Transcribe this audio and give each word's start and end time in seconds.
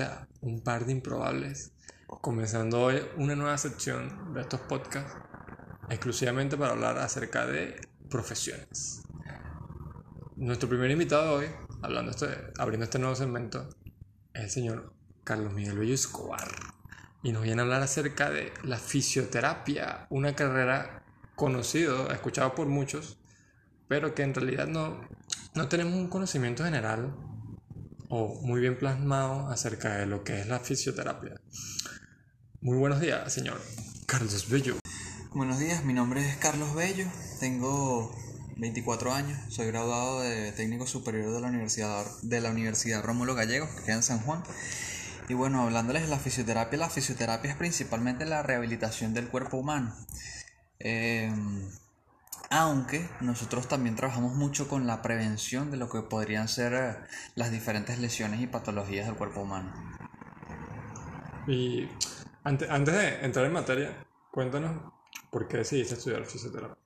a 0.00 0.28
un 0.40 0.62
par 0.62 0.86
de 0.86 0.92
improbables, 0.92 1.72
comenzando 2.06 2.80
hoy 2.80 3.02
una 3.16 3.36
nueva 3.36 3.58
sección 3.58 4.32
de 4.32 4.40
estos 4.40 4.60
podcasts 4.60 5.14
exclusivamente 5.90 6.56
para 6.56 6.72
hablar 6.72 6.96
acerca 6.98 7.46
de 7.46 7.76
profesiones. 8.08 9.02
Nuestro 10.36 10.68
primer 10.68 10.90
invitado 10.90 11.34
hoy, 11.34 11.46
hablando 11.82 12.12
este, 12.12 12.26
abriendo 12.58 12.84
este 12.84 12.98
nuevo 12.98 13.14
segmento, 13.14 13.68
es 14.32 14.44
el 14.44 14.50
señor 14.50 14.94
Carlos 15.24 15.52
Miguel 15.52 15.78
Bello 15.78 15.94
Escobar 15.94 16.48
y 17.22 17.32
nos 17.32 17.42
viene 17.42 17.60
a 17.60 17.64
hablar 17.64 17.82
acerca 17.82 18.30
de 18.30 18.52
la 18.62 18.78
fisioterapia, 18.78 20.06
una 20.08 20.34
carrera 20.34 21.04
conocida, 21.34 22.06
escuchada 22.12 22.54
por 22.54 22.66
muchos, 22.66 23.18
pero 23.88 24.14
que 24.14 24.22
en 24.22 24.34
realidad 24.34 24.66
no, 24.66 25.00
no 25.54 25.68
tenemos 25.68 25.94
un 25.94 26.08
conocimiento 26.08 26.64
general 26.64 27.14
o 28.14 28.38
muy 28.42 28.60
bien 28.60 28.78
plasmado 28.78 29.48
acerca 29.48 29.96
de 29.96 30.04
lo 30.04 30.22
que 30.22 30.38
es 30.38 30.46
la 30.46 30.60
fisioterapia. 30.60 31.40
Muy 32.60 32.76
buenos 32.76 33.00
días, 33.00 33.32
señor 33.32 33.58
Carlos 34.04 34.50
Bello. 34.50 34.76
Buenos 35.32 35.58
días, 35.58 35.82
mi 35.86 35.94
nombre 35.94 36.28
es 36.28 36.36
Carlos 36.36 36.74
Bello, 36.74 37.06
tengo 37.40 38.14
24 38.58 39.14
años, 39.14 39.38
soy 39.48 39.68
graduado 39.68 40.20
de 40.20 40.52
técnico 40.52 40.86
superior 40.86 41.32
de 41.32 41.40
la 41.40 41.48
Universidad, 41.48 42.04
de 42.20 42.42
la 42.42 42.50
Universidad 42.50 43.02
Rómulo 43.02 43.34
Gallegos, 43.34 43.70
que 43.70 43.84
queda 43.84 43.94
en 43.94 44.02
San 44.02 44.18
Juan. 44.20 44.42
Y 45.30 45.32
bueno, 45.32 45.62
hablándoles 45.62 46.02
de 46.02 46.08
la 46.08 46.18
fisioterapia, 46.18 46.78
la 46.78 46.90
fisioterapia 46.90 47.52
es 47.52 47.56
principalmente 47.56 48.26
la 48.26 48.42
rehabilitación 48.42 49.14
del 49.14 49.28
cuerpo 49.28 49.56
humano. 49.56 49.96
Em, 50.78 51.66
aunque 52.52 53.08
nosotros 53.22 53.66
también 53.66 53.96
trabajamos 53.96 54.34
mucho 54.34 54.68
con 54.68 54.86
la 54.86 55.00
prevención 55.00 55.70
de 55.70 55.78
lo 55.78 55.88
que 55.88 56.02
podrían 56.02 56.48
ser 56.48 56.74
eh, 56.74 56.96
las 57.34 57.50
diferentes 57.50 57.98
lesiones 57.98 58.42
y 58.42 58.46
patologías 58.46 59.06
del 59.06 59.16
cuerpo 59.16 59.40
humano. 59.40 59.72
Y 61.46 61.88
antes, 62.44 62.68
antes 62.68 62.94
de 62.94 63.24
entrar 63.24 63.46
en 63.46 63.54
materia, 63.54 64.06
cuéntanos 64.30 64.92
por 65.30 65.48
qué 65.48 65.56
decidiste 65.58 65.94
estudiar 65.94 66.26
fisioterapia. 66.26 66.76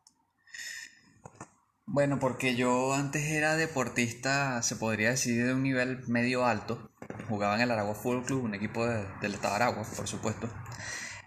Bueno, 1.84 2.20
porque 2.20 2.55
yo 2.55 2.94
antes 2.94 3.25
era 3.25 3.56
deportista, 3.56 4.62
se 4.62 4.77
podría 4.77 5.11
decir, 5.11 5.47
de 5.47 5.53
un 5.53 5.64
nivel 5.64 6.06
medio 6.06 6.47
alto. 6.47 6.92
Jugaba 7.28 7.56
en 7.56 7.62
el 7.62 7.72
Aragua 7.72 7.97
Fútbol 7.97 8.25
Club, 8.25 8.44
un 8.44 8.55
equipo 8.55 8.87
del 8.87 9.34
estado 9.34 9.56
de 9.56 9.64
Aragua, 9.64 9.84
por 9.97 10.06
supuesto. 10.06 10.48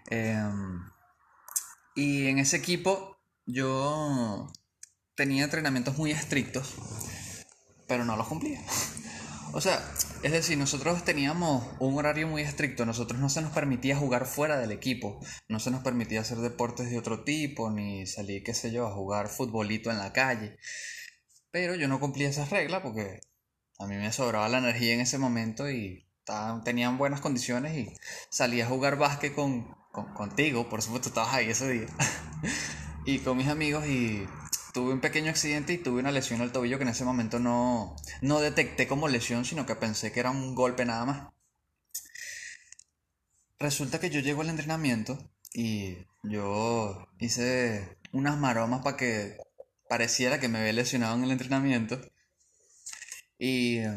Em, 0.06 0.80
y 1.94 2.28
en 2.28 2.38
ese 2.38 2.56
equipo 2.56 3.19
yo 3.52 4.52
tenía 5.14 5.44
entrenamientos 5.44 5.96
muy 5.96 6.10
estrictos, 6.10 6.74
pero 7.86 8.04
no 8.04 8.16
los 8.16 8.28
cumplía. 8.28 8.60
O 9.52 9.60
sea, 9.60 9.82
es 10.22 10.30
decir, 10.30 10.56
nosotros 10.56 11.04
teníamos 11.04 11.66
un 11.80 11.98
horario 11.98 12.28
muy 12.28 12.42
estricto, 12.42 12.86
nosotros 12.86 13.18
no 13.18 13.28
se 13.28 13.42
nos 13.42 13.52
permitía 13.52 13.96
jugar 13.96 14.26
fuera 14.26 14.56
del 14.58 14.70
equipo, 14.70 15.18
no 15.48 15.58
se 15.58 15.72
nos 15.72 15.82
permitía 15.82 16.20
hacer 16.20 16.38
deportes 16.38 16.88
de 16.88 16.96
otro 16.96 17.24
tipo, 17.24 17.68
ni 17.68 18.06
salir, 18.06 18.44
qué 18.44 18.54
sé 18.54 18.70
yo, 18.70 18.86
a 18.86 18.92
jugar 18.92 19.26
futbolito 19.26 19.90
en 19.90 19.98
la 19.98 20.12
calle. 20.12 20.56
Pero 21.50 21.74
yo 21.74 21.88
no 21.88 21.98
cumplía 21.98 22.28
esas 22.28 22.50
reglas 22.50 22.80
porque 22.82 23.18
a 23.80 23.86
mí 23.88 23.96
me 23.96 24.12
sobraba 24.12 24.48
la 24.48 24.58
energía 24.58 24.94
en 24.94 25.00
ese 25.00 25.18
momento 25.18 25.68
y 25.68 26.06
tenían 26.64 26.96
buenas 26.96 27.20
condiciones 27.20 27.76
y 27.76 27.92
salía 28.28 28.66
a 28.66 28.68
jugar 28.68 28.98
básquet 28.98 29.34
con, 29.34 29.74
contigo, 30.14 30.68
por 30.68 30.80
supuesto 30.82 31.08
estabas 31.08 31.34
ahí 31.34 31.50
ese 31.50 31.68
día. 31.70 31.86
y 33.10 33.18
con 33.18 33.36
mis 33.36 33.48
amigos 33.48 33.86
y 33.86 34.24
tuve 34.72 34.92
un 34.92 35.00
pequeño 35.00 35.30
accidente 35.30 35.72
y 35.72 35.78
tuve 35.78 36.00
una 36.00 36.12
lesión 36.12 36.40
al 36.40 36.52
tobillo 36.52 36.78
que 36.78 36.84
en 36.84 36.90
ese 36.90 37.04
momento 37.04 37.40
no, 37.40 37.96
no 38.20 38.40
detecté 38.40 38.86
como 38.86 39.08
lesión, 39.08 39.44
sino 39.44 39.66
que 39.66 39.74
pensé 39.74 40.12
que 40.12 40.20
era 40.20 40.30
un 40.30 40.54
golpe 40.54 40.84
nada 40.84 41.04
más. 41.04 41.32
Resulta 43.58 43.98
que 43.98 44.10
yo 44.10 44.20
llego 44.20 44.42
al 44.42 44.48
entrenamiento 44.48 45.18
y 45.52 45.96
yo 46.22 47.08
hice 47.18 47.98
unas 48.12 48.38
maromas 48.38 48.82
para 48.82 48.96
que 48.96 49.38
pareciera 49.88 50.38
que 50.38 50.48
me 50.48 50.60
había 50.60 50.72
lesionado 50.72 51.16
en 51.16 51.24
el 51.24 51.32
entrenamiento. 51.32 52.00
Y... 53.38 53.80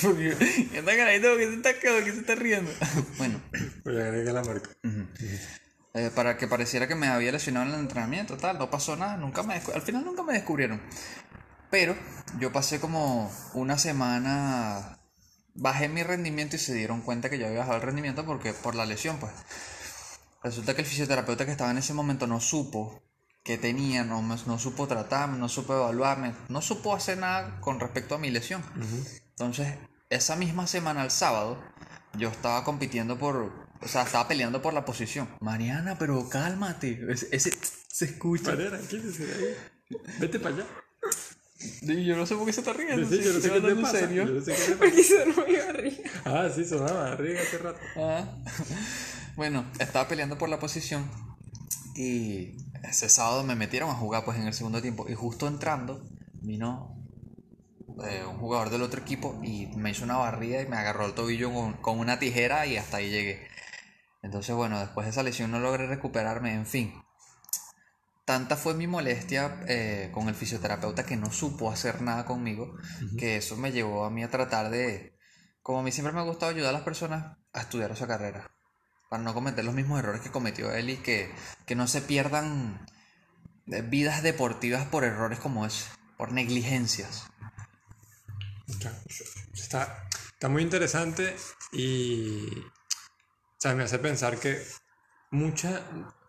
¿Qué 0.00 0.78
está 0.78 0.96
carayito? 0.96 1.36
¿Qué 1.36 1.46
se 1.46 1.54
está, 1.54 1.74
¿Qué 1.74 2.12
se 2.12 2.20
está 2.20 2.34
riendo? 2.34 2.70
bueno. 3.18 3.40
La 3.84 4.42
marca. 4.44 4.70
Eh, 5.98 6.12
para 6.14 6.36
que 6.36 6.46
pareciera 6.46 6.86
que 6.86 6.94
me 6.94 7.08
había 7.08 7.32
lesionado 7.32 7.66
en 7.66 7.74
el 7.74 7.80
entrenamiento, 7.80 8.36
tal, 8.36 8.56
no 8.56 8.70
pasó 8.70 8.94
nada, 8.94 9.16
nunca 9.16 9.42
me 9.42 9.54
al 9.54 9.82
final 9.82 10.04
nunca 10.04 10.22
me 10.22 10.32
descubrieron. 10.32 10.80
Pero 11.70 11.96
yo 12.38 12.52
pasé 12.52 12.78
como 12.78 13.32
una 13.52 13.78
semana, 13.78 15.00
bajé 15.54 15.88
mi 15.88 16.04
rendimiento 16.04 16.54
y 16.54 16.60
se 16.60 16.72
dieron 16.72 17.02
cuenta 17.02 17.28
que 17.28 17.38
yo 17.38 17.48
había 17.48 17.58
bajado 17.58 17.78
el 17.78 17.82
rendimiento 17.82 18.24
porque 18.24 18.52
por 18.52 18.76
la 18.76 18.86
lesión, 18.86 19.18
pues. 19.18 19.32
Resulta 20.44 20.74
que 20.76 20.82
el 20.82 20.86
fisioterapeuta 20.86 21.44
que 21.44 21.50
estaba 21.50 21.72
en 21.72 21.78
ese 21.78 21.94
momento 21.94 22.28
no 22.28 22.40
supo 22.40 23.02
que 23.42 23.58
tenía, 23.58 24.04
no, 24.04 24.22
no 24.22 24.58
supo 24.58 24.86
tratarme, 24.86 25.36
no 25.36 25.48
supo 25.48 25.74
evaluarme, 25.74 26.32
no 26.48 26.62
supo 26.62 26.94
hacer 26.94 27.18
nada 27.18 27.60
con 27.60 27.80
respecto 27.80 28.14
a 28.14 28.18
mi 28.18 28.30
lesión. 28.30 28.62
Entonces, 29.30 29.74
esa 30.10 30.36
misma 30.36 30.68
semana, 30.68 31.02
el 31.02 31.10
sábado, 31.10 31.60
yo 32.16 32.28
estaba 32.28 32.62
compitiendo 32.62 33.18
por, 33.18 33.67
o 33.80 33.88
sea, 33.88 34.02
estaba 34.02 34.28
peleando 34.28 34.60
por 34.62 34.74
la 34.74 34.84
posición. 34.84 35.28
Mariana, 35.40 35.96
pero 35.98 36.28
cálmate. 36.28 37.06
Ese, 37.10 37.52
se 37.88 38.04
escucha. 38.04 38.50
Mariana, 38.50 38.78
¿qué 38.88 38.96
es 38.96 39.20
ahí? 39.20 39.56
Vete 40.18 40.38
para 40.38 40.56
allá. 40.56 40.66
Yo 41.82 42.16
no 42.16 42.24
sé 42.24 42.36
por 42.36 42.46
qué 42.46 42.52
se 42.52 42.60
está 42.60 42.72
riendo. 42.72 43.08
Sí, 43.08 43.20
yo 43.22 43.32
no 43.32 43.40
sé 43.40 43.50
qué 43.50 43.60
te 43.60 43.74
pasa. 43.76 43.98
Serio. 43.98 44.26
Yo 44.26 44.34
no 44.34 44.40
sé 44.40 44.52
qué 44.52 44.62
te 44.62 44.76
Porque 44.76 45.02
se 45.02 45.26
muy 45.26 45.56
barriga. 45.56 46.10
Ah, 46.24 46.48
sí, 46.54 46.64
sonaba 46.64 47.10
barriga 47.10 47.40
hace 47.40 47.58
rato. 47.58 47.80
Ah. 47.96 48.24
Bueno, 49.36 49.64
estaba 49.78 50.06
peleando 50.08 50.38
por 50.38 50.48
la 50.48 50.58
posición. 50.58 51.08
Y 51.96 52.56
ese 52.84 53.08
sábado 53.08 53.42
me 53.42 53.56
metieron 53.56 53.90
a 53.90 53.94
jugar 53.94 54.24
pues 54.24 54.38
en 54.38 54.46
el 54.46 54.54
segundo 54.54 54.80
tiempo. 54.80 55.06
Y 55.08 55.14
justo 55.14 55.48
entrando, 55.48 56.00
vino 56.34 56.96
eh, 58.04 58.24
un 58.24 58.36
jugador 58.38 58.70
del 58.70 58.82
otro 58.82 59.00
equipo 59.00 59.40
y 59.42 59.66
me 59.76 59.90
hizo 59.90 60.04
una 60.04 60.16
barrida 60.16 60.62
y 60.62 60.66
me 60.66 60.76
agarró 60.76 61.06
el 61.06 61.14
tobillo 61.14 61.52
con, 61.52 61.72
con 61.74 61.98
una 61.98 62.20
tijera 62.20 62.66
y 62.66 62.76
hasta 62.76 62.98
ahí 62.98 63.10
llegué. 63.10 63.48
Entonces, 64.22 64.54
bueno, 64.54 64.80
después 64.80 65.06
de 65.06 65.10
esa 65.10 65.22
lesión 65.22 65.50
no 65.50 65.60
logré 65.60 65.86
recuperarme, 65.86 66.54
en 66.54 66.66
fin. 66.66 67.02
Tanta 68.24 68.56
fue 68.56 68.74
mi 68.74 68.86
molestia 68.86 69.60
eh, 69.68 70.10
con 70.12 70.28
el 70.28 70.34
fisioterapeuta 70.34 71.06
que 71.06 71.16
no 71.16 71.32
supo 71.32 71.70
hacer 71.70 72.02
nada 72.02 72.26
conmigo, 72.26 72.76
que 73.18 73.36
eso 73.36 73.56
me 73.56 73.72
llevó 73.72 74.04
a 74.04 74.10
mí 74.10 74.22
a 74.22 74.30
tratar 74.30 74.68
de, 74.68 75.16
como 75.62 75.80
a 75.80 75.82
mí 75.82 75.92
siempre 75.92 76.12
me 76.12 76.20
ha 76.20 76.24
gustado 76.24 76.52
ayudar 76.52 76.70
a 76.70 76.72
las 76.72 76.82
personas 76.82 77.38
a 77.54 77.60
estudiar 77.60 77.90
esa 77.90 78.06
carrera, 78.06 78.50
para 79.08 79.22
no 79.22 79.32
cometer 79.32 79.64
los 79.64 79.74
mismos 79.74 79.98
errores 79.98 80.20
que 80.20 80.30
cometió 80.30 80.70
él 80.72 80.90
y 80.90 80.96
que, 80.98 81.34
que 81.64 81.74
no 81.74 81.86
se 81.86 82.02
pierdan 82.02 82.84
eh, 83.68 83.80
vidas 83.80 84.22
deportivas 84.22 84.86
por 84.88 85.04
errores 85.04 85.38
como 85.38 85.64
ese, 85.64 85.86
por 86.18 86.32
negligencias. 86.32 87.24
Está, 89.54 90.06
está 90.34 90.48
muy 90.50 90.62
interesante 90.62 91.34
y 91.72 92.46
o 93.58 93.60
sea, 93.60 93.74
me 93.74 93.82
hace 93.82 93.98
pensar 93.98 94.38
que 94.38 94.62
muchas, 95.32 95.82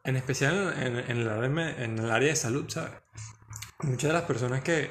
en 0.03 0.16
especial 0.16 0.73
en, 0.81 0.95
el 0.97 1.29
área, 1.29 1.84
en 1.84 2.00
el 2.00 2.09
área 2.09 2.29
de 2.29 2.35
salud, 2.35 2.66
¿sabes? 2.67 2.94
Muchas 3.84 4.09
de 4.09 4.13
las 4.13 4.23
personas 4.23 4.63
que, 4.63 4.90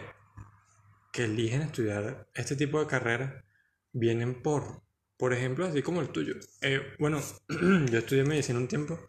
que 1.13 1.25
eligen 1.25 1.63
estudiar 1.63 2.29
este 2.35 2.55
tipo 2.55 2.79
de 2.79 2.87
carreras 2.87 3.43
vienen 3.93 4.41
por, 4.41 4.83
por 5.17 5.33
ejemplo, 5.33 5.67
así 5.67 5.83
como 5.83 6.01
el 6.01 6.11
tuyo. 6.11 6.35
Eh, 6.63 6.81
bueno, 7.01 7.21
yo 7.49 7.99
estudié 7.99 8.23
medicina 8.23 8.61
un 8.61 8.69
tiempo 8.69 9.01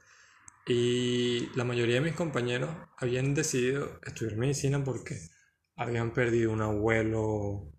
y 0.66 1.52
la 1.56 1.66
mayoría 1.66 1.96
de 1.96 2.02
mis 2.02 2.16
compañeros 2.16 2.72
habían 2.98 3.36
decidido 3.36 4.00
estudiar 4.04 4.38
medicina 4.38 4.84
porque 4.84 5.20
habían 5.76 6.14
perdido 6.14 6.52
un 6.52 6.62
abuelo, 6.62 7.72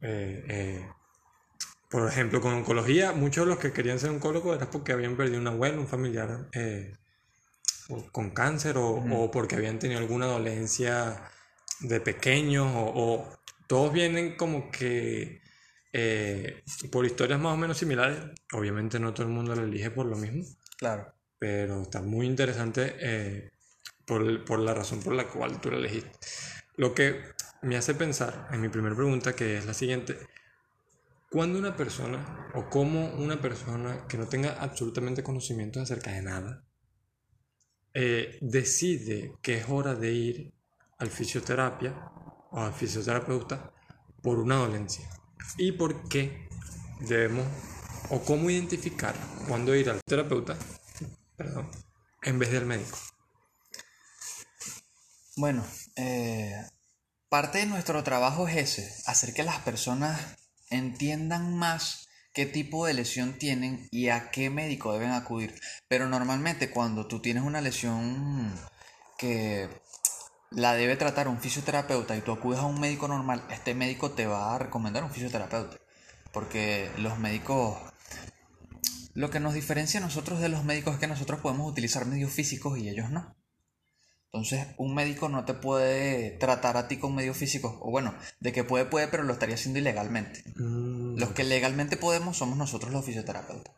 eh, 0.00 0.42
eh, 0.48 0.88
por 1.90 2.08
ejemplo, 2.08 2.40
con 2.40 2.54
oncología, 2.54 3.12
muchos 3.12 3.44
de 3.44 3.50
los 3.50 3.58
que 3.58 3.72
querían 3.72 3.98
ser 3.98 4.10
oncólogos 4.10 4.56
era 4.56 4.70
porque 4.70 4.92
habían 4.92 5.16
perdido 5.16 5.40
un 5.40 5.48
abuelo, 5.48 5.80
un 5.80 5.88
familiar 5.88 6.48
eh, 6.52 6.94
con 8.12 8.30
cáncer 8.30 8.76
o, 8.78 9.30
porque 9.32 9.56
habían 9.56 9.80
tenido 9.80 9.98
alguna 9.98 10.26
dolencia 10.26 11.20
de 11.80 12.00
pequeños 12.00 12.68
o, 12.72 13.28
todos 13.66 13.92
vienen 13.92 14.36
como 14.36 14.70
que 14.70 15.42
eh, 15.92 16.62
por 16.90 17.06
historias 17.06 17.40
más 17.40 17.54
o 17.54 17.56
menos 17.56 17.78
similares. 17.78 18.18
Obviamente 18.52 19.00
no 19.00 19.12
todo 19.12 19.26
el 19.26 19.32
mundo 19.32 19.54
lo 19.54 19.64
elige 19.64 19.90
por 19.90 20.06
lo 20.06 20.16
mismo. 20.16 20.44
Claro. 20.76 21.12
Pero 21.38 21.82
está 21.82 22.02
muy 22.02 22.26
interesante 22.26 22.96
eh, 23.00 23.50
por, 24.04 24.44
por 24.44 24.60
la 24.60 24.74
razón 24.74 25.00
por 25.02 25.14
la 25.14 25.26
cual 25.28 25.60
tú 25.60 25.70
lo 25.70 25.78
elegiste. 25.78 26.10
Lo 26.76 26.94
que 26.94 27.20
me 27.62 27.76
hace 27.76 27.94
pensar 27.94 28.48
en 28.52 28.60
mi 28.60 28.68
primera 28.68 28.94
pregunta, 28.94 29.34
que 29.34 29.58
es 29.58 29.66
la 29.66 29.74
siguiente, 29.74 30.18
cuando 31.30 31.60
una 31.60 31.76
persona 31.76 32.50
o 32.54 32.68
cómo 32.68 33.14
una 33.14 33.40
persona 33.40 34.06
que 34.08 34.18
no 34.18 34.26
tenga 34.26 34.60
absolutamente 34.60 35.22
conocimiento 35.22 35.80
acerca 35.80 36.10
de 36.10 36.22
nada 36.22 36.64
eh, 37.94 38.38
decide 38.42 39.34
que 39.40 39.58
es 39.58 39.66
hora 39.68 39.94
de 39.94 40.12
ir 40.12 40.54
al 40.98 41.08
fisioterapia 41.08 41.94
o 42.50 42.60
al 42.60 42.74
fisioterapeuta 42.74 43.72
por 44.22 44.40
una 44.40 44.56
dolencia. 44.56 45.08
¿Y 45.56 45.72
por 45.72 46.08
qué 46.08 46.48
debemos 47.00 47.46
o 48.10 48.20
cómo 48.22 48.50
identificar 48.50 49.14
cuándo 49.46 49.74
ir 49.74 49.88
al 49.88 50.00
terapeuta, 50.04 50.56
perdón, 51.36 51.70
en 52.22 52.38
vez 52.40 52.50
del 52.50 52.66
médico? 52.66 52.98
Bueno, 55.36 55.64
eh, 55.94 56.56
parte 57.28 57.58
de 57.58 57.66
nuestro 57.66 58.02
trabajo 58.02 58.48
es 58.48 58.56
ese, 58.78 59.02
hacer 59.06 59.32
que 59.32 59.44
las 59.44 59.60
personas 59.60 60.39
entiendan 60.70 61.56
más 61.56 62.08
qué 62.32 62.46
tipo 62.46 62.86
de 62.86 62.94
lesión 62.94 63.38
tienen 63.38 63.88
y 63.90 64.08
a 64.08 64.30
qué 64.30 64.50
médico 64.50 64.92
deben 64.92 65.10
acudir. 65.10 65.54
Pero 65.88 66.08
normalmente 66.08 66.70
cuando 66.70 67.06
tú 67.06 67.20
tienes 67.20 67.42
una 67.42 67.60
lesión 67.60 68.52
que 69.18 69.68
la 70.50 70.74
debe 70.74 70.96
tratar 70.96 71.28
un 71.28 71.40
fisioterapeuta 71.40 72.16
y 72.16 72.22
tú 72.22 72.32
acudes 72.32 72.60
a 72.60 72.66
un 72.66 72.80
médico 72.80 73.08
normal, 73.08 73.44
este 73.50 73.74
médico 73.74 74.12
te 74.12 74.26
va 74.26 74.54
a 74.54 74.58
recomendar 74.58 75.04
un 75.04 75.10
fisioterapeuta. 75.10 75.78
Porque 76.32 76.90
los 76.98 77.18
médicos, 77.18 77.78
lo 79.14 79.30
que 79.30 79.40
nos 79.40 79.54
diferencia 79.54 80.00
a 80.00 80.02
nosotros 80.02 80.40
de 80.40 80.48
los 80.48 80.64
médicos 80.64 80.94
es 80.94 81.00
que 81.00 81.06
nosotros 81.06 81.40
podemos 81.40 81.70
utilizar 81.70 82.06
medios 82.06 82.32
físicos 82.32 82.78
y 82.78 82.88
ellos 82.88 83.10
no. 83.10 83.34
Entonces, 84.32 84.68
un 84.76 84.94
médico 84.94 85.28
no 85.28 85.44
te 85.44 85.54
puede 85.54 86.30
tratar 86.30 86.76
a 86.76 86.86
ti 86.86 86.98
con 86.98 87.16
medios 87.16 87.36
físicos. 87.36 87.74
O 87.80 87.90
bueno, 87.90 88.14
de 88.38 88.52
que 88.52 88.62
puede, 88.62 88.84
puede, 88.84 89.08
pero 89.08 89.24
lo 89.24 89.32
estaría 89.32 89.56
haciendo 89.56 89.80
ilegalmente. 89.80 90.44
Mm, 90.54 91.18
los 91.18 91.30
que 91.30 91.42
legalmente 91.42 91.96
podemos 91.96 92.36
somos 92.36 92.56
nosotros 92.56 92.92
los 92.92 93.04
fisioterapeutas. 93.04 93.74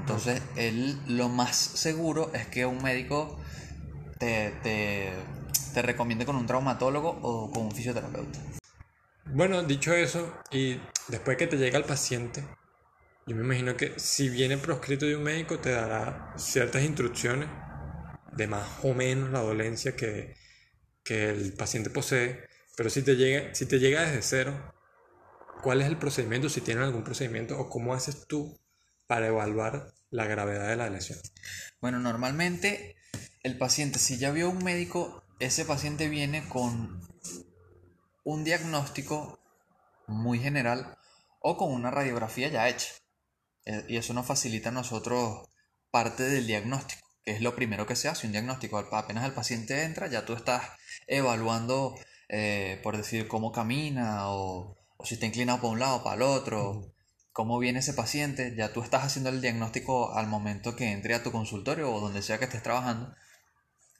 Entonces, 0.00 0.40
él 0.56 0.98
lo 1.06 1.28
más 1.28 1.54
seguro 1.54 2.30
es 2.32 2.46
que 2.46 2.64
un 2.64 2.82
médico 2.82 3.38
te, 4.18 4.52
te, 4.62 5.12
te 5.74 5.82
recomiende 5.82 6.24
con 6.24 6.36
un 6.36 6.46
traumatólogo 6.46 7.18
o 7.22 7.50
con 7.50 7.64
un 7.66 7.72
fisioterapeuta. 7.72 8.38
Bueno, 9.26 9.62
dicho 9.64 9.92
eso, 9.92 10.32
y 10.50 10.80
después 11.08 11.36
que 11.36 11.46
te 11.46 11.58
llega 11.58 11.76
el 11.76 11.84
paciente, 11.84 12.42
yo 13.26 13.36
me 13.36 13.42
imagino 13.42 13.76
que 13.76 13.98
si 13.98 14.30
viene 14.30 14.56
proscrito 14.56 15.04
de 15.04 15.16
un 15.16 15.24
médico, 15.24 15.58
te 15.58 15.72
dará 15.72 16.32
ciertas 16.36 16.82
instrucciones 16.84 17.48
de 18.36 18.46
más 18.46 18.68
o 18.82 18.94
menos 18.94 19.30
la 19.30 19.40
dolencia 19.40 19.96
que, 19.96 20.36
el 21.06 21.52
paciente 21.52 21.90
posee, 21.90 22.48
pero 22.76 22.88
si 22.88 23.02
te, 23.02 23.16
llega, 23.16 23.54
si 23.54 23.66
te 23.66 23.78
llega 23.78 24.02
desde 24.02 24.22
cero, 24.22 24.74
¿cuál 25.62 25.82
es 25.82 25.86
el 25.86 25.98
procedimiento? 25.98 26.48
Si 26.48 26.60
tienen 26.60 26.84
algún 26.84 27.04
procedimiento 27.04 27.58
o 27.58 27.68
cómo 27.68 27.94
haces 27.94 28.26
tú 28.26 28.58
para 29.06 29.26
evaluar 29.26 29.92
la 30.10 30.24
gravedad 30.26 30.68
de 30.68 30.76
la 30.76 30.88
lesión. 30.88 31.18
Bueno, 31.80 31.98
normalmente 31.98 32.96
el 33.42 33.58
paciente, 33.58 33.98
si 33.98 34.16
ya 34.16 34.30
vio 34.30 34.48
un 34.48 34.64
médico, 34.64 35.22
ese 35.40 35.66
paciente 35.66 36.08
viene 36.08 36.48
con 36.48 37.06
un 38.24 38.44
diagnóstico 38.44 39.38
muy 40.06 40.38
general 40.38 40.96
o 41.40 41.58
con 41.58 41.70
una 41.70 41.90
radiografía 41.90 42.48
ya 42.48 42.68
hecha. 42.68 42.94
Eh, 43.66 43.84
y 43.88 43.96
eso 43.98 44.14
nos 44.14 44.26
facilita 44.26 44.70
a 44.70 44.72
nosotros 44.72 45.46
parte 45.90 46.22
del 46.22 46.46
diagnóstico 46.46 47.03
que 47.24 47.32
es 47.32 47.40
lo 47.40 47.54
primero 47.56 47.86
que 47.86 47.96
se 47.96 48.08
hace, 48.08 48.26
un 48.26 48.32
diagnóstico. 48.32 48.78
Apenas 48.78 49.24
el 49.24 49.32
paciente 49.32 49.82
entra, 49.84 50.08
ya 50.08 50.24
tú 50.26 50.34
estás 50.34 50.62
evaluando, 51.06 51.96
eh, 52.28 52.80
por 52.82 52.96
decir, 52.96 53.28
cómo 53.28 53.52
camina 53.52 54.28
o, 54.28 54.76
o, 54.96 55.06
si 55.06 55.14
está 55.14 55.26
inclinado 55.26 55.58
para 55.58 55.72
un 55.72 55.80
lado 55.80 55.96
o 55.96 56.04
para 56.04 56.16
el 56.16 56.22
otro, 56.22 56.92
cómo 57.32 57.58
viene 57.58 57.80
ese 57.80 57.94
paciente. 57.94 58.54
Ya 58.56 58.72
tú 58.72 58.82
estás 58.82 59.04
haciendo 59.04 59.30
el 59.30 59.40
diagnóstico 59.40 60.14
al 60.14 60.26
momento 60.28 60.76
que 60.76 60.92
entre 60.92 61.14
a 61.14 61.22
tu 61.22 61.32
consultorio 61.32 61.92
o 61.92 62.00
donde 62.00 62.22
sea 62.22 62.38
que 62.38 62.44
estés 62.44 62.62
trabajando. 62.62 63.14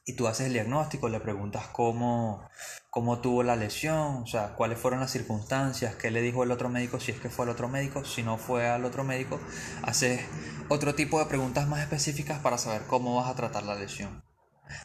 Y 0.06 0.14
tú 0.14 0.28
haces 0.28 0.48
el 0.48 0.52
diagnóstico, 0.52 1.08
le 1.08 1.18
preguntas 1.20 1.66
cómo, 1.68 2.46
cómo 2.90 3.20
tuvo 3.20 3.42
la 3.42 3.56
lesión, 3.56 4.22
o 4.22 4.26
sea, 4.26 4.54
cuáles 4.54 4.78
fueron 4.78 5.00
las 5.00 5.10
circunstancias, 5.10 5.96
qué 5.96 6.10
le 6.10 6.20
dijo 6.20 6.44
el 6.44 6.50
otro 6.50 6.68
médico, 6.68 7.00
si 7.00 7.12
es 7.12 7.18
que 7.18 7.30
fue 7.30 7.46
al 7.46 7.50
otro 7.50 7.68
médico, 7.68 8.04
si 8.04 8.22
no 8.22 8.36
fue 8.36 8.68
al 8.68 8.84
otro 8.84 9.02
médico, 9.02 9.40
haces 9.82 10.20
otro 10.68 10.94
tipo 10.94 11.18
de 11.18 11.26
preguntas 11.26 11.66
más 11.68 11.80
específicas 11.80 12.38
para 12.40 12.58
saber 12.58 12.82
cómo 12.86 13.16
vas 13.16 13.30
a 13.30 13.34
tratar 13.34 13.62
la 13.62 13.74
lesión. 13.74 14.22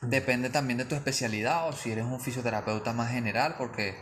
Depende 0.01 0.50
también 0.50 0.77
de 0.77 0.86
tu 0.86 0.95
especialidad 0.95 1.68
o 1.68 1.74
si 1.74 1.92
eres 1.92 2.06
un 2.06 2.19
fisioterapeuta 2.19 2.94
más 2.94 3.12
general, 3.12 3.56
porque 3.57 3.95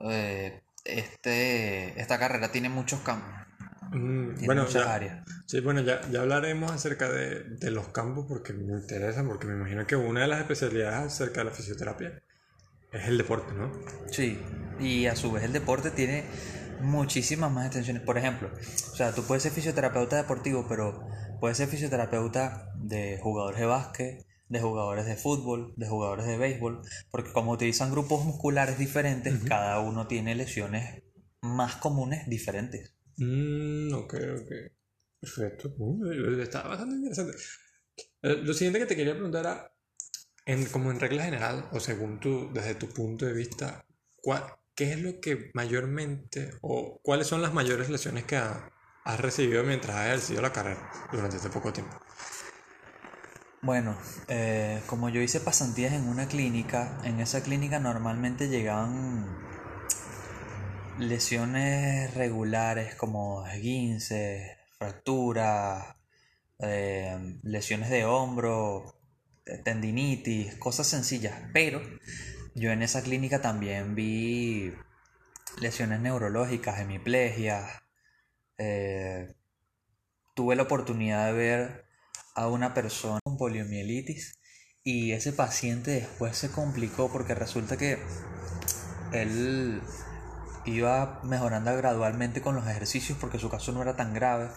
eh, 0.00 0.62
este, 0.84 2.00
esta 2.00 2.18
carrera 2.18 2.50
tiene 2.50 2.68
muchos 2.68 3.00
campos. 3.00 3.45
Mm, 3.92 4.44
bueno, 4.44 4.62
muchas 4.62 4.84
ya, 4.84 4.94
áreas. 4.94 5.24
Sí, 5.46 5.60
bueno, 5.60 5.80
ya, 5.80 6.00
ya 6.10 6.20
hablaremos 6.20 6.72
acerca 6.72 7.08
de, 7.08 7.44
de, 7.44 7.70
los 7.70 7.88
campos 7.88 8.26
porque 8.28 8.52
me 8.52 8.72
interesa, 8.72 9.24
porque 9.24 9.46
me 9.46 9.54
imagino 9.54 9.86
que 9.86 9.96
una 9.96 10.22
de 10.22 10.28
las 10.28 10.40
especialidades 10.40 11.12
acerca 11.12 11.40
de 11.40 11.44
la 11.44 11.50
fisioterapia 11.52 12.22
es 12.92 13.08
el 13.08 13.18
deporte, 13.18 13.52
¿no? 13.54 13.70
Sí, 14.10 14.40
y 14.80 15.06
a 15.06 15.16
su 15.16 15.30
vez 15.32 15.44
el 15.44 15.52
deporte 15.52 15.90
tiene 15.90 16.24
muchísimas 16.80 17.50
más 17.50 17.66
extensiones. 17.66 18.02
Por 18.02 18.18
ejemplo, 18.18 18.50
o 18.92 18.96
sea, 18.96 19.12
tú 19.12 19.22
puedes 19.22 19.42
ser 19.42 19.52
fisioterapeuta 19.52 20.16
deportivo, 20.16 20.66
pero 20.68 21.06
puedes 21.40 21.56
ser 21.56 21.68
fisioterapeuta 21.68 22.72
de 22.76 23.18
jugadores 23.22 23.60
de 23.60 23.66
básquet, 23.66 24.26
de 24.48 24.60
jugadores 24.60 25.06
de 25.06 25.16
fútbol, 25.16 25.74
de 25.76 25.88
jugadores 25.88 26.26
de 26.26 26.38
béisbol, 26.38 26.82
porque 27.10 27.32
como 27.32 27.52
utilizan 27.52 27.90
grupos 27.90 28.24
musculares 28.24 28.78
diferentes, 28.78 29.38
cada 29.48 29.80
uno 29.80 30.06
tiene 30.06 30.34
lesiones 30.34 31.02
más 31.40 31.76
comunes 31.76 32.28
diferentes. 32.28 32.95
Mm, 33.18 33.94
ok, 33.94 34.14
ok. 34.42 34.52
Perfecto. 35.20 35.74
está 36.40 36.62
bastante 36.62 36.94
interesante. 36.96 37.36
Eh, 38.22 38.36
lo 38.42 38.52
siguiente 38.52 38.78
que 38.80 38.86
te 38.86 38.96
quería 38.96 39.14
preguntar 39.14 39.40
era, 39.40 39.72
en, 40.44 40.66
como 40.66 40.90
en 40.90 41.00
regla 41.00 41.24
general, 41.24 41.68
o 41.72 41.80
según 41.80 42.20
tú, 42.20 42.50
desde 42.52 42.74
tu 42.74 42.88
punto 42.88 43.24
de 43.26 43.32
vista, 43.32 43.84
¿cuál, 44.16 44.44
¿qué 44.74 44.92
es 44.92 45.00
lo 45.00 45.20
que 45.20 45.50
mayormente 45.54 46.52
o 46.60 47.00
cuáles 47.02 47.26
son 47.26 47.42
las 47.42 47.54
mayores 47.54 47.88
lesiones 47.88 48.24
que 48.24 48.36
has 48.36 49.20
recibido 49.20 49.64
mientras 49.64 49.96
has 49.96 50.06
ejercido 50.06 50.42
la 50.42 50.52
carrera 50.52 50.90
durante 51.10 51.36
este 51.36 51.48
poco 51.48 51.72
tiempo? 51.72 51.98
Bueno, 53.62 53.96
eh, 54.28 54.80
como 54.86 55.08
yo 55.08 55.20
hice 55.20 55.40
pasantías 55.40 55.92
en 55.92 56.08
una 56.08 56.28
clínica, 56.28 57.00
en 57.02 57.20
esa 57.20 57.42
clínica 57.42 57.80
normalmente 57.80 58.48
llegaban 58.48 59.26
lesiones 60.98 62.14
regulares 62.14 62.94
como 62.94 63.46
esguinces, 63.46 64.56
fracturas, 64.78 65.96
eh, 66.60 67.38
lesiones 67.42 67.90
de 67.90 68.04
hombro, 68.04 68.98
tendinitis, 69.64 70.54
cosas 70.56 70.86
sencillas, 70.86 71.34
pero 71.52 71.80
yo 72.54 72.70
en 72.70 72.82
esa 72.82 73.02
clínica 73.02 73.40
también 73.42 73.94
vi 73.94 74.72
lesiones 75.60 76.00
neurológicas, 76.00 76.80
hemiplegias. 76.80 77.82
Eh, 78.58 79.34
tuve 80.34 80.56
la 80.56 80.62
oportunidad 80.62 81.26
de 81.26 81.32
ver 81.32 81.86
a 82.34 82.48
una 82.48 82.74
persona 82.74 83.20
con 83.22 83.36
poliomielitis 83.36 84.38
y 84.82 85.12
ese 85.12 85.32
paciente 85.32 85.92
después 85.92 86.36
se 86.36 86.50
complicó 86.50 87.10
porque 87.10 87.34
resulta 87.34 87.76
que 87.76 87.98
él 89.12 89.80
iba 90.66 91.20
mejorando 91.24 91.74
gradualmente 91.76 92.40
con 92.40 92.54
los 92.54 92.66
ejercicios 92.66 93.18
porque 93.18 93.38
su 93.38 93.48
caso 93.48 93.72
no 93.72 93.82
era 93.82 93.96
tan 93.96 94.14
grave. 94.14 94.50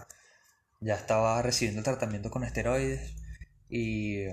Ya 0.81 0.95
estaba 0.95 1.41
recibiendo 1.41 1.83
tratamiento 1.83 2.31
con 2.31 2.43
esteroides 2.43 3.15
y 3.69 4.23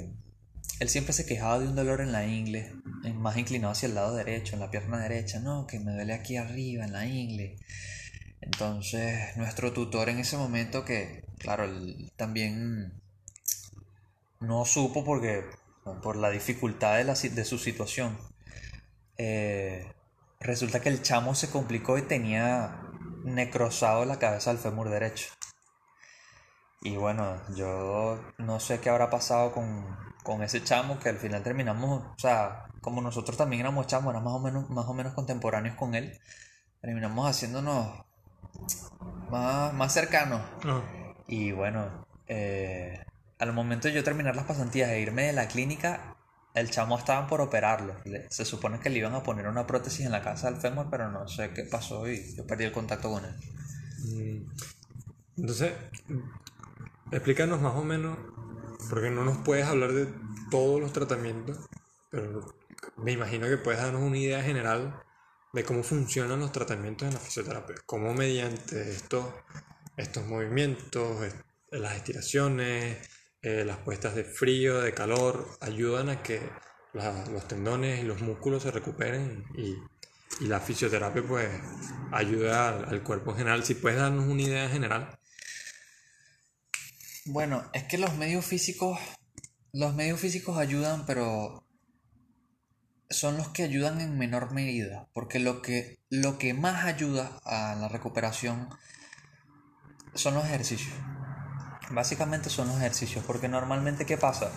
él 0.80 0.88
siempre 0.88 1.12
se 1.12 1.26
quejaba 1.26 1.58
de 1.58 1.68
un 1.68 1.76
dolor 1.76 2.00
en 2.00 2.12
la 2.12 2.26
ingle, 2.26 2.74
más 3.14 3.36
inclinado 3.36 3.72
hacia 3.72 3.88
el 3.88 3.94
lado 3.94 4.14
derecho, 4.14 4.54
en 4.54 4.60
la 4.60 4.70
pierna 4.70 4.98
derecha. 4.98 5.40
No, 5.40 5.66
que 5.66 5.80
me 5.80 5.92
duele 5.92 6.12
aquí 6.14 6.36
arriba, 6.36 6.84
en 6.84 6.92
la 6.92 7.06
ingle. 7.06 7.56
Entonces, 8.40 9.36
nuestro 9.36 9.72
tutor 9.72 10.08
en 10.08 10.18
ese 10.18 10.36
momento, 10.36 10.84
que 10.84 11.24
claro, 11.38 11.64
él 11.64 12.12
también 12.16 12.92
no 14.40 14.64
supo 14.64 15.04
porque 15.04 15.44
por 16.02 16.16
la 16.16 16.30
dificultad 16.30 16.96
de, 16.98 17.04
la, 17.04 17.14
de 17.14 17.44
su 17.44 17.58
situación. 17.58 18.18
Eh, 19.18 19.86
resulta 20.40 20.80
que 20.80 20.88
el 20.88 21.02
chamo 21.02 21.34
se 21.34 21.50
complicó 21.50 21.98
y 21.98 22.02
tenía 22.02 22.80
necrosado 23.24 24.04
la 24.04 24.18
cabeza 24.18 24.50
del 24.50 24.58
fémur 24.60 24.88
derecho. 24.88 25.28
Y 26.82 26.96
bueno, 26.96 27.40
yo 27.54 28.20
no 28.38 28.60
sé 28.60 28.80
qué 28.80 28.90
habrá 28.90 29.10
pasado 29.10 29.52
con, 29.52 29.96
con 30.22 30.42
ese 30.42 30.62
chamo 30.62 30.98
que 30.98 31.08
al 31.08 31.18
final 31.18 31.42
terminamos, 31.42 32.04
o 32.04 32.18
sea, 32.18 32.66
como 32.80 33.00
nosotros 33.00 33.36
también 33.36 33.60
éramos 33.60 33.86
chamos, 33.86 34.10
éramos 34.10 34.32
más 34.32 34.40
o 34.40 34.44
menos, 34.44 34.70
más 34.70 34.86
o 34.86 34.94
menos 34.94 35.14
contemporáneos 35.14 35.76
con 35.76 35.94
él, 35.94 36.20
terminamos 36.80 37.28
haciéndonos 37.28 38.04
más, 39.30 39.72
más 39.72 39.92
cercanos. 39.92 40.42
Y 41.26 41.52
bueno, 41.52 42.06
eh, 42.28 43.04
al 43.38 43.52
momento 43.52 43.88
de 43.88 43.94
yo 43.94 44.04
terminar 44.04 44.36
las 44.36 44.46
pasantías 44.46 44.90
e 44.90 45.00
irme 45.00 45.24
de 45.24 45.32
la 45.32 45.48
clínica, 45.48 46.15
el 46.56 46.70
chamo 46.70 46.98
estaban 46.98 47.26
por 47.26 47.40
operarlo. 47.42 47.94
Se 48.30 48.44
supone 48.46 48.80
que 48.80 48.88
le 48.88 48.98
iban 48.98 49.14
a 49.14 49.22
poner 49.22 49.46
una 49.46 49.66
prótesis 49.66 50.06
en 50.06 50.12
la 50.12 50.22
casa 50.22 50.50
del 50.50 50.58
fémur, 50.58 50.88
pero 50.90 51.10
no 51.10 51.28
sé 51.28 51.50
qué 51.50 51.64
pasó 51.64 52.08
y 52.10 52.34
yo 52.34 52.46
perdí 52.46 52.64
el 52.64 52.72
contacto 52.72 53.10
con 53.10 53.24
él. 53.24 53.34
Mm. 54.04 54.50
Entonces, 55.36 55.74
explícanos 57.12 57.60
más 57.60 57.74
o 57.74 57.84
menos 57.84 58.16
porque 58.88 59.10
no 59.10 59.24
nos 59.24 59.36
puedes 59.38 59.66
hablar 59.66 59.92
de 59.92 60.08
todos 60.50 60.80
los 60.80 60.94
tratamientos, 60.94 61.58
pero 62.10 62.54
me 62.96 63.12
imagino 63.12 63.46
que 63.48 63.58
puedes 63.58 63.80
darnos 63.80 64.02
una 64.02 64.16
idea 64.16 64.42
general 64.42 65.02
de 65.52 65.62
cómo 65.64 65.82
funcionan 65.82 66.40
los 66.40 66.52
tratamientos 66.52 67.06
en 67.06 67.14
la 67.14 67.20
fisioterapia. 67.20 67.76
Cómo 67.84 68.14
mediante 68.14 68.92
estos 68.92 70.26
movimientos, 70.26 71.34
las 71.70 71.96
estiraciones, 71.96 72.96
eh, 73.46 73.64
las 73.64 73.76
puestas 73.76 74.16
de 74.16 74.24
frío, 74.24 74.80
de 74.80 74.92
calor, 74.92 75.46
ayudan 75.60 76.08
a 76.08 76.20
que 76.20 76.40
los 76.92 77.46
tendones 77.46 78.02
y 78.02 78.02
los 78.02 78.20
músculos 78.20 78.64
se 78.64 78.72
recuperen 78.72 79.44
y, 79.56 79.76
y 80.44 80.48
la 80.48 80.58
fisioterapia 80.58 81.22
pues 81.22 81.48
ayuda 82.10 82.70
al, 82.70 83.04
cuerpo 83.04 83.30
en 83.30 83.36
general. 83.36 83.62
Si 83.62 83.76
puedes 83.76 84.00
darnos 84.00 84.26
una 84.26 84.42
idea 84.42 84.68
general. 84.68 85.16
Bueno, 87.26 87.70
es 87.72 87.84
que 87.84 87.98
los 87.98 88.16
medios 88.16 88.44
físicos, 88.44 88.98
los 89.72 89.94
medios 89.94 90.18
físicos 90.18 90.58
ayudan, 90.58 91.06
pero 91.06 91.64
son 93.08 93.36
los 93.36 93.50
que 93.50 93.62
ayudan 93.62 94.00
en 94.00 94.18
menor 94.18 94.52
medida, 94.52 95.08
porque 95.12 95.38
lo 95.38 95.62
que, 95.62 96.00
lo 96.10 96.36
que 96.36 96.52
más 96.52 96.84
ayuda 96.84 97.38
a 97.44 97.76
la 97.76 97.86
recuperación 97.86 98.70
son 100.14 100.34
los 100.34 100.44
ejercicios. 100.46 100.92
Básicamente 101.90 102.50
son 102.50 102.68
los 102.68 102.78
ejercicios, 102.78 103.24
porque 103.24 103.48
normalmente 103.48 104.06
¿qué 104.06 104.18
pasa? 104.18 104.50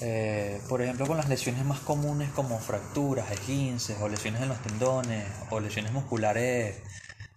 Eh, 0.00 0.60
por 0.68 0.82
ejemplo, 0.82 1.06
con 1.06 1.16
las 1.16 1.28
lesiones 1.28 1.64
más 1.64 1.80
comunes 1.80 2.30
como 2.30 2.58
fracturas, 2.58 3.30
esguinces, 3.30 3.96
o 4.00 4.08
lesiones 4.08 4.42
en 4.42 4.48
los 4.48 4.60
tendones, 4.62 5.24
o 5.50 5.60
lesiones 5.60 5.92
musculares, 5.92 6.82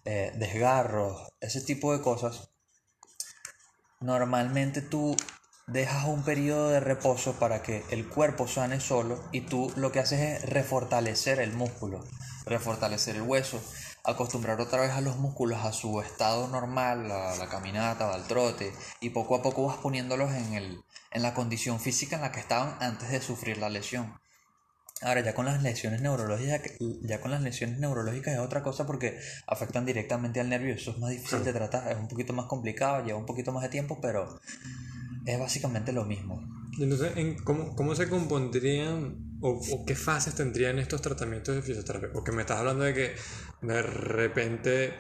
eh, 0.06 0.32
desgarros, 0.36 1.30
ese 1.40 1.62
tipo 1.62 1.94
de 1.94 2.02
cosas, 2.02 2.50
normalmente 4.00 4.82
tú 4.82 5.16
dejas 5.68 6.06
un 6.06 6.24
periodo 6.24 6.70
de 6.70 6.80
reposo 6.80 7.34
para 7.34 7.62
que 7.62 7.84
el 7.92 8.08
cuerpo 8.08 8.48
sane 8.48 8.80
solo 8.80 9.24
y 9.32 9.42
tú 9.42 9.72
lo 9.76 9.92
que 9.92 10.00
haces 10.00 10.20
es 10.20 10.50
refortalecer 10.50 11.40
el 11.40 11.54
músculo, 11.54 12.04
refortalecer 12.46 13.18
el 13.18 13.22
hueso, 13.22 13.62
acostumbrar 14.04 14.60
otra 14.62 14.82
vez 14.82 14.92
a 14.92 15.02
los 15.02 15.18
músculos 15.18 15.60
a 15.64 15.74
su 15.74 16.02
estado 16.02 16.48
normal, 16.48 17.12
a 17.12 17.36
la 17.36 17.48
caminata, 17.50 18.14
al 18.14 18.28
trote, 18.28 18.74
y 19.02 19.10
poco 19.10 19.36
a 19.36 19.42
poco 19.42 19.68
vas 19.68 19.78
poniéndolos 19.78 20.32
en, 20.32 20.54
el, 20.54 20.82
en 21.12 21.22
la 21.22 21.34
condición 21.34 21.80
física 21.80 22.16
en 22.16 22.24
la 22.24 22.32
que 22.32 22.40
estaban 22.40 22.76
antes 22.80 23.10
de 23.10 23.22
sufrir 23.22 23.58
la 23.58 23.70
lesión. 23.70 24.20
Ahora 25.02 25.22
ya 25.22 25.34
con 25.34 25.46
las 25.46 25.64
lesiones 25.64 26.02
neurológicas, 26.02 26.62
ya 26.80 27.22
con 27.22 27.32
las 27.32 27.42
lesiones 27.42 27.80
neurológicas 27.80 28.34
es 28.34 28.40
otra 28.40 28.62
cosa 28.62 28.86
porque 28.86 29.18
afectan 29.48 29.86
directamente 29.86 30.42
al 30.42 30.50
nervio, 30.50 30.76
eso 30.76 30.92
es 30.92 30.98
más 30.98 31.12
difícil 31.12 31.44
de 31.44 31.54
tratar, 31.54 31.90
es 31.90 31.98
un 31.98 32.10
poquito 32.10 32.34
más 32.34 32.48
complicado, 32.48 33.06
lleva 33.06 33.18
un 33.18 33.26
poquito 33.26 33.54
más 33.54 33.64
de 33.64 33.70
tiempo, 33.70 34.00
pero 34.02 34.40
es 35.26 35.40
básicamente 35.40 35.94
lo 35.94 36.04
mismo. 36.04 36.42
Entonces, 36.78 37.14
cómo, 37.46 37.76
¿cómo, 37.76 37.96
se 37.96 38.10
compondrían 38.10 39.29
o, 39.42 39.86
qué 39.86 39.96
fases 39.96 40.36
tendrían 40.36 40.80
estos 40.80 41.02
tratamientos 41.02 41.56
de 41.56 41.62
fisioterapia? 41.62 42.10
Porque 42.12 42.32
me 42.32 42.42
estás 42.42 42.60
hablando 42.60 42.84
de 42.84 42.94
que 42.94 43.16
de 43.62 43.82
repente 43.82 44.98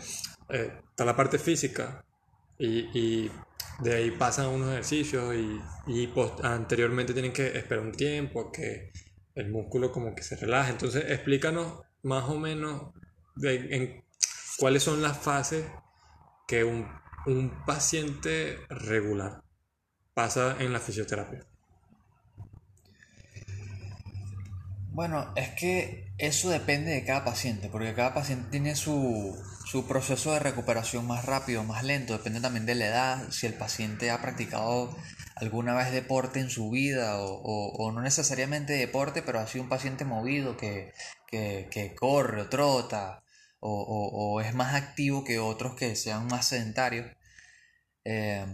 eh, 0.49 0.73
está 0.89 1.05
la 1.05 1.15
parte 1.15 1.39
física 1.39 2.03
y, 2.57 2.89
y, 2.97 3.31
de 3.79 3.93
ahí 3.93 4.11
pasan 4.11 4.47
unos 4.47 4.71
ejercicios 4.71 5.33
y, 5.33 5.61
y 5.87 6.13
anteriormente 6.43 7.13
tienen 7.13 7.31
que 7.31 7.57
esperar 7.57 7.85
un 7.85 7.93
tiempo 7.93 8.51
que 8.51 8.91
el 9.35 9.49
músculo 9.49 9.91
como 9.91 10.13
que 10.13 10.23
se 10.23 10.35
relaje. 10.35 10.71
Entonces, 10.71 11.05
explícanos 11.07 11.81
más 12.03 12.25
o 12.29 12.37
menos 12.37 12.91
en 13.41 14.03
cuáles 14.57 14.83
son 14.83 15.01
las 15.01 15.17
fases 15.17 15.65
que 16.45 16.65
un, 16.65 16.87
un 17.25 17.63
paciente 17.65 18.57
regular 18.69 19.43
pasa 20.13 20.57
en 20.59 20.73
la 20.73 20.79
fisioterapia? 20.79 21.48
Bueno, 24.91 25.31
es 25.35 25.49
que 25.49 26.11
eso 26.17 26.49
depende 26.49 26.91
de 26.91 27.05
cada 27.05 27.23
paciente, 27.23 27.69
porque 27.69 27.93
cada 27.93 28.13
paciente 28.13 28.49
tiene 28.49 28.75
su, 28.75 29.37
proceso 29.87 30.33
de 30.33 30.39
recuperación 30.39 31.05
más 31.05 31.25
rápido, 31.25 31.63
más 31.63 31.83
lento, 31.83 32.13
depende 32.17 32.41
también 32.41 32.65
de 32.65 32.75
la 32.75 32.87
edad, 32.87 33.31
si 33.31 33.45
el 33.45 33.53
paciente 33.53 34.11
ha 34.11 34.21
practicado 34.21 34.95
alguna 35.35 35.75
vez 35.75 35.91
deporte 35.91 36.39
en 36.39 36.49
su 36.49 36.69
vida 36.71 37.17
o, 37.19 37.91
no 37.93 38.01
necesariamente 38.01 38.73
deporte, 38.73 39.21
pero 39.21 39.39
ha 39.39 39.47
sido 39.47 39.63
un 39.63 39.69
paciente 39.69 40.05
movido 40.05 40.57
que, 40.57 40.91
corre 41.97 42.41
o 42.41 42.49
trota 42.49 43.23
o, 43.59 44.41
es 44.43 44.53
más 44.55 44.73
activo 44.75 45.23
que 45.23 45.39
otros 45.39 45.75
que 45.75 45.95
sean 45.95 46.27
más 46.27 46.47
sedentarios. 46.47 47.07
Eh, 48.05 48.45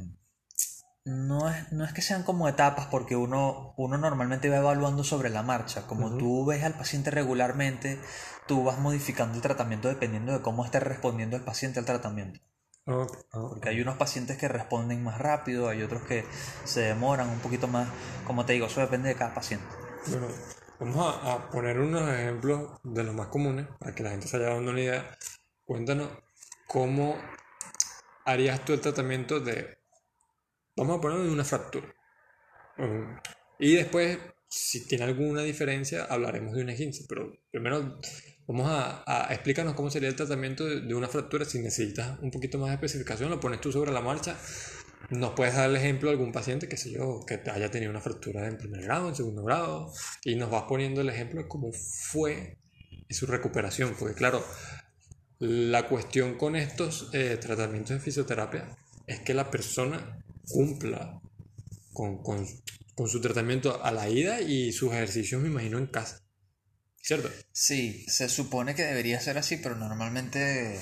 no 1.06 1.50
es, 1.50 1.72
no 1.72 1.86
es 1.86 1.94
que 1.94 2.02
sean 2.02 2.24
como 2.24 2.48
etapas 2.50 2.88
porque 2.88 3.16
uno, 3.16 3.76
uno 3.78 3.98
normalmente 3.98 4.50
va 4.50 4.58
evaluando 4.58 5.04
sobre 5.04 5.30
la 5.30 5.44
marcha. 5.44 5.86
Como 5.86 6.18
tú 6.18 6.46
ves 6.46 6.64
al 6.64 6.74
paciente 6.74 7.12
regularmente, 7.12 8.00
tú 8.48 8.64
vas 8.64 8.80
modificando 8.80 9.36
el 9.36 9.42
tratamiento 9.42 9.88
dependiendo 9.88 10.34
de 10.34 10.42
cómo 10.42 10.66
esté 10.66 10.80
respondiendo 10.80 11.38
el 11.38 11.44
paciente 11.44 11.80
al 11.80 11.86
tratamiento. 11.86 12.40
Porque 12.86 13.70
hay 13.70 13.82
unos 13.82 13.98
pacientes 13.98 14.38
que 14.38 14.48
responden 14.48 15.04
más 15.04 15.20
rápido, 15.20 15.70
hay 15.70 15.84
otros 15.84 16.04
que 16.04 16.26
se 16.66 16.82
demoran 16.82 17.30
un 17.30 17.40
poquito 17.40 17.68
más. 17.68 17.88
Como 18.26 18.46
te 18.46 18.54
digo, 18.54 18.66
eso 18.66 18.82
depende 18.82 19.10
de 19.10 19.16
cada 19.16 19.34
paciente. 19.34 19.66
Bueno, 20.08 20.28
vamos 20.80 21.16
a, 21.24 21.34
a 21.34 21.50
poner 21.50 21.80
unos 21.80 22.08
ejemplos 22.10 22.80
de 22.84 23.04
los 23.04 23.16
más 23.16 23.28
comunes 23.28 23.68
para 23.80 23.94
que 23.94 24.04
la 24.04 24.10
gente 24.10 24.28
se 24.28 24.38
haya 24.38 24.48
dado 24.48 24.60
una 24.60 24.80
idea. 24.80 25.18
Cuéntanos 25.66 26.10
cómo 26.68 27.16
harías 28.24 28.66
tú 28.66 28.74
el 28.74 28.82
tratamiento 28.82 29.40
de 29.40 29.85
Vamos 30.76 30.98
a 30.98 31.02
ponerlo 31.02 31.26
en 31.26 31.32
una 31.32 31.44
fractura. 31.44 31.94
Y 33.60 33.76
después, 33.76 34.20
si 34.50 34.88
tiene 34.88 35.06
alguna 35.06 35.42
diferencia, 35.42 36.06
hablaremos 36.06 36.54
de 36.54 36.64
un 36.64 36.70
esguince. 36.70 37.06
Pero 37.08 37.32
primero 37.52 38.00
vamos 38.48 38.70
a, 38.70 39.04
a 39.06 39.34
explicarnos 39.34 39.76
cómo 39.76 39.90
sería 39.90 40.10
el 40.10 40.16
tratamiento 40.16 40.66
de, 40.66 40.94
una 40.94 41.08
fractura. 41.08 41.46
Si 41.46 41.60
necesitas 41.60 42.20
un 42.20 42.32
poquito 42.32 42.58
más 42.58 42.70
de 42.70 42.76
especificación, 42.76 43.30
lo 43.30 43.40
pones 43.40 43.62
tú 43.62 43.72
sobre 43.72 43.92
la 43.92 44.02
marcha. 44.02 44.38
Nos 45.12 45.34
puedes 45.34 45.56
dar 45.56 45.70
el 45.70 45.76
ejemplo 45.76 46.10
de 46.10 46.16
algún 46.16 46.32
paciente, 46.32 46.68
que 46.68 46.78
sé 46.78 46.92
yo, 46.92 47.22
que 47.28 47.40
haya 47.50 47.70
tenido 47.70 47.92
una 47.92 48.02
fractura 48.02 48.48
en 48.48 48.58
primer 48.58 48.82
grado, 48.82 49.08
en 49.10 49.16
segundo 49.16 49.44
grado, 49.44 49.94
y 50.24 50.36
nos 50.36 50.50
vas 50.50 50.64
poniendo 50.64 51.02
el 51.02 51.10
ejemplo 51.10 51.42
de 51.44 51.48
cómo 51.48 51.72
fue 51.72 52.58
su 53.10 53.28
recuperación. 53.28 53.96
Porque 53.98 54.16
claro, 54.16 54.44
la 55.40 55.88
cuestión 55.88 56.38
con 56.38 56.56
estos 56.56 57.10
eh, 57.14 57.38
tratamientos 57.38 57.92
de 57.92 58.00
fisioterapia 58.00 58.76
es 59.06 59.20
que 59.20 59.34
la 59.34 59.52
persona 59.52 60.25
cumpla 60.48 61.22
con, 61.94 62.22
con, 62.24 62.46
con, 62.96 63.10
su 63.10 63.22
tratamiento 63.22 63.84
a 63.84 63.92
la 63.92 64.10
ida 64.10 64.42
y 64.42 64.72
sus 64.72 64.94
ejercicios, 64.94 65.42
me 65.42 65.48
imagino, 65.48 65.78
en 65.78 65.88
casa. 65.88 66.22
¿Cierto? 67.02 67.30
Sí, 67.52 68.04
se 68.08 68.30
supone 68.30 68.74
que 68.74 68.84
debería 68.84 69.20
ser 69.20 69.38
así, 69.38 69.58
pero 69.58 69.76
normalmente, 69.76 70.80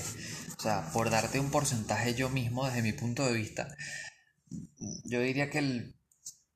o 0.56 0.62
sea, 0.62 0.90
por 0.92 1.10
darte 1.10 1.38
un 1.38 1.50
porcentaje 1.50 2.14
yo 2.14 2.30
mismo, 2.30 2.66
desde 2.66 2.82
mi 2.82 2.92
punto 2.92 3.26
de 3.26 3.34
vista, 3.34 3.76
yo 5.04 5.20
diría 5.20 5.50
que 5.50 5.58
el 5.58 5.96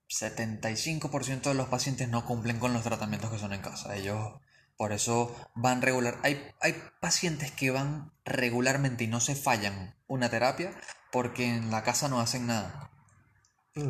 75% 0.09 1.43
de 1.43 1.55
los 1.55 1.69
pacientes 1.69 2.09
no 2.09 2.25
cumplen 2.25 2.59
con 2.59 2.73
los 2.73 2.83
tratamientos 2.83 3.31
que 3.31 3.39
son 3.39 3.53
en 3.53 3.61
casa. 3.61 3.95
Ellos 3.95 4.41
por 4.79 4.93
eso 4.93 5.35
van 5.55 5.83
regular. 5.83 6.19
Hay, 6.23 6.41
hay 6.61 6.75
pacientes 7.01 7.51
que 7.51 7.71
van 7.71 8.13
regularmente 8.25 9.05
y 9.05 9.09
no 9.09 9.21
se 9.21 9.35
fallan 9.35 9.97
una 10.07 10.31
terapia 10.31 10.73
porque 11.11 11.47
en 11.47 11.71
la 11.71 11.83
casa 11.83 12.09
no 12.09 12.21
hacen 12.21 12.47
nada. 12.47 12.91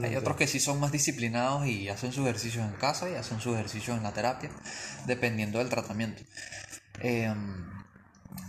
Hay 0.03 0.17
otros 0.17 0.37
que 0.37 0.47
sí 0.47 0.61
son 0.61 0.81
más 0.81 0.93
disciplinados 0.93 1.67
y 1.67 1.89
hacen 1.89 2.13
sus 2.13 2.25
ejercicios 2.25 2.65
en 2.65 2.77
casa 2.77 3.09
y 3.09 3.15
hacen 3.15 3.41
sus 3.41 3.55
ejercicios 3.55 3.97
en 3.97 4.03
la 4.03 4.13
terapia, 4.13 4.51
dependiendo 5.07 5.59
del 5.59 5.69
tratamiento. 5.69 6.23
Em, 7.01 7.67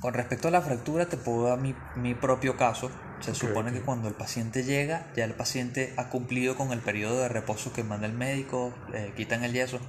con 0.02 0.14
respecto 0.14 0.48
a 0.48 0.52
la 0.52 0.62
fractura, 0.62 1.08
te 1.08 1.18
puedo 1.18 1.44
dar 1.44 1.60
mi, 1.60 1.76
mi 1.96 2.16
propio 2.16 2.58
caso. 2.58 2.92
Se 3.22 3.36
supone 3.36 3.72
que 3.72 3.82
cuando 3.82 4.08
el 4.08 4.16
paciente 4.16 4.64
llega, 4.64 5.12
ya 5.16 5.26
el 5.26 5.34
paciente 5.34 5.94
ha 5.98 6.10
cumplido 6.10 6.56
con 6.56 6.72
el 6.72 6.80
periodo 6.80 7.22
de 7.22 7.30
reposo 7.30 7.74
que 7.74 7.84
manda 7.84 8.08
el 8.08 8.14
médico, 8.14 8.74
le 8.92 9.14
quitan 9.14 9.44
el 9.44 9.54
yeso. 9.54 9.80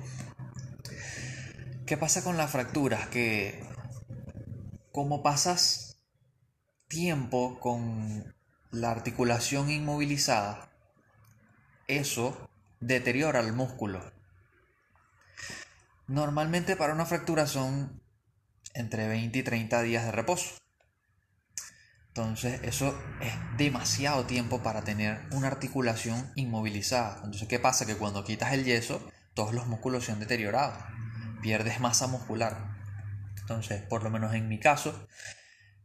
¿Qué 1.87 1.97
pasa 1.97 2.23
con 2.23 2.37
las 2.37 2.51
fracturas? 2.51 3.09
Que 3.09 3.65
como 4.93 5.23
pasas 5.23 5.97
tiempo 6.89 7.59
con 7.61 8.35
la 8.71 8.91
articulación 8.91 9.71
inmovilizada, 9.71 10.70
eso 11.99 12.49
deteriora 12.81 13.41
el 13.41 13.53
músculo. 13.53 14.13
Normalmente 16.07 16.77
para 16.77 16.95
una 16.95 17.07
fractura 17.07 17.47
son 17.47 18.01
entre 18.75 19.09
20 19.09 19.39
y 19.39 19.43
30 19.43 19.83
días 19.83 20.05
de 20.05 20.13
reposo. 20.13 20.57
Entonces 22.09 22.61
eso 22.65 22.99
es 23.21 23.33
demasiado 23.57 24.27
tiempo 24.27 24.63
para 24.63 24.83
tener 24.83 25.21
una 25.33 25.47
articulación 25.47 26.33
inmovilizada. 26.35 27.17
Entonces 27.17 27.47
¿qué 27.47 27.59
pasa? 27.59 27.87
Que 27.87 27.97
cuando 27.97 28.25
quitas 28.25 28.53
el 28.53 28.65
yeso, 28.65 29.09
todos 29.35 29.55
los 29.55 29.67
músculos 29.67 30.05
se 30.05 30.13
han 30.13 30.21
deteriorado. 30.21 30.75
Pierdes 31.43 31.81
masa 31.81 32.09
muscular. 32.09 32.77
Entonces, 33.41 33.83
por 33.83 34.03
lo 34.03 34.11
menos 34.11 34.35
en 34.35 34.49
mi 34.49 34.59
caso, 34.59 35.07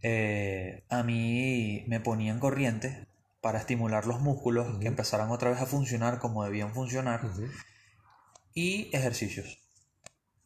eh, 0.01 0.83
a 0.89 1.03
mí 1.03 1.83
me 1.87 1.99
ponían 1.99 2.39
corriente 2.39 3.07
para 3.45 3.59
estimular 3.59 4.07
los 4.07 4.21
músculos 4.21 4.79
que 4.79 4.87
empezaran 4.87 5.29
otra 5.29 5.51
vez 5.51 5.61
a 5.61 5.67
funcionar 5.67 6.17
como 6.17 6.43
debían 6.43 6.73
funcionar 6.73 7.21
y 8.55 8.89
ejercicios. 8.91 9.59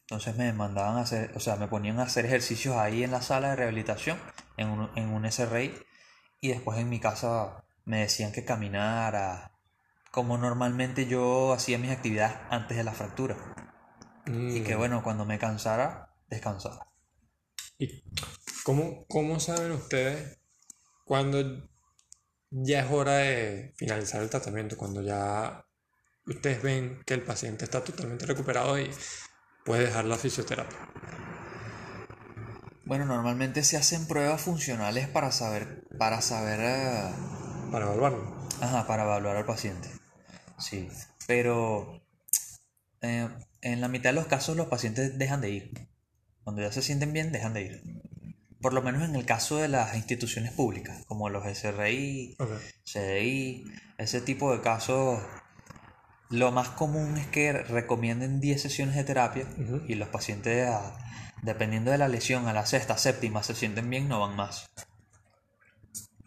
Entonces 0.02 0.36
me 0.36 0.52
mandaban 0.52 0.98
a 0.98 1.00
hacer, 1.00 1.32
o 1.34 1.40
sea, 1.40 1.56
me 1.56 1.66
ponían 1.66 1.98
a 1.98 2.02
hacer 2.02 2.26
ejercicios 2.26 2.76
ahí 2.76 3.02
en 3.02 3.10
la 3.10 3.22
sala 3.22 3.48
de 3.48 3.56
rehabilitación, 3.56 4.18
en 4.58 4.68
un, 4.68 4.90
en 4.96 5.08
un 5.14 5.24
SRI, 5.24 5.72
y 6.42 6.48
después 6.48 6.78
en 6.78 6.90
mi 6.90 7.00
casa 7.00 7.64
me 7.86 8.00
decían 8.00 8.32
que 8.32 8.44
caminara, 8.44 9.58
como 10.10 10.36
normalmente 10.36 11.06
yo 11.06 11.54
hacía 11.54 11.78
mis 11.78 11.92
actividades 11.92 12.36
antes 12.50 12.76
de 12.76 12.84
la 12.84 12.92
fractura. 12.92 13.38
Y 14.26 14.60
que 14.60 14.74
Mm. 14.74 14.78
bueno, 14.78 15.02
cuando 15.02 15.24
me 15.24 15.38
cansara, 15.38 16.12
descansara. 16.28 16.86
¿Y 17.78 18.04
cómo, 18.62 19.06
cómo 19.08 19.40
saben 19.40 19.72
ustedes 19.72 20.38
cuando 21.06 21.70
ya 22.50 22.80
es 22.80 22.90
hora 22.90 23.16
de 23.16 23.72
finalizar 23.76 24.22
el 24.22 24.30
tratamiento? 24.30 24.76
Cuando 24.76 25.02
ya 25.02 25.64
ustedes 26.26 26.62
ven 26.62 27.02
que 27.06 27.14
el 27.14 27.22
paciente 27.22 27.64
está 27.64 27.82
totalmente 27.82 28.26
recuperado 28.26 28.78
y 28.78 28.90
puede 29.64 29.86
dejar 29.86 30.04
la 30.04 30.16
fisioterapia. 30.18 30.78
Bueno, 32.84 33.04
normalmente 33.06 33.62
se 33.62 33.76
hacen 33.76 34.06
pruebas 34.08 34.40
funcionales 34.40 35.08
para 35.08 35.30
saber, 35.30 35.84
para 35.98 36.20
saber, 36.22 36.58
eh, 36.60 37.10
Para 37.70 37.86
evaluarlo. 37.86 38.48
ajá, 38.60 38.86
para 38.86 39.04
evaluar 39.04 39.36
al 39.36 39.46
paciente. 39.46 39.88
Sí, 40.58 40.88
pero 41.26 42.02
eh, 43.00 43.28
en 43.62 43.80
la 43.80 43.88
mitad 43.88 44.10
de 44.10 44.14
los 44.14 44.26
casos 44.26 44.56
los 44.56 44.66
pacientes 44.66 45.18
dejan 45.18 45.40
de 45.40 45.50
ir. 45.50 45.88
Cuando 46.42 46.62
ya 46.62 46.72
se 46.72 46.82
sienten 46.82 47.12
bien, 47.12 47.30
dejan 47.32 47.54
de 47.54 47.62
ir. 47.62 47.82
Por 48.60 48.72
lo 48.74 48.82
menos 48.82 49.02
en 49.08 49.16
el 49.16 49.24
caso 49.24 49.56
de 49.56 49.68
las 49.68 49.94
instituciones 49.96 50.52
públicas, 50.52 51.02
como 51.06 51.28
los 51.30 51.46
SRI. 51.46 52.36
CDI, 52.84 53.64
ese 53.98 54.20
tipo 54.20 54.52
de 54.52 54.60
casos, 54.60 55.20
lo 56.28 56.52
más 56.52 56.68
común 56.68 57.16
es 57.16 57.26
que 57.28 57.52
recomienden 57.52 58.40
10 58.40 58.60
sesiones 58.60 58.96
de 58.96 59.04
terapia 59.04 59.46
y 59.88 59.94
los 59.94 60.08
pacientes, 60.08 60.68
a- 60.68 60.96
dependiendo 61.42 61.90
de 61.90 61.98
la 61.98 62.08
lesión, 62.08 62.48
a 62.48 62.52
la 62.52 62.66
sexta, 62.66 62.98
séptima, 62.98 63.42
se 63.42 63.54
sienten 63.54 63.88
bien, 63.88 64.08
no 64.08 64.20
van 64.20 64.36
más. 64.36 64.70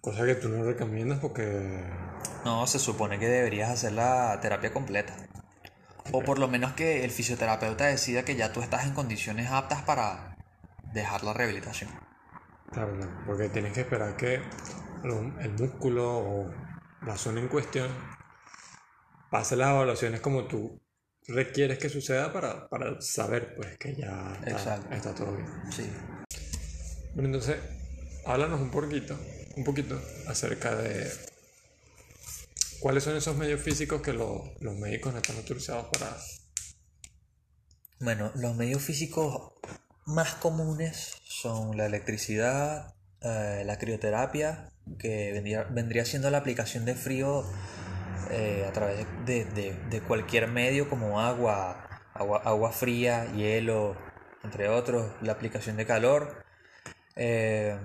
Cosa 0.02 0.26
que 0.26 0.36
tú 0.36 0.50
no 0.50 0.64
recomiendas 0.64 1.20
porque... 1.20 1.84
No, 2.44 2.66
se 2.68 2.80
supone 2.80 3.20
que 3.20 3.28
deberías 3.28 3.70
hacer 3.70 3.94
la 3.94 4.38
terapia 4.42 4.74
completa. 4.74 5.16
O 6.12 6.22
por 6.24 6.40
lo 6.40 6.48
menos 6.50 6.74
que 6.74 7.06
el 7.06 7.12
fisioterapeuta 7.12 7.86
decida 7.86 8.26
que 8.26 8.36
ya 8.36 8.52
tú 8.52 8.62
estás 8.62 8.86
en 8.86 8.94
condiciones 8.94 9.50
aptas 9.50 9.84
para 9.84 10.36
dejar 10.94 11.24
la 11.24 11.32
rehabilitación. 11.34 11.90
Claro, 12.74 12.96
claro, 12.98 13.12
porque 13.26 13.50
tienes 13.50 13.74
que 13.74 13.82
esperar 13.82 14.18
que 14.18 14.42
el 15.04 15.52
músculo 15.60 16.18
o 16.18 16.52
la 17.06 17.18
zona 17.18 17.40
en 17.42 17.48
cuestión 17.48 17.90
pase 19.30 19.56
las 19.56 19.70
evaluaciones 19.72 20.22
como 20.22 20.48
tú 20.48 20.80
requieres 21.28 21.78
que 21.80 21.90
suceda 21.90 22.32
para, 22.34 22.68
para 22.70 23.00
saber 23.02 23.56
pues 23.56 23.78
que 23.78 23.96
ya 23.96 24.34
está 24.92 25.14
todo 25.16 25.36
bien. 25.36 25.48
Sí. 25.72 25.90
Bueno, 27.14 27.28
entonces, 27.30 27.58
háblanos 28.26 28.60
un 28.62 28.72
poquito, 28.72 29.18
un 29.56 29.64
poquito 29.64 30.00
acerca 30.28 30.76
de 30.76 31.12
cuáles 32.80 33.04
son 33.04 33.16
esos 33.16 33.36
medios 33.38 33.62
físicos 33.62 34.02
que 34.02 34.14
lo- 34.14 34.44
los 34.60 34.76
médicos 34.78 35.14
no 35.14 35.20
están 35.20 35.38
autorizados 35.38 35.88
para... 35.88 36.18
Bueno, 38.00 38.32
los 38.36 38.56
medios 38.56 38.82
físicos 38.82 39.54
más 40.06 40.36
comunes 40.36 41.16
son 41.26 41.78
la 41.78 41.86
electricidad, 41.86 42.94
eh, 43.22 43.64
la 43.66 43.78
crioterapia, 43.78 44.70
que 45.00 45.32
vendría, 45.32 45.64
vendría 45.64 46.06
siendo 46.06 46.30
la 46.30 46.40
aplicación 46.40 46.86
de 46.86 46.96
frío 46.96 47.44
eh, 48.32 48.66
a 48.68 48.74
través 48.74 49.06
de, 49.26 49.46
de- 49.46 49.74
de 49.90 50.02
cualquier 50.02 50.48
medio 50.48 50.90
como 50.90 51.20
agua, 51.22 51.88
agua, 52.14 52.42
agua 52.44 52.72
fría, 52.72 53.26
hielo, 53.34 53.96
entre 54.44 54.70
otros, 54.70 55.12
la 55.22 55.34
aplicación 55.34 55.78
de 55.78 55.86
calor, 55.86 56.44
eh, 57.16 57.78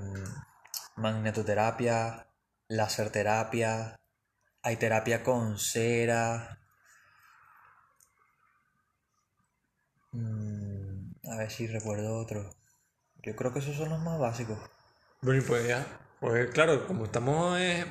magnetoterapia, 0.97 2.27
laserterapia, 2.69 3.97
hay 4.63 4.77
terapia 4.77 5.23
con 5.23 5.59
cera, 5.59 6.55
Mm, 10.13 10.68
a 11.33 11.37
ver 11.37 11.51
si 11.51 11.67
recuerdo 11.67 12.19
otro. 12.19 12.51
Yo 13.23 13.37
creo 13.37 13.53
que 13.53 13.61
esos 13.61 13.77
son 13.77 13.91
los 13.91 14.01
más 14.01 14.19
básicos. 14.19 14.59
Bueno, 15.23 15.41
y 15.43 15.45
pues 15.45 15.67
ya, 15.67 15.87
pues 16.21 16.51
claro, 16.51 16.87
como 16.87 17.05
estamos 17.07 17.59
eh, 17.61 17.85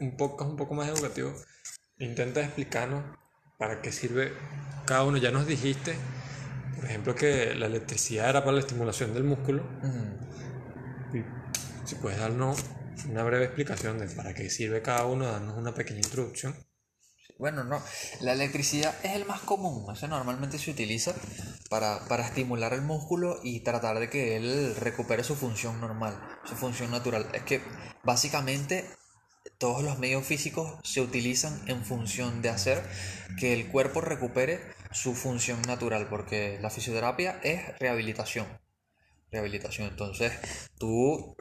un 0.00 0.16
poco, 0.16 0.44
un 0.44 0.56
poco 0.56 0.74
más 0.74 0.88
educativos, 0.88 1.44
intenta 1.98 2.40
explicarnos 2.40 3.04
para 3.58 3.80
qué 3.82 3.92
sirve 3.92 4.32
cada 4.86 5.04
uno. 5.04 5.16
Ya 5.18 5.30
nos 5.30 5.46
dijiste, 5.46 5.96
por 6.76 6.84
ejemplo, 6.86 7.14
que 7.14 7.54
la 7.54 7.66
electricidad 7.66 8.30
era 8.30 8.40
para 8.44 8.54
la 8.54 8.60
estimulación 8.60 9.14
del 9.14 9.24
músculo. 9.24 9.62
Mm, 9.82 10.14
Y 11.16 11.24
si 11.86 11.94
puedes 11.96 12.18
darnos 12.18 12.62
una 13.08 13.22
breve 13.24 13.46
explicación 13.46 13.98
de 13.98 14.08
para 14.08 14.34
qué 14.34 14.50
sirve 14.50 14.82
cada 14.82 15.06
uno, 15.06 15.26
darnos 15.26 15.56
una 15.56 15.74
pequeña 15.74 16.00
introducción. 16.00 16.54
Bueno, 17.38 17.64
no. 17.64 17.82
La 18.20 18.32
electricidad 18.32 18.94
es 19.02 19.12
el 19.12 19.24
más 19.24 19.40
común. 19.40 19.92
Ese 19.92 20.06
normalmente 20.08 20.58
se 20.58 20.70
utiliza 20.70 21.14
para, 21.68 22.06
para 22.08 22.24
estimular 22.24 22.72
el 22.72 22.82
músculo 22.82 23.40
y 23.42 23.60
tratar 23.60 23.98
de 23.98 24.08
que 24.08 24.36
él 24.36 24.76
recupere 24.76 25.24
su 25.24 25.34
función 25.34 25.80
normal, 25.80 26.16
su 26.44 26.54
función 26.54 26.90
natural. 26.90 27.28
Es 27.32 27.42
que 27.42 27.60
básicamente 28.04 28.88
todos 29.58 29.82
los 29.82 29.98
medios 29.98 30.24
físicos 30.24 30.78
se 30.84 31.00
utilizan 31.00 31.68
en 31.68 31.84
función 31.84 32.40
de 32.40 32.50
hacer 32.50 32.82
que 33.38 33.52
el 33.52 33.68
cuerpo 33.68 34.00
recupere 34.00 34.60
su 34.92 35.14
función 35.14 35.60
natural, 35.62 36.08
porque 36.08 36.58
la 36.60 36.70
fisioterapia 36.70 37.40
es 37.42 37.78
rehabilitación. 37.78 38.46
Rehabilitación. 39.34 39.88
Entonces, 39.88 40.32
tu 40.78 41.34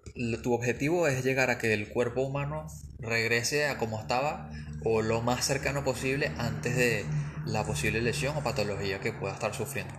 objetivo 0.52 1.08
es 1.08 1.24
llegar 1.24 1.52
a 1.52 1.60
que 1.60 1.74
el 1.74 1.90
cuerpo 1.90 2.22
humano 2.22 2.66
regrese 2.98 3.68
a 3.68 3.78
como 3.78 4.00
estaba 4.00 4.50
o 4.84 5.04
lo 5.04 5.22
más 5.22 5.46
cercano 5.46 5.84
posible 5.84 6.32
antes 6.40 6.76
de 6.76 7.06
la 7.46 7.64
posible 7.64 8.02
lesión 8.02 8.36
o 8.36 8.44
patología 8.44 9.00
que 9.00 9.14
pueda 9.14 9.34
estar 9.34 9.54
sufriendo. 9.54 9.94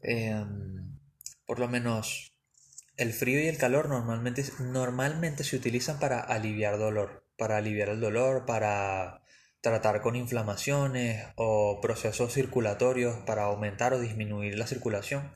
Em, 0.00 0.98
por 1.44 1.58
lo 1.58 1.68
menos 1.68 2.32
el 2.96 3.12
frío 3.12 3.38
y 3.38 3.48
el 3.48 3.58
calor 3.58 3.90
normalmente, 3.90 4.42
normalmente 4.60 5.44
se 5.44 5.56
utilizan 5.56 5.98
para 5.98 6.20
aliviar 6.20 6.78
dolor, 6.78 7.26
para 7.36 7.58
aliviar 7.58 7.90
el 7.90 8.00
dolor, 8.00 8.46
para 8.46 9.20
tratar 9.60 10.00
con 10.00 10.16
inflamaciones 10.16 11.26
o 11.36 11.80
procesos 11.82 12.32
circulatorios 12.32 13.16
para 13.26 13.44
aumentar 13.44 13.92
o 13.92 14.00
disminuir 14.00 14.58
la 14.58 14.66
circulación. 14.66 15.34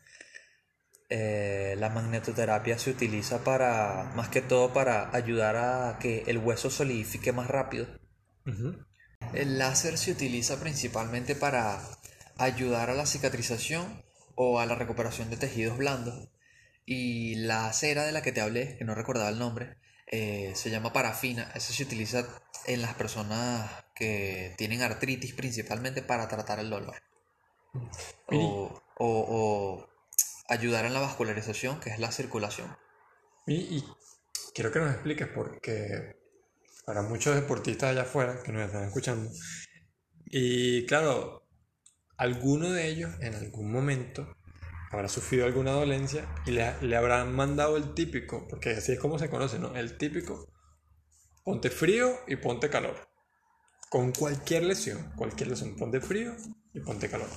Eh, 1.10 1.74
la 1.78 1.88
magnetoterapia 1.88 2.78
se 2.78 2.90
utiliza 2.90 3.42
para, 3.44 4.12
más 4.14 4.28
que 4.28 4.42
todo, 4.42 4.72
para 4.72 5.14
ayudar 5.16 5.56
a 5.56 5.98
que 5.98 6.24
el 6.26 6.38
hueso 6.38 6.70
solidifique 6.70 7.32
más 7.32 7.48
rápido. 7.48 7.86
El 9.32 9.58
láser 9.58 9.98
se 9.98 10.12
utiliza 10.12 10.60
principalmente 10.60 11.34
para 11.34 11.80
ayudar 12.36 12.90
a 12.90 12.94
la 12.94 13.06
cicatrización 13.06 14.02
o 14.34 14.60
a 14.60 14.66
la 14.66 14.74
recuperación 14.74 15.30
de 15.30 15.36
tejidos 15.36 15.78
blandos. 15.78 16.28
Y 16.84 17.34
la 17.36 17.70
cera 17.72 18.04
de 18.04 18.12
la 18.12 18.22
que 18.22 18.32
te 18.32 18.40
hablé, 18.40 18.76
que 18.78 18.84
no 18.84 18.94
recordaba 18.94 19.28
el 19.28 19.38
nombre, 19.38 19.76
eh, 20.06 20.52
se 20.54 20.70
llama 20.70 20.92
parafina. 20.92 21.50
Eso 21.54 21.72
se 21.72 21.82
utiliza 21.82 22.26
en 22.66 22.80
las 22.80 22.94
personas 22.94 23.70
que 23.94 24.54
tienen 24.56 24.82
artritis 24.82 25.34
principalmente 25.34 26.00
para 26.02 26.28
tratar 26.28 26.60
el 26.60 26.70
dolor. 26.70 26.96
O- 28.30 28.82
o 28.98 29.88
ayudar 30.48 30.84
en 30.84 30.94
la 30.94 31.00
vascularización, 31.00 31.80
que 31.80 31.90
es 31.90 31.98
la 31.98 32.10
circulación. 32.12 32.76
Y, 33.46 33.54
y 33.54 33.84
quiero 34.54 34.72
que 34.72 34.80
nos 34.80 34.92
expliques 34.92 35.28
porque 35.28 36.16
para 36.84 37.02
muchos 37.02 37.34
deportistas 37.34 37.90
allá 37.90 38.02
afuera 38.02 38.42
que 38.42 38.52
nos 38.52 38.66
están 38.66 38.84
escuchando, 38.84 39.30
y 40.24 40.86
claro, 40.86 41.46
alguno 42.16 42.70
de 42.70 42.88
ellos 42.88 43.10
en 43.20 43.34
algún 43.34 43.72
momento 43.72 44.36
habrá 44.90 45.08
sufrido 45.08 45.46
alguna 45.46 45.72
dolencia 45.72 46.26
y 46.46 46.50
le, 46.52 46.74
le 46.82 46.96
habrán 46.96 47.34
mandado 47.34 47.76
el 47.76 47.94
típico, 47.94 48.46
porque 48.48 48.70
así 48.70 48.92
es 48.92 48.98
como 48.98 49.18
se 49.18 49.30
conoce, 49.30 49.58
¿no? 49.58 49.76
El 49.76 49.96
típico, 49.96 50.48
ponte 51.44 51.70
frío 51.70 52.20
y 52.26 52.36
ponte 52.36 52.68
calor. 52.68 53.08
Con 53.90 54.12
cualquier 54.12 54.64
lesión, 54.64 55.12
cualquier 55.16 55.48
lesión, 55.48 55.76
ponte 55.76 56.00
frío 56.00 56.34
y 56.74 56.80
ponte 56.80 57.08
calor. 57.08 57.28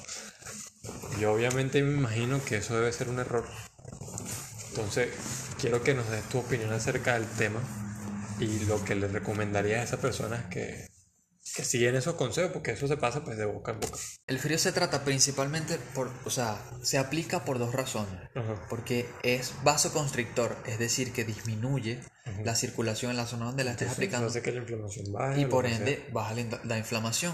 Yo 1.19 1.33
obviamente 1.33 1.81
me 1.83 1.93
imagino 1.97 2.43
que 2.43 2.57
eso 2.57 2.75
debe 2.75 2.91
ser 2.91 3.09
un 3.09 3.19
error. 3.19 3.45
Entonces, 4.69 5.09
quiero 5.59 5.83
que 5.83 5.93
nos 5.93 6.09
des 6.09 6.23
tu 6.29 6.39
opinión 6.39 6.71
acerca 6.73 7.13
del 7.13 7.27
tema 7.27 7.59
y 8.39 8.59
lo 8.65 8.83
que 8.83 8.95
le 8.95 9.07
recomendaría 9.07 9.81
a 9.81 9.83
esas 9.83 9.99
personas 9.99 10.45
que, 10.45 10.87
que 11.55 11.63
siguen 11.63 11.95
esos 11.95 12.15
consejos, 12.15 12.51
porque 12.51 12.71
eso 12.71 12.87
se 12.87 12.97
pasa 12.97 13.23
pues 13.23 13.37
de 13.37 13.45
boca 13.45 13.73
en 13.73 13.79
boca. 13.81 13.97
El 14.25 14.39
frío 14.39 14.57
se 14.57 14.71
trata 14.71 15.03
principalmente 15.03 15.77
por, 15.93 16.09
o 16.25 16.29
sea, 16.29 16.57
se 16.81 16.97
aplica 16.97 17.43
por 17.45 17.59
dos 17.59 17.73
razones. 17.73 18.19
Ajá. 18.33 18.65
Porque 18.69 19.07
es 19.23 19.53
vasoconstrictor, 19.63 20.57
es 20.65 20.79
decir, 20.79 21.11
que 21.11 21.25
disminuye 21.25 21.99
la 22.43 22.55
circulación 22.55 23.11
en 23.11 23.17
la 23.17 23.27
zona 23.27 23.45
donde 23.45 23.63
la 23.65 23.71
estés 23.71 23.89
Entonces, 23.89 23.97
aplicando 23.97 24.27
hace 24.27 24.41
que 24.41 24.51
la 24.51 24.59
inflamación 24.61 25.11
baje. 25.11 25.41
y 25.41 25.45
por 25.45 25.65
ende 25.65 25.97
sea. 25.97 26.13
baja 26.13 26.33
la 26.63 26.77
inflamación. 26.77 27.33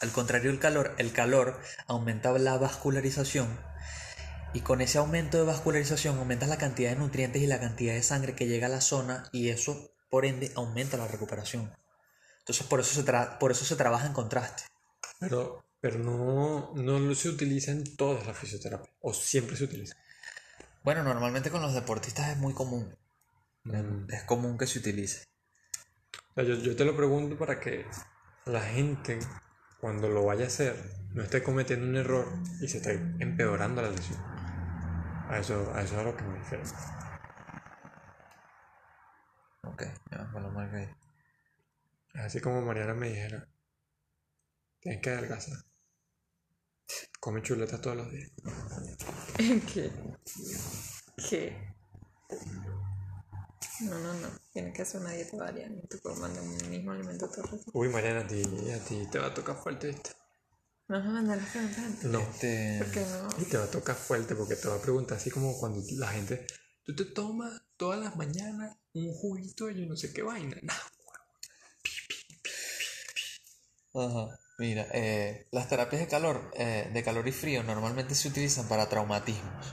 Al 0.00 0.10
contrario 0.12 0.50
del 0.50 0.60
calor, 0.60 0.94
el 0.98 1.12
calor 1.12 1.60
aumenta 1.86 2.30
la 2.38 2.58
vascularización 2.58 3.58
Y 4.52 4.60
con 4.60 4.80
ese 4.80 4.98
aumento 4.98 5.38
de 5.38 5.44
vascularización 5.44 6.18
aumentas 6.18 6.48
la 6.48 6.56
cantidad 6.58 6.90
de 6.90 6.96
nutrientes 6.96 7.42
y 7.42 7.46
la 7.46 7.60
cantidad 7.60 7.94
de 7.94 8.02
sangre 8.02 8.34
que 8.34 8.46
llega 8.46 8.66
a 8.66 8.70
la 8.70 8.80
zona 8.80 9.28
y 9.32 9.50
eso, 9.50 9.90
por 10.08 10.24
ende, 10.24 10.52
aumenta 10.56 10.96
la 10.96 11.08
recuperación. 11.08 11.72
Entonces, 12.38 12.66
por 12.66 12.80
eso 12.80 12.94
se, 12.94 13.04
tra- 13.04 13.38
por 13.38 13.50
eso 13.50 13.64
se 13.64 13.76
trabaja 13.76 14.06
en 14.06 14.12
contraste. 14.14 14.64
Pero, 15.18 15.64
pero 15.80 15.98
no, 15.98 16.72
no 16.74 17.14
se 17.14 17.28
utiliza 17.28 17.72
en 17.72 17.96
todas 17.96 18.26
las 18.26 18.38
fisioterapias. 18.38 18.94
O 19.00 19.12
siempre 19.12 19.56
se 19.56 19.64
utiliza. 19.64 19.94
Bueno, 20.82 21.02
normalmente 21.02 21.50
con 21.50 21.60
los 21.62 21.74
deportistas 21.74 22.30
es 22.30 22.36
muy 22.38 22.54
común. 22.54 22.96
Mm. 23.64 24.10
Es 24.10 24.22
común 24.24 24.56
que 24.56 24.66
se 24.66 24.78
utilice. 24.78 25.24
Yo, 26.36 26.44
yo 26.44 26.76
te 26.76 26.84
lo 26.84 26.96
pregunto 26.96 27.36
para 27.36 27.58
que 27.60 27.84
la 28.44 28.60
gente, 28.62 29.18
cuando 29.86 30.08
lo 30.08 30.24
vaya 30.24 30.46
a 30.46 30.48
hacer, 30.48 30.74
no 31.12 31.22
esté 31.22 31.44
cometiendo 31.44 31.86
un 31.86 31.94
error 31.94 32.26
y 32.60 32.66
se 32.66 32.78
esté 32.78 32.94
empeorando 33.20 33.82
la 33.82 33.90
lesión. 33.90 34.18
A 35.28 35.38
eso, 35.38 35.72
a 35.72 35.80
eso 35.80 35.94
es 35.94 36.00
a 36.00 36.02
lo 36.02 36.16
que 36.16 36.24
me 36.24 36.36
refiero. 36.38 36.64
Ok, 39.62 39.84
ya, 40.10 40.28
con 40.32 40.42
lo 40.42 40.50
mal 40.50 40.68
que 40.72 40.76
hay. 40.78 40.88
Así 42.14 42.40
como 42.40 42.62
Mariana 42.62 42.94
me 42.94 43.10
dijera, 43.10 43.48
tienes 44.80 45.00
que 45.00 45.10
adelgazar. 45.10 45.58
Come 47.20 47.42
chuletas 47.42 47.80
todos 47.80 47.96
los 47.96 48.10
días. 48.10 48.32
¿Qué? 49.72 49.92
¿Qué? 51.30 51.76
No, 53.80 53.98
no, 53.98 54.14
no. 54.14 54.28
Tienes 54.52 54.74
que 54.74 54.82
hacer 54.82 55.00
una 55.00 55.12
dieta 55.12 55.36
variada. 55.36 55.70
No 55.70 55.82
te 55.82 55.98
puedo 55.98 56.16
mandar 56.16 56.42
un 56.42 56.70
mismo 56.70 56.92
alimento 56.92 57.28
todo 57.28 57.44
el 57.44 57.50
rato. 57.50 57.64
Uy, 57.72 57.88
Mariana, 57.88 58.20
a 58.20 58.26
ti, 58.26 58.42
a 58.70 58.78
ti 58.84 59.06
te 59.10 59.18
va 59.18 59.26
a 59.26 59.34
tocar 59.34 59.56
fuerte, 59.56 59.88
¿viste? 59.88 60.10
¿Me 60.88 60.98
vas 60.98 61.06
a 61.06 61.10
mandar 61.10 61.38
las 61.38 61.50
preguntas? 61.50 62.04
No. 62.04 62.20
Este, 62.20 62.78
¿Por 62.78 62.90
qué 62.92 63.00
no? 63.00 63.28
Y 63.42 63.44
te 63.44 63.58
va 63.58 63.64
a 63.64 63.70
tocar 63.70 63.96
fuerte 63.96 64.34
porque 64.34 64.56
te 64.56 64.68
va 64.68 64.76
a 64.76 64.80
preguntar 64.80 65.18
así 65.18 65.30
como 65.30 65.58
cuando 65.58 65.82
la 65.96 66.08
gente, 66.08 66.46
tú 66.84 66.94
te 66.94 67.04
tomas 67.06 67.60
todas 67.76 68.00
las 68.00 68.16
mañanas 68.16 68.76
un 68.92 69.12
juguito 69.12 69.68
y 69.68 69.80
yo 69.80 69.86
no 69.86 69.96
sé 69.96 70.12
qué 70.12 70.22
vaina. 70.22 70.56
Nah, 70.62 70.74
Ajá. 73.94 74.38
Mira, 74.58 74.86
eh, 74.92 75.48
las 75.50 75.68
terapias 75.68 76.00
de 76.00 76.08
calor, 76.08 76.50
eh, 76.54 76.90
de 76.92 77.02
calor 77.02 77.28
y 77.28 77.32
frío 77.32 77.62
normalmente 77.62 78.14
se 78.14 78.28
utilizan 78.28 78.66
para 78.68 78.88
traumatismos. 78.88 79.66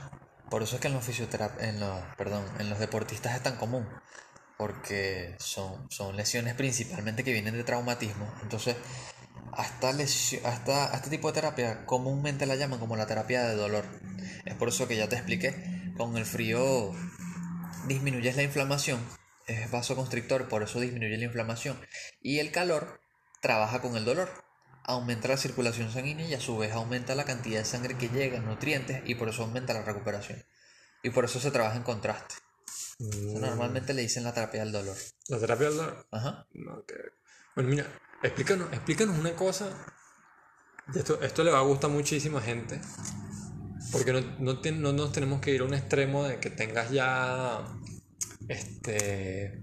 Por 0.54 0.62
eso 0.62 0.76
es 0.76 0.80
que 0.80 0.86
en 0.86 0.94
los 0.94 1.08
en 1.08 1.80
los, 1.80 2.00
perdón, 2.16 2.44
en 2.60 2.70
los 2.70 2.78
deportistas 2.78 3.34
es 3.34 3.42
tan 3.42 3.56
común, 3.56 3.88
porque 4.56 5.34
son, 5.40 5.90
son 5.90 6.14
lesiones 6.14 6.54
principalmente 6.54 7.24
que 7.24 7.32
vienen 7.32 7.54
de 7.54 7.64
traumatismo. 7.64 8.32
Entonces, 8.40 8.76
hasta, 9.52 9.90
lesio- 9.92 10.38
hasta, 10.44 10.92
a 10.92 10.96
este 10.98 11.10
tipo 11.10 11.26
de 11.26 11.34
terapia 11.40 11.84
comúnmente 11.86 12.46
la 12.46 12.54
llaman 12.54 12.78
como 12.78 12.94
la 12.94 13.08
terapia 13.08 13.42
de 13.42 13.56
dolor. 13.56 13.84
Es 14.44 14.54
por 14.54 14.68
eso 14.68 14.86
que 14.86 14.94
ya 14.94 15.08
te 15.08 15.16
expliqué, 15.16 15.92
con 15.96 16.16
el 16.16 16.24
frío 16.24 16.92
disminuyes 17.88 18.36
la 18.36 18.44
inflamación, 18.44 19.04
es 19.48 19.68
vasoconstrictor, 19.72 20.48
por 20.48 20.62
eso 20.62 20.78
disminuye 20.78 21.18
la 21.18 21.24
inflamación. 21.24 21.80
Y 22.22 22.38
el 22.38 22.52
calor 22.52 23.00
trabaja 23.42 23.82
con 23.82 23.96
el 23.96 24.04
dolor, 24.04 24.30
aumenta 24.84 25.28
la 25.28 25.36
circulación 25.36 25.90
sanguínea 25.90 26.26
y 26.28 26.34
a 26.34 26.40
su 26.40 26.56
vez 26.58 26.72
aumenta 26.72 27.14
la 27.14 27.24
cantidad 27.24 27.58
de 27.60 27.64
sangre 27.64 27.96
que 27.96 28.08
llega, 28.08 28.38
nutrientes, 28.40 29.02
y 29.06 29.14
por 29.14 29.28
eso 29.28 29.42
aumenta 29.42 29.72
la 29.74 29.82
recuperación. 29.82 30.44
Y 31.02 31.10
por 31.10 31.24
eso 31.24 31.40
se 31.40 31.50
trabaja 31.50 31.76
en 31.76 31.82
contraste. 31.82 32.34
O 33.00 33.12
sea, 33.12 33.40
normalmente 33.50 33.92
le 33.92 34.02
dicen 34.02 34.24
la 34.24 34.32
terapia 34.32 34.60
del 34.60 34.72
dolor. 34.72 34.96
La 35.28 35.38
terapia 35.38 35.68
del 35.68 35.76
dolor. 35.76 36.06
Ajá. 36.12 36.46
No. 36.52 36.84
Bueno, 37.54 37.70
mira, 37.70 37.86
explícanos, 38.22 38.72
explícanos 38.72 39.18
una 39.18 39.34
cosa. 39.34 39.68
Esto, 40.94 41.20
esto 41.22 41.44
le 41.44 41.50
va 41.50 41.58
a 41.58 41.62
gustar 41.62 41.90
muchísima 41.90 42.40
gente. 42.40 42.80
Porque 43.92 44.12
no, 44.12 44.20
no, 44.38 44.60
ten- 44.60 44.80
no 44.80 44.92
nos 44.92 45.12
tenemos 45.12 45.40
que 45.40 45.52
ir 45.52 45.60
a 45.60 45.64
un 45.64 45.74
extremo 45.74 46.24
de 46.24 46.38
que 46.40 46.50
tengas 46.50 46.90
ya 46.90 47.64
este, 48.48 49.62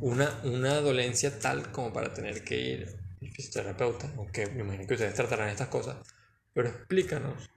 una, 0.00 0.40
una 0.44 0.76
dolencia 0.80 1.38
tal 1.38 1.70
como 1.72 1.92
para 1.92 2.12
tener 2.14 2.44
que 2.44 2.60
ir 2.60 2.96
al 3.20 3.30
fisioterapeuta. 3.30 4.12
Aunque 4.16 4.46
me 4.46 4.60
imagino 4.60 4.86
que 4.86 4.94
ustedes 4.94 5.14
tratarán 5.14 5.48
estas 5.48 5.68
cosas. 5.68 5.96
Pero 6.52 6.68
explícanos 6.68 7.50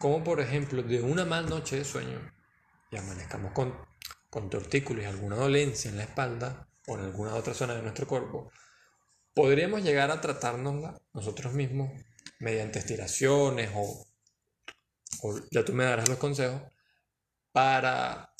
cómo, 0.00 0.22
por 0.22 0.40
ejemplo, 0.40 0.82
de 0.82 1.02
una 1.02 1.24
mal 1.24 1.48
noche 1.48 1.76
de 1.76 1.84
sueño 1.84 2.20
y 2.90 2.96
amanezcamos 2.96 3.52
con, 3.52 3.74
con 4.30 4.50
tortícolis, 4.50 5.06
alguna 5.06 5.36
dolencia 5.36 5.90
en 5.90 5.96
la 5.96 6.04
espalda 6.04 6.68
o 6.86 6.98
en 6.98 7.04
alguna 7.04 7.34
otra 7.34 7.54
zona 7.54 7.74
de 7.74 7.82
nuestro 7.82 8.06
cuerpo, 8.06 8.50
podríamos 9.34 9.82
llegar 9.82 10.10
a 10.10 10.20
tratárnosla 10.20 11.00
nosotros 11.12 11.54
mismos 11.54 11.90
mediante 12.38 12.78
estiraciones 12.78 13.70
o, 13.74 14.06
ya 15.50 15.64
tú 15.64 15.72
me 15.72 15.84
darás 15.84 16.08
los 16.08 16.18
consejos 16.18 16.60
para 17.52 18.34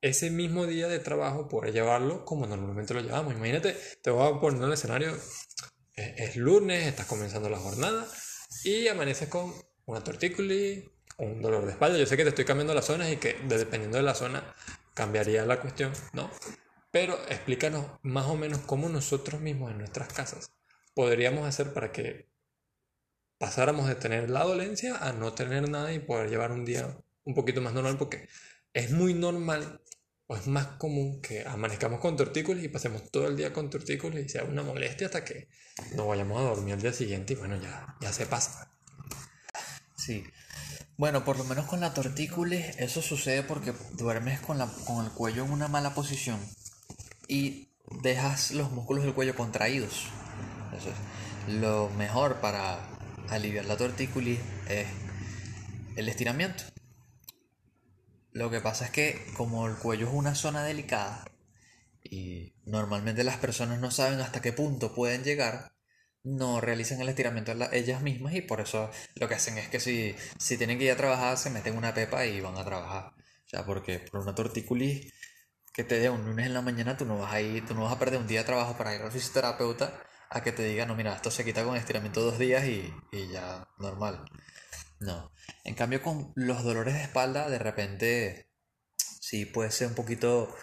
ese 0.00 0.30
mismo 0.30 0.66
día 0.66 0.88
de 0.88 0.98
trabajo 0.98 1.48
poder 1.48 1.72
llevarlo 1.72 2.24
como 2.24 2.46
normalmente 2.46 2.94
lo 2.94 3.00
llevamos. 3.00 3.34
Imagínate, 3.34 3.76
te 4.02 4.10
voy 4.10 4.36
a 4.36 4.40
poner 4.40 4.62
el 4.62 4.72
escenario, 4.72 5.16
es, 5.98 6.30
es 6.30 6.36
lunes, 6.36 6.86
estás 6.86 7.06
comenzando 7.06 7.48
la 7.48 7.58
jornada 7.58 8.06
y 8.64 8.88
amaneces 8.88 9.28
con 9.28 9.52
una 9.86 10.02
tortícolis 10.02 10.84
o 11.16 11.24
un 11.24 11.42
dolor 11.42 11.64
de 11.66 11.72
espalda. 11.72 11.98
Yo 11.98 12.06
sé 12.06 12.16
que 12.16 12.22
te 12.24 12.30
estoy 12.30 12.44
cambiando 12.44 12.74
las 12.74 12.86
zonas 12.86 13.10
y 13.12 13.16
que 13.16 13.34
de- 13.34 13.58
dependiendo 13.58 13.96
de 13.98 14.02
la 14.04 14.14
zona 14.14 14.42
cambiaría 14.94 15.44
la 15.46 15.60
cuestión, 15.60 15.92
¿no? 16.12 16.30
Pero 16.90 17.14
explícanos 17.28 17.86
más 18.02 18.26
o 18.26 18.36
menos 18.36 18.60
cómo 18.60 18.88
nosotros 18.88 19.40
mismos 19.40 19.70
en 19.70 19.78
nuestras 19.78 20.12
casas 20.12 20.52
podríamos 20.94 21.46
hacer 21.46 21.72
para 21.72 21.92
que 21.92 22.28
pasáramos 23.38 23.88
de 23.88 23.94
tener 23.94 24.30
la 24.30 24.44
dolencia 24.44 24.96
a 24.96 25.12
no 25.12 25.32
tener 25.32 25.68
nada 25.68 25.92
y 25.92 26.00
poder 26.00 26.28
llevar 26.30 26.50
un 26.52 26.64
día 26.64 26.96
un 27.24 27.34
poquito 27.34 27.60
más 27.60 27.72
normal 27.74 27.96
porque 27.98 28.28
es 28.72 28.90
muy 28.90 29.14
normal 29.14 29.80
o 30.28 30.36
es 30.36 30.46
más 30.46 30.66
común 30.78 31.20
que 31.22 31.46
amanezcamos 31.46 32.00
con 32.00 32.16
tortícolis 32.16 32.62
y 32.62 32.68
pasemos 32.68 33.10
todo 33.10 33.28
el 33.28 33.36
día 33.36 33.52
con 33.52 33.70
tortícolis 33.70 34.26
y 34.26 34.28
sea 34.28 34.44
una 34.44 34.62
molestia 34.62 35.06
hasta 35.06 35.24
que 35.24 35.48
nos 35.94 36.06
vayamos 36.06 36.38
a 36.38 36.44
dormir 36.44 36.74
al 36.74 36.82
día 36.82 36.92
siguiente 36.92 37.32
y 37.32 37.36
bueno, 37.36 37.56
ya, 37.60 37.96
ya 38.00 38.12
se 38.12 38.26
pasa. 38.26 38.70
Sí. 39.96 40.24
Bueno, 40.98 41.24
por 41.24 41.38
lo 41.38 41.44
menos 41.44 41.66
con 41.66 41.80
la 41.80 41.94
tortícolis 41.94 42.76
eso 42.78 43.00
sucede 43.00 43.42
porque 43.42 43.72
duermes 43.94 44.40
con, 44.40 44.58
la, 44.58 44.66
con 44.86 45.04
el 45.04 45.10
cuello 45.12 45.44
en 45.44 45.50
una 45.50 45.66
mala 45.66 45.94
posición 45.94 46.38
y 47.26 47.70
dejas 48.02 48.50
los 48.50 48.70
músculos 48.70 49.04
del 49.04 49.14
cuello 49.14 49.34
contraídos. 49.34 50.08
Entonces, 50.64 50.94
lo 51.46 51.88
mejor 51.96 52.42
para 52.42 52.80
aliviar 53.30 53.64
la 53.64 53.78
tortícolis 53.78 54.40
es 54.68 54.86
el 55.96 56.06
estiramiento. 56.06 56.64
Lo 58.32 58.50
que 58.50 58.60
pasa 58.60 58.84
es 58.86 58.90
que 58.90 59.26
como 59.36 59.66
el 59.66 59.76
cuello 59.76 60.06
es 60.08 60.12
una 60.14 60.34
zona 60.34 60.62
delicada 60.64 61.24
y 62.04 62.54
normalmente 62.66 63.24
las 63.24 63.38
personas 63.38 63.80
no 63.80 63.90
saben 63.90 64.20
hasta 64.20 64.42
qué 64.42 64.52
punto 64.52 64.94
pueden 64.94 65.24
llegar, 65.24 65.72
no 66.24 66.60
realizan 66.60 67.00
el 67.00 67.08
estiramiento 67.10 67.54
la- 67.54 67.70
ellas 67.72 68.02
mismas 68.02 68.34
y 68.34 68.42
por 68.42 68.60
eso 68.60 68.90
lo 69.16 69.28
que 69.28 69.34
hacen 69.36 69.58
es 69.58 69.68
que 69.68 69.80
si, 69.80 70.14
si 70.38 70.58
tienen 70.58 70.78
que 70.78 70.86
ir 70.86 70.92
a 70.92 70.96
trabajar 70.96 71.38
se 71.38 71.50
meten 71.50 71.76
una 71.78 71.94
pepa 71.94 72.26
y 72.26 72.40
van 72.40 72.56
a 72.58 72.64
trabajar. 72.64 73.12
O 73.46 73.50
sea, 73.50 73.64
porque 73.66 74.00
por 74.00 74.20
una 74.22 74.34
tortícolis 74.34 75.12
que 75.72 75.84
te 75.84 76.00
dé 76.00 76.10
un 76.10 76.24
lunes 76.26 76.46
en 76.46 76.54
la 76.54 76.62
mañana 76.62 76.96
tú 76.96 77.04
no 77.06 77.18
vas 77.18 77.34
a 77.34 77.38
tú 77.66 77.74
no 77.74 77.84
vas 77.84 77.94
a 77.94 77.98
perder 77.98 78.20
un 78.20 78.26
día 78.28 78.40
de 78.40 78.46
trabajo 78.46 78.76
para 78.76 78.94
ir 78.94 79.02
al 79.02 79.12
fisioterapeuta 79.12 80.02
a 80.30 80.42
que 80.42 80.52
te 80.52 80.64
diga, 80.64 80.86
no, 80.86 80.94
mira, 80.96 81.14
esto 81.14 81.30
se 81.30 81.44
quita 81.44 81.64
con 81.64 81.76
estiramiento 81.76 82.22
dos 82.22 82.38
días 82.38 82.64
y, 82.66 82.92
y 83.12 83.28
ya 83.32 83.66
normal. 83.78 84.24
No. 85.00 85.32
En 85.64 85.74
cambio, 85.74 86.02
con 86.02 86.32
los 86.36 86.62
dolores 86.64 86.94
de 86.94 87.02
espalda, 87.02 87.48
de 87.50 87.58
repente 87.58 88.50
sí 89.20 89.46
puede 89.46 89.70
ser 89.70 89.88
un 89.88 89.94
poquito 89.94 90.54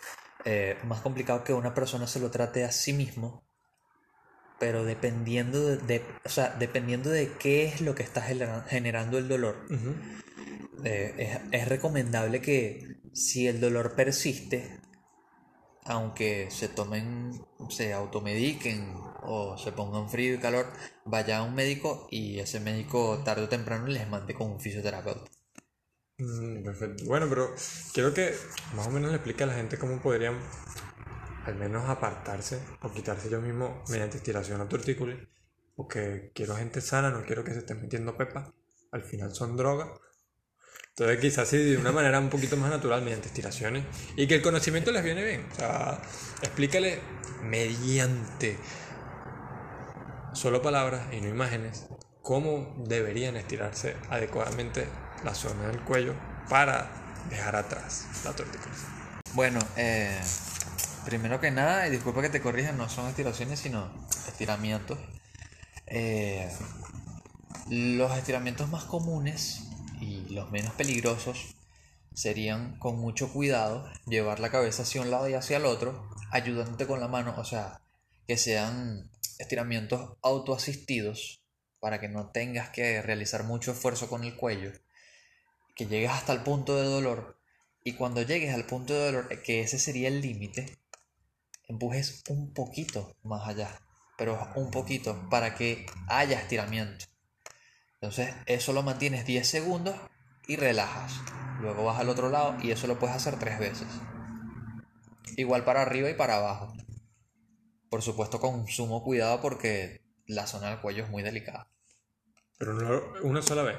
eh, 0.46 0.78
más 0.86 1.02
complicado 1.02 1.44
que 1.44 1.54
una 1.54 1.74
persona 1.74 2.08
se 2.08 2.20
lo 2.20 2.32
trate 2.32 2.64
a 2.64 2.72
sí 2.72 2.94
mismo 2.94 3.46
pero 4.60 4.86
dependiendo 4.86 5.66
de, 5.68 5.78
de- 5.78 6.06
o 6.24 6.30
sea, 6.30 6.56
dependiendo 6.58 7.10
de 7.10 7.32
qué 7.34 7.66
es 7.66 7.82
lo 7.82 7.94
que 7.96 8.04
está 8.04 8.22
genera- 8.22 8.64
generando 8.68 9.18
el 9.18 9.28
dolor, 9.28 9.66
eh, 10.84 11.14
es, 11.52 11.62
es 11.62 11.68
recomendable 11.68 12.42
que 12.42 12.98
si 13.14 13.48
el 13.48 13.60
dolor 13.60 13.96
persiste, 13.96 14.80
aunque 15.86 16.50
se 16.50 16.68
tomen, 16.68 17.32
se 17.70 17.94
automediquen 17.94 18.94
o 19.24 19.58
se 19.58 19.72
pongan 19.72 20.10
frío 20.10 20.36
y 20.36 20.40
calor, 20.40 20.68
vaya 21.06 21.40
a 21.40 21.44
un 21.44 21.56
médico 21.56 22.08
y 22.12 22.40
ese 22.40 22.60
médico 22.60 23.22
tarde 23.24 23.44
o 23.44 23.50
temprano 23.50 23.88
les 23.88 24.10
mande 24.10 24.34
con 24.34 24.52
un 24.52 24.60
fisioterapeuta. 24.60 25.30
Mm, 26.18 26.64
perfecto. 26.64 27.06
Bueno, 27.06 27.28
pero 27.30 27.54
quiero 27.94 28.14
que 28.14 28.34
más 28.76 28.88
o 28.88 28.92
menos 28.92 29.12
le 29.12 29.18
explique 29.18 29.44
a 29.44 29.48
la 29.48 29.56
gente 29.56 29.78
cómo 29.78 30.02
podrían 30.02 30.40
al 31.46 31.56
menos 31.56 31.88
apartarse 31.88 32.60
o 32.82 32.92
quitarse 32.92 33.30
yo 33.30 33.40
mismo 33.40 33.84
mediante 33.90 34.18
estiración 34.18 34.62
a 34.62 34.68
tortícolis. 34.68 35.20
Porque 35.76 36.32
quiero 36.34 36.56
gente 36.56 36.82
sana, 36.82 37.12
no 37.12 37.24
quiero 37.26 37.44
que 37.44 37.52
se 37.52 37.60
estén 37.60 37.82
metiendo 37.82 38.18
pepa. 38.18 38.54
Al 38.92 39.04
final 39.04 39.36
son 39.36 39.58
drogas. 39.58 39.90
Entonces 40.98 41.20
quizás 41.20 41.50
sí 41.50 41.58
de 41.58 41.78
una 41.78 41.92
manera 41.92 42.20
un 42.20 42.30
poquito 42.30 42.56
más 42.56 42.70
natural 42.70 43.02
mediante 43.02 43.28
estiraciones. 43.28 43.84
Y 44.16 44.28
que 44.28 44.36
el 44.36 44.42
conocimiento 44.42 44.92
les 44.92 45.04
viene 45.04 45.26
bien. 45.26 45.46
O 45.52 45.56
sea, 45.56 46.02
explícale 46.42 47.02
mediante 47.44 48.58
solo 50.34 50.62
palabras 50.62 51.14
y 51.14 51.20
no 51.20 51.28
imágenes 51.28 51.88
cómo 52.22 52.74
deberían 52.88 53.36
estirarse 53.36 53.98
adecuadamente 54.10 54.88
la 55.26 55.36
zona 55.36 55.68
del 55.68 55.82
cuello 55.82 56.14
para 56.50 56.90
dejar 57.30 57.58
atrás 57.58 58.08
la 58.24 58.32
tortícolis? 58.32 58.80
Bueno, 59.34 59.60
eh, 59.76 60.18
primero 61.04 61.42
que 61.42 61.52
nada, 61.52 61.88
y 61.88 61.92
disculpa 61.92 62.22
que 62.22 62.30
te 62.30 62.40
corrija, 62.40 62.72
no 62.72 62.88
son 62.88 63.08
estiraciones, 63.08 63.60
sino 63.60 63.92
estiramientos. 64.28 64.98
Eh, 65.88 66.50
los 67.70 68.18
estiramientos 68.18 68.70
más 68.70 68.86
comunes 68.86 69.66
y 70.02 70.30
los 70.30 70.52
menos 70.52 70.74
peligrosos 70.74 71.56
serían 72.14 72.80
con 72.80 72.98
mucho 72.98 73.32
cuidado 73.32 73.90
llevar 74.06 74.40
la 74.40 74.50
cabeza 74.50 74.84
hacia 74.84 75.02
un 75.02 75.12
lado 75.12 75.30
y 75.30 75.34
hacia 75.34 75.58
el 75.58 75.66
otro, 75.66 76.10
ayudándote 76.32 76.88
con 76.88 77.00
la 77.00 77.08
mano, 77.08 77.36
o 77.38 77.44
sea, 77.44 77.82
que 78.28 78.38
sean 78.38 79.10
estiramientos 79.38 80.18
autoasistidos 80.22 81.42
para 81.80 82.00
que 82.00 82.08
no 82.08 82.32
tengas 82.32 82.70
que 82.70 83.02
realizar 83.02 83.44
mucho 83.44 83.74
esfuerzo 83.74 84.08
con 84.10 84.24
el 84.24 84.36
cuello, 84.36 84.72
que 85.76 85.86
llegues 85.86 86.12
hasta 86.12 86.34
el 86.34 86.42
punto 86.42 86.76
de 86.78 86.86
dolor 86.86 87.38
y 87.84 87.94
cuando 87.94 88.22
llegues 88.24 88.54
al 88.54 88.66
punto 88.66 88.94
de 88.94 89.06
dolor, 89.06 89.44
que 89.44 89.62
ese 89.62 89.78
sería 89.78 90.08
el 90.08 90.22
límite, 90.22 90.80
empujes 91.68 92.24
un 92.30 92.54
poquito 92.54 93.16
más 93.24 93.48
allá, 93.48 93.80
pero 94.18 94.40
un 94.56 94.72
poquito 94.72 95.30
para 95.30 95.54
que 95.54 95.86
haya 96.08 96.40
estiramiento. 96.40 97.06
Entonces, 98.02 98.34
eso 98.46 98.74
lo 98.74 98.84
mantienes 98.84 99.26
10 99.26 99.48
segundos 99.48 99.96
y 100.48 100.56
relajas. 100.56 101.14
Luego 101.62 101.86
vas 101.86 102.00
al 102.00 102.10
otro 102.10 102.30
lado 102.30 102.58
y 102.62 102.72
eso 102.72 102.88
lo 102.88 103.00
puedes 103.00 103.16
hacer 103.16 103.40
tres 103.40 103.60
veces. 103.60 103.88
Igual 105.38 105.64
para 105.64 105.82
arriba 105.82 106.10
y 106.10 106.14
para 106.14 106.38
abajo. 106.38 106.74
Por 107.90 108.02
supuesto 108.02 108.40
con 108.40 108.68
sumo 108.68 109.04
cuidado 109.04 109.42
porque 109.42 110.02
la 110.28 110.48
zona 110.48 110.70
del 110.70 110.82
cuello 110.82 111.04
es 111.04 111.10
muy 111.10 111.24
delicada. 111.24 111.70
Pero 112.58 112.74
no, 112.74 113.02
una 113.24 113.42
sola 113.42 113.64
vez. 113.64 113.78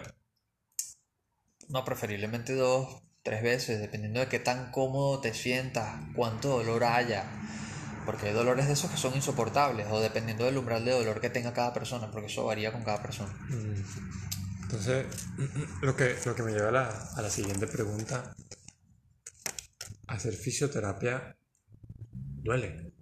No, 1.69 1.85
preferiblemente 1.85 2.55
dos, 2.55 3.03
tres 3.23 3.43
veces, 3.43 3.81
dependiendo 3.81 4.21
de 4.21 4.29
qué 4.29 4.39
tan 4.39 4.71
cómodo 4.71 5.21
te 5.21 5.35
sientas, 5.35 6.01
cuánto 6.15 6.51
dolor 6.51 6.85
haya. 6.85 7.25
Porque 8.07 8.29
hay 8.29 8.33
dolores 8.33 8.67
de 8.67 8.73
esos 8.73 8.91
que 8.91 8.97
son 8.97 9.15
insoportables, 9.15 9.89
o 9.91 10.01
dependiendo 10.01 10.45
del 10.45 10.57
umbral 10.57 10.85
de 10.85 10.93
dolor 10.93 11.21
que 11.21 11.29
tenga 11.29 11.53
cada 11.53 11.75
persona, 11.75 12.11
porque 12.11 12.29
eso 12.29 12.47
varía 12.47 12.73
con 12.73 12.85
cada 12.85 13.03
persona. 13.03 13.33
Mm. 13.49 13.75
Entonces, 14.63 15.07
lo 15.83 15.97
que, 15.97 16.17
lo 16.25 16.35
que 16.35 16.43
me 16.43 16.53
lleva 16.53 16.69
a 16.69 16.73
la, 16.73 17.11
a 17.17 17.23
la 17.23 17.31
siguiente 17.31 17.67
pregunta. 17.67 18.35
¿Hacer 20.07 20.35
fisioterapia 20.35 21.37
duele? 22.47 22.93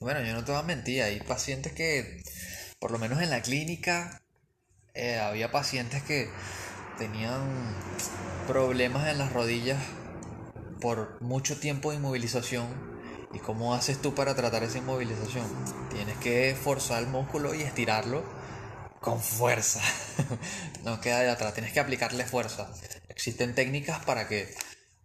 Bueno, 0.00 0.20
yo 0.22 0.34
no 0.34 0.44
te 0.44 0.52
voy 0.52 0.60
a 0.60 0.64
mentir, 0.64 1.02
hay 1.02 1.20
pacientes 1.20 1.72
que, 1.72 2.22
por 2.78 2.90
lo 2.90 2.98
menos 2.98 3.22
en 3.22 3.30
la 3.30 3.40
clínica, 3.40 4.22
eh, 4.94 5.18
había 5.18 5.50
pacientes 5.50 6.02
que 6.02 6.28
tenían 6.98 7.74
problemas 8.46 9.08
en 9.08 9.18
las 9.18 9.32
rodillas 9.32 9.82
por 10.80 11.22
mucho 11.22 11.58
tiempo 11.58 11.90
de 11.90 11.96
inmovilización. 11.96 12.91
¿Y 13.32 13.38
cómo 13.38 13.74
haces 13.74 14.00
tú 14.00 14.14
para 14.14 14.34
tratar 14.34 14.62
esa 14.62 14.78
inmovilización? 14.78 15.46
Tienes 15.90 16.16
que 16.18 16.54
forzar 16.54 17.02
el 17.02 17.08
músculo 17.08 17.54
y 17.54 17.62
estirarlo 17.62 18.22
con 19.00 19.20
fuerza. 19.20 19.80
no 20.84 21.00
queda 21.00 21.20
de 21.20 21.30
atrás, 21.30 21.54
tienes 21.54 21.72
que 21.72 21.80
aplicarle 21.80 22.24
fuerza. 22.24 22.70
Existen 23.08 23.54
técnicas 23.54 24.04
para 24.04 24.28
que 24.28 24.54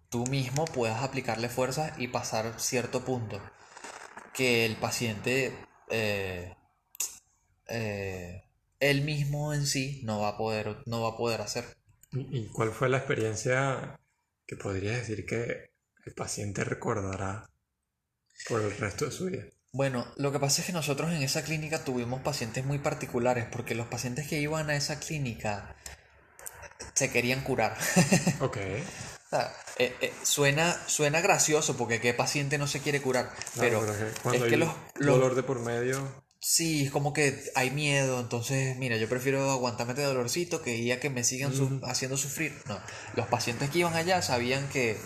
tú 0.09 0.25
mismo 0.27 0.65
puedas 0.65 1.03
aplicarle 1.03 1.49
fuerza 1.49 1.93
y 1.97 2.07
pasar 2.07 2.59
cierto 2.59 3.03
punto 3.03 3.41
que 4.33 4.65
el 4.65 4.75
paciente 4.77 5.53
eh, 5.89 6.53
eh, 7.67 8.43
él 8.79 9.01
mismo 9.01 9.53
en 9.53 9.65
sí 9.65 10.01
no 10.03 10.21
va 10.21 10.29
a 10.29 10.37
poder 10.37 10.77
no 10.85 11.01
va 11.01 11.09
a 11.09 11.17
poder 11.17 11.41
hacer 11.41 11.65
¿Y 12.11 12.47
cuál 12.47 12.71
fue 12.71 12.87
la 12.87 12.97
experiencia 12.97 13.99
que 14.45 14.55
podrías 14.55 14.97
decir 14.97 15.25
que 15.25 15.71
el 16.05 16.13
paciente 16.13 16.63
recordará 16.63 17.49
por 18.49 18.61
el 18.61 18.75
resto 18.77 19.05
de 19.05 19.11
su 19.11 19.25
vida? 19.25 19.43
bueno 19.73 20.05
lo 20.17 20.31
que 20.31 20.39
pasa 20.39 20.61
es 20.61 20.67
que 20.67 20.73
nosotros 20.73 21.11
en 21.11 21.21
esa 21.21 21.43
clínica 21.43 21.83
tuvimos 21.83 22.21
pacientes 22.21 22.65
muy 22.65 22.79
particulares 22.79 23.45
porque 23.51 23.75
los 23.75 23.87
pacientes 23.87 24.27
que 24.27 24.39
iban 24.39 24.69
a 24.69 24.75
esa 24.75 24.99
clínica 24.99 25.75
se 26.93 27.11
querían 27.11 27.41
curar 27.43 27.77
Ok. 28.41 28.57
Eh, 29.79 29.93
eh, 30.01 30.13
suena, 30.23 30.73
suena 30.87 31.19
gracioso 31.21 31.75
porque 31.75 31.99
qué 31.99 32.13
paciente 32.13 32.57
no 32.57 32.65
se 32.65 32.79
quiere 32.79 33.01
curar, 33.01 33.29
pero 33.59 33.83
es 33.85 34.13
cuando 34.23 34.45
que 34.45 34.53
hay 34.53 34.59
los, 34.59 34.69
los- 34.95 35.19
dolor 35.19 35.35
de 35.35 35.43
por 35.43 35.59
medio. 35.59 36.23
sí, 36.39 36.85
es 36.85 36.91
como 36.91 37.11
que 37.11 37.43
hay 37.53 37.69
miedo, 37.71 38.21
entonces 38.21 38.77
mira, 38.77 38.95
yo 38.95 39.09
prefiero 39.09 39.51
aguantarme 39.51 39.93
de 39.95 40.03
dolorcito 40.03 40.61
que 40.61 40.77
ir 40.77 40.93
a 40.93 40.99
que 41.01 41.09
me 41.09 41.25
sigan 41.25 41.53
su- 41.53 41.81
haciendo 41.83 42.15
sufrir. 42.15 42.53
No, 42.67 42.79
los 43.15 43.27
pacientes 43.27 43.69
que 43.69 43.79
iban 43.79 43.95
allá 43.95 44.21
sabían 44.21 44.69
que, 44.69 44.97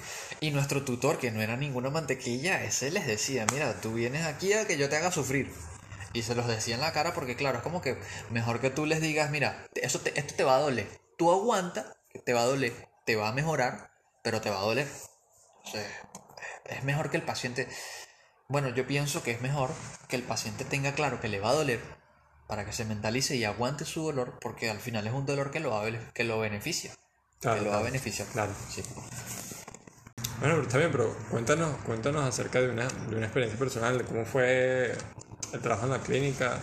y 0.41 0.49
nuestro 0.51 0.84
tutor, 0.84 1.19
que 1.19 1.30
no 1.32 1.39
era 1.41 1.56
ninguna 1.56 1.91
mantequilla, 1.91 2.63
ese 2.63 2.89
les 2.91 3.06
decía, 3.06 3.45
mira, 3.54 3.80
tú 3.80 3.93
vienes 3.93 4.25
aquí 4.25 4.51
a 4.54 4.65
que 4.65 4.75
yo 4.77 4.89
te 4.89 4.97
haga 4.97 5.12
sufrir. 5.12 5.54
Y 6.13 6.23
se 6.23 6.34
los 6.36 6.47
decía 6.47 6.75
en 6.75 6.82
la 6.82 6.91
cara 6.91 7.13
porque 7.13 7.36
claro, 7.38 7.60
es 7.60 7.63
como 7.63 7.80
que 7.82 7.97
mejor 8.32 8.60
que 8.60 8.71
tú 8.71 8.86
les 8.88 8.99
digas, 9.01 9.30
mira, 9.30 9.65
eso 9.75 9.99
te- 9.99 10.19
esto 10.19 10.34
te 10.36 10.43
va 10.43 10.56
a 10.58 10.60
doler. 10.60 10.89
Tú 11.17 11.32
aguanta, 11.32 11.95
te 12.25 12.34
va 12.34 12.41
a 12.41 12.45
doler, 12.45 12.73
te 13.06 13.15
va 13.15 13.30
a 13.30 13.34
mejorar, 13.34 13.91
pero 14.23 14.41
te 14.41 14.49
va 14.49 14.58
a 14.58 14.63
doler. 14.63 14.88
O 15.63 15.69
sea, 15.69 15.88
es 16.65 16.84
mejor 16.84 17.12
que 17.12 17.17
el 17.17 17.23
paciente... 17.23 17.67
Bueno, 18.49 18.69
yo 18.69 18.86
pienso 18.88 19.21
que 19.23 19.32
es 19.32 19.41
mejor 19.41 19.69
que 20.10 20.15
el 20.15 20.23
paciente 20.23 20.65
tenga 20.65 20.93
claro 20.95 21.21
que 21.21 21.30
le 21.30 21.39
va 21.39 21.51
a 21.51 21.54
doler 21.54 21.80
para 22.47 22.65
que 22.65 22.73
se 22.73 22.84
mentalice 22.84 23.36
y 23.38 23.45
aguante 23.45 23.86
su 23.86 24.04
dolor, 24.04 24.39
porque 24.41 24.69
al 24.71 24.80
final 24.80 25.06
es 25.08 25.13
un 25.13 25.25
dolor 25.25 25.51
que 25.51 25.60
lo, 25.62 25.69
va 25.69 25.84
que 26.13 26.23
lo 26.25 26.39
beneficia. 26.39 26.91
Claro, 27.39 27.60
que 27.60 27.65
lo 27.65 27.71
va 27.71 27.77
a 27.77 27.84
beneficiar. 27.84 28.27
claro. 28.30 28.51
Sí. 28.69 28.84
Bueno, 30.41 30.56
pero 30.56 30.62
está 30.63 30.77
bien, 30.80 30.91
pero 30.91 31.15
cuéntanos, 31.30 31.77
cuéntanos 31.86 32.23
acerca 32.25 32.60
de 32.60 32.71
una, 32.71 32.88
de 32.88 33.15
una 33.15 33.25
experiencia 33.27 33.60
personal, 33.60 33.97
de 33.99 34.04
cómo 34.06 34.25
fue 34.25 34.91
el 35.54 35.62
trabajo 35.62 35.86
en 35.86 35.91
la 35.91 35.99
clínica, 35.99 36.58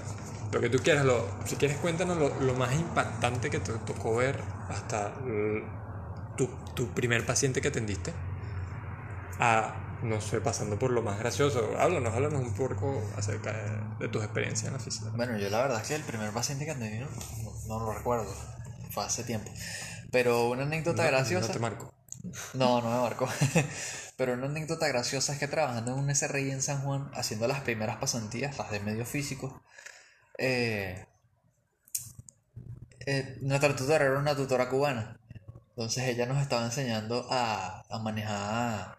lo 0.53 0.61
que 0.61 0.69
tú 0.69 0.79
quieras. 0.81 1.05
Lo, 1.05 1.25
si 1.47 1.57
quieres, 1.57 1.77
cuéntanos 1.79 2.19
lo, 2.19 2.41
lo 2.41 2.55
más 2.55 2.75
impactante 2.75 3.51
que 3.51 3.61
te 3.61 3.73
tocó 3.87 4.17
ver 4.17 4.41
hasta 4.69 5.15
l- 5.25 5.63
tu, 6.37 6.49
tu 6.75 6.93
primer 6.93 7.25
paciente 7.25 7.61
que 7.61 7.69
atendiste. 7.69 8.13
A, 9.41 9.75
no 10.03 10.21
sé, 10.21 10.41
pasando 10.41 10.79
por 10.79 10.91
lo 10.91 11.03
más 11.03 11.19
gracioso. 11.19 11.71
Háblanos, 11.79 12.13
háblanos 12.15 12.43
un 12.43 12.55
poco 12.55 13.01
acerca 13.17 13.53
de, 13.53 13.71
de 14.01 14.09
tus 14.09 14.23
experiencias 14.25 14.67
en 14.69 14.73
la 14.73 14.79
física. 14.81 15.11
Bueno, 15.15 15.39
yo 15.39 15.49
la 15.51 15.63
verdad 15.63 15.81
es 15.81 15.89
que 15.89 15.95
el 15.95 16.03
primer 16.03 16.31
paciente 16.33 16.65
que 16.65 16.73
atendí 16.73 16.99
no, 16.99 17.09
no 17.69 17.79
lo 17.87 17.93
recuerdo. 17.93 18.35
Fue 18.91 19.05
hace 19.05 19.23
tiempo. 19.25 19.51
Pero 20.11 20.49
una 20.51 20.65
anécdota 20.65 21.05
No- 21.05 21.09
graciosa. 21.11 21.47
No 21.47 21.53
te 21.53 21.59
marco. 21.61 21.98
No, 22.55 22.81
no 22.81 22.91
me 22.91 23.01
marcó. 23.01 23.29
Pero 24.17 24.35
una 24.35 24.47
anécdota 24.47 24.89
graciosa 24.89 25.33
es 25.33 25.39
que 25.39 25.49
trabajando 25.49 25.93
en 25.93 25.99
un 25.99 26.15
SRI 26.15 26.51
en 26.51 26.63
San 26.63 26.83
Juan, 26.83 27.11
haciendo 27.15 27.47
las 27.47 27.61
primeras 27.61 27.99
pasantías, 27.99 28.59
las 28.59 28.71
de 28.71 28.81
medios 28.81 29.09
físicos, 29.09 29.53
eh, 30.39 31.07
eh, 33.07 33.39
nuestra 33.43 33.75
tutora 33.77 34.07
era 34.07 34.19
una 34.19 34.37
tutora 34.37 34.69
cubana. 34.69 35.21
Entonces 35.71 36.05
ella 36.05 36.27
nos 36.27 36.43
estaba 36.43 36.65
enseñando 36.65 37.27
a, 37.31 37.85
a 37.89 37.99
manejar 38.01 38.99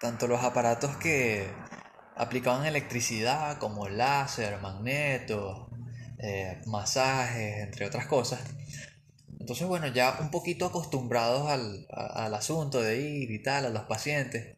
tanto 0.00 0.26
los 0.26 0.42
aparatos 0.42 0.96
que 0.96 1.50
aplicaban 2.16 2.66
electricidad, 2.66 3.58
como 3.58 3.88
láser, 3.88 4.60
magneto, 4.60 5.68
eh, 6.18 6.62
masajes, 6.66 7.58
entre 7.58 7.86
otras 7.86 8.06
cosas. 8.06 8.40
Entonces, 9.44 9.66
bueno, 9.68 9.86
ya 9.88 10.16
un 10.22 10.30
poquito 10.30 10.66
acostumbrados 10.66 11.48
al, 11.50 11.86
al 11.92 12.34
asunto 12.34 12.80
de 12.80 12.98
ir 12.98 13.30
y 13.30 13.42
tal, 13.42 13.66
a 13.66 13.70
los 13.70 13.82
pacientes. 13.84 14.56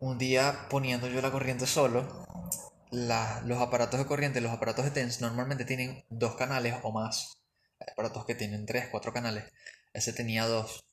Un 0.00 0.18
día 0.18 0.66
poniendo 0.70 1.06
yo 1.08 1.20
la 1.20 1.30
corriente 1.30 1.64
solo, 1.66 2.26
los 2.90 3.60
aparatos 3.62 4.00
de 4.00 4.06
corriente, 4.06 4.40
los 4.40 4.52
aparatos 4.52 4.84
de 4.86 4.90
TENS 4.90 5.20
normalmente 5.20 5.64
tienen 5.64 6.04
dos 6.10 6.36
canales 6.36 6.74
o 6.82 6.92
más. 6.92 7.42
Hay 7.80 7.88
aparatos 7.92 8.24
que 8.26 8.34
tienen 8.34 8.66
tres, 8.66 8.88
cuatro 8.90 9.12
canales. 9.12 9.44
Ese 9.92 10.12
tenía 10.12 10.46
dos. 10.46 10.84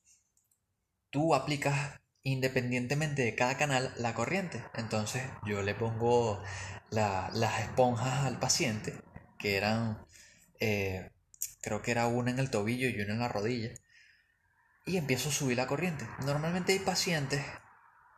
Tú 1.10 1.34
aplicas 1.34 2.00
independientemente 2.22 3.22
de 3.22 3.34
cada 3.34 3.56
canal 3.56 3.92
la 3.96 4.14
corriente. 4.14 4.62
Entonces 4.74 5.22
yo 5.44 5.62
le 5.62 5.74
pongo 5.74 6.40
la- 6.90 7.30
las 7.32 7.60
esponjas 7.60 8.24
al 8.26 8.38
paciente, 8.38 8.94
que 9.38 9.56
eran 9.56 10.04
eh, 10.60 11.10
creo 11.66 11.82
que 11.82 11.90
era 11.90 12.06
una 12.06 12.30
en 12.30 12.38
el 12.38 12.48
tobillo 12.48 12.88
y 12.88 13.00
una 13.00 13.14
en 13.14 13.18
la 13.18 13.26
rodilla, 13.28 13.70
y 14.84 14.98
empiezo 14.98 15.30
a 15.30 15.32
subir 15.32 15.56
la 15.56 15.66
corriente. 15.66 16.06
Normalmente 16.24 16.72
hay 16.72 16.78
pacientes 16.78 17.44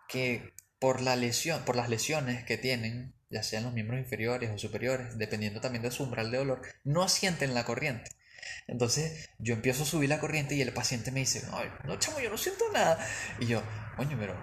que 0.07 0.53
por 0.79 1.01
la 1.01 1.17
lesión, 1.17 1.65
por 1.65 1.75
las 1.75 1.89
lesiones 1.89 2.45
que 2.45 2.59
tienen, 2.59 3.15
ya 3.31 3.43
sean 3.43 3.65
los 3.65 3.73
miembros 3.73 4.01
inferiores 4.01 4.51
o 4.51 4.59
superiores, 4.59 5.17
dependiendo 5.17 5.63
también 5.63 5.83
de 5.83 5.91
su 5.91 6.05
umbral 6.05 6.31
de 6.31 6.37
dolor, 6.37 6.61
no 6.85 7.09
sienten 7.09 7.55
la 7.55 7.65
corriente. 7.65 8.11
Entonces 8.67 9.31
yo 9.39 9.55
empiezo 9.55 9.85
a 9.85 9.87
subir 9.87 10.11
la 10.11 10.21
corriente 10.21 10.55
y 10.55 10.61
el 10.61 10.75
paciente 10.75 11.11
me 11.11 11.21
dice, 11.21 11.43
Ay, 11.51 11.71
no 11.85 11.99
chamo, 11.99 12.21
yo 12.21 12.29
no 12.29 12.37
siento 12.37 12.67
nada. 12.75 12.99
Y 13.41 13.47
yo, 13.47 13.63
coño, 13.97 14.19
pero, 14.21 14.37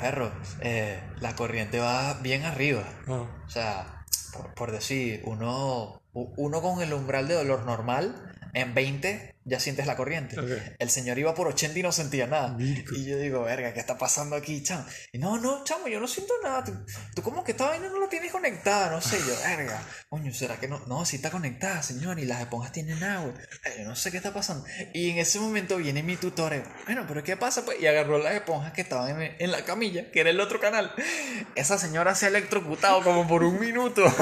perro, 0.00 0.32
eh, 0.62 1.00
la 1.20 1.36
corriente 1.36 1.78
va 1.78 2.14
bien 2.14 2.44
arriba. 2.44 2.82
Ah, 3.06 3.44
O 3.46 3.48
sea, 3.48 4.04
por, 4.32 4.52
por 4.54 4.72
decir, 4.72 5.22
uno, 5.24 6.02
uno 6.36 6.62
con 6.62 6.80
el 6.80 6.94
umbral 6.94 7.28
de 7.28 7.34
dolor 7.34 7.64
normal, 7.66 8.32
en 8.54 8.74
20 8.74 9.35
ya 9.46 9.60
sientes 9.60 9.86
la 9.86 9.96
corriente. 9.96 10.38
Ok. 10.38 10.50
El 10.78 10.90
señor 10.90 11.18
iba 11.18 11.34
por 11.34 11.46
80 11.46 11.78
y 11.78 11.82
no 11.82 11.92
sentía 11.92 12.26
nada. 12.26 12.56
Y 12.58 13.04
yo 13.04 13.16
digo, 13.16 13.44
verga, 13.44 13.72
¿qué 13.72 13.80
está 13.80 13.96
pasando 13.96 14.34
aquí, 14.34 14.62
chamo? 14.62 14.84
Y 15.12 15.18
no, 15.18 15.38
no, 15.38 15.62
chamo, 15.64 15.86
yo 15.86 16.00
no 16.00 16.08
siento 16.08 16.34
nada. 16.42 16.64
Tú, 16.64 16.72
tú 17.14 17.22
como 17.22 17.44
que 17.44 17.52
esta 17.52 17.68
vaina 17.68 17.88
no 17.88 18.00
la 18.00 18.08
tienes 18.08 18.32
conectada, 18.32 18.90
no 18.90 19.00
sé. 19.00 19.18
Yo, 19.18 19.34
verga, 19.56 19.80
coño, 20.08 20.34
¿será 20.34 20.58
que 20.58 20.66
no? 20.66 20.84
No, 20.86 21.04
sí 21.04 21.16
está 21.16 21.30
conectada, 21.30 21.82
señor, 21.82 22.18
y 22.18 22.24
las 22.24 22.40
esponjas 22.40 22.72
tienen 22.72 23.02
agua. 23.04 23.34
Yo 23.78 23.84
no 23.84 23.94
sé 23.94 24.10
qué 24.10 24.16
está 24.16 24.34
pasando. 24.34 24.66
Y 24.92 25.10
en 25.10 25.18
ese 25.18 25.38
momento 25.38 25.76
viene 25.76 26.02
mi 26.02 26.16
tutor, 26.16 26.54
y, 26.54 26.62
bueno, 26.84 27.04
pero 27.06 27.22
¿qué 27.22 27.36
pasa? 27.36 27.64
Pues, 27.64 27.80
y 27.80 27.86
agarró 27.86 28.18
las 28.18 28.34
esponjas 28.34 28.72
que 28.72 28.80
estaban 28.80 29.22
en, 29.22 29.36
en 29.38 29.52
la 29.52 29.64
camilla, 29.64 30.10
que 30.10 30.20
era 30.20 30.30
el 30.30 30.40
otro 30.40 30.58
canal. 30.58 30.92
Esa 31.54 31.78
señora 31.78 32.16
se 32.16 32.26
ha 32.26 32.28
electrocutado 32.30 33.02
como 33.02 33.28
por 33.28 33.44
un 33.44 33.60
minuto. 33.60 34.04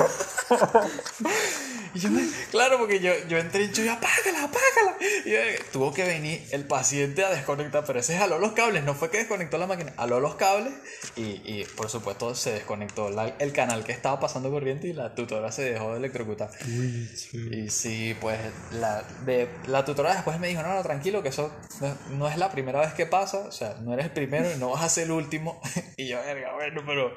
Y 1.95 2.01
yo 2.01 2.11
me, 2.11 2.29
claro, 2.51 2.79
porque 2.79 2.99
yo, 2.99 3.13
yo 3.29 3.39
entré 3.39 3.65
y 3.65 3.73
yo, 3.73 3.93
apágala, 3.93 4.45
apágala. 4.45 4.97
Y 5.25 5.35
eh, 5.35 5.59
tuvo 5.73 5.93
que 5.95 6.05
venir 6.05 6.43
el 6.51 6.67
paciente 6.67 7.25
a 7.25 7.31
desconectar, 7.31 7.85
pero 7.87 7.99
ese 8.01 8.17
jaló 8.17 8.39
los 8.39 8.53
cables, 8.53 8.85
no 8.85 8.95
fue 8.95 9.11
que 9.11 9.19
desconectó 9.19 9.59
la 9.59 9.67
máquina, 9.67 9.93
jaló 9.97 10.21
los 10.21 10.35
cables 10.35 10.73
y, 11.17 11.41
y 11.45 11.65
por 11.77 11.89
supuesto 11.91 12.35
se 12.35 12.53
desconectó 12.53 13.11
la- 13.11 13.35
el 13.39 13.53
canal 13.53 13.85
que 13.85 13.93
estaba 13.93 14.21
pasando 14.21 14.51
corriente 14.51 14.89
y 14.89 14.93
la 14.93 15.15
tutora 15.15 15.51
se 15.53 15.63
dejó 15.63 15.93
de 15.93 15.99
electrocutar. 15.99 16.51
Uy, 16.67 17.07
sí. 17.17 17.49
Y 17.53 17.71
sí, 17.71 18.17
pues 18.21 18.39
la, 18.73 19.03
de, 19.25 19.49
la 19.67 19.85
tutora 19.85 20.15
después 20.15 20.39
me 20.41 20.49
dijo, 20.49 20.63
no, 20.63 20.75
no, 20.75 20.83
tranquilo, 20.83 21.23
que 21.23 21.29
eso 21.31 21.53
no, 21.81 21.97
no 22.17 22.29
es 22.29 22.37
la 22.39 22.51
primera 22.51 22.81
vez 22.81 22.93
que 22.95 23.07
pasa, 23.07 23.39
o 23.39 23.53
sea, 23.53 23.77
no 23.81 23.93
eres 23.95 24.07
el 24.07 24.13
primero 24.13 24.51
y 24.53 24.59
no 24.59 24.71
vas 24.71 24.83
a 24.83 24.89
ser 24.89 25.05
el 25.05 25.13
último. 25.13 25.61
y 25.97 26.09
yo, 26.09 26.19
verga, 26.21 26.55
bueno, 26.55 26.83
pero 26.87 27.13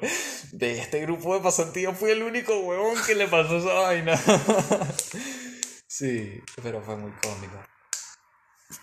de 0.52 0.78
este 0.78 1.00
grupo 1.02 1.34
de 1.34 1.40
pasantías 1.40 1.96
fui 1.96 2.10
el 2.10 2.22
único 2.22 2.58
huevón 2.60 2.96
que 3.06 3.14
le 3.14 3.26
pasó 3.28 3.58
esa 3.58 3.72
vaina. 3.74 4.16
sí, 5.86 6.40
pero 6.62 6.82
fue 6.82 6.96
muy 6.96 7.12
cómico. 7.22 7.58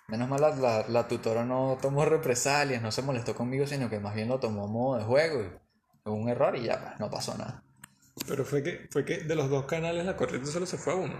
Menos 0.08 0.28
mal 0.28 0.40
la, 0.40 0.50
la, 0.56 0.84
la 0.88 1.08
tutora 1.08 1.44
no 1.44 1.78
tomó 1.80 2.04
represalias, 2.04 2.82
no 2.82 2.90
se 2.90 3.02
molestó 3.02 3.34
conmigo, 3.34 3.66
sino 3.66 3.88
que 3.88 4.00
más 4.00 4.14
bien 4.14 4.28
lo 4.28 4.40
tomó 4.40 4.64
a 4.64 4.66
modo 4.68 4.98
de 4.98 5.04
juego 5.04 5.42
y 5.42 5.50
fue 6.02 6.12
un 6.12 6.28
error 6.28 6.56
y 6.56 6.64
ya, 6.64 6.80
pues, 6.80 7.00
no 7.00 7.10
pasó 7.10 7.36
nada. 7.38 7.62
Pero 8.26 8.44
fue 8.46 8.62
que, 8.62 8.88
fue 8.90 9.04
que 9.04 9.18
de 9.18 9.34
los 9.34 9.50
dos 9.50 9.66
canales 9.66 10.04
la 10.06 10.16
corriente 10.16 10.50
solo 10.50 10.64
se 10.64 10.78
fue 10.78 10.94
a 10.94 10.96
uno. 10.96 11.14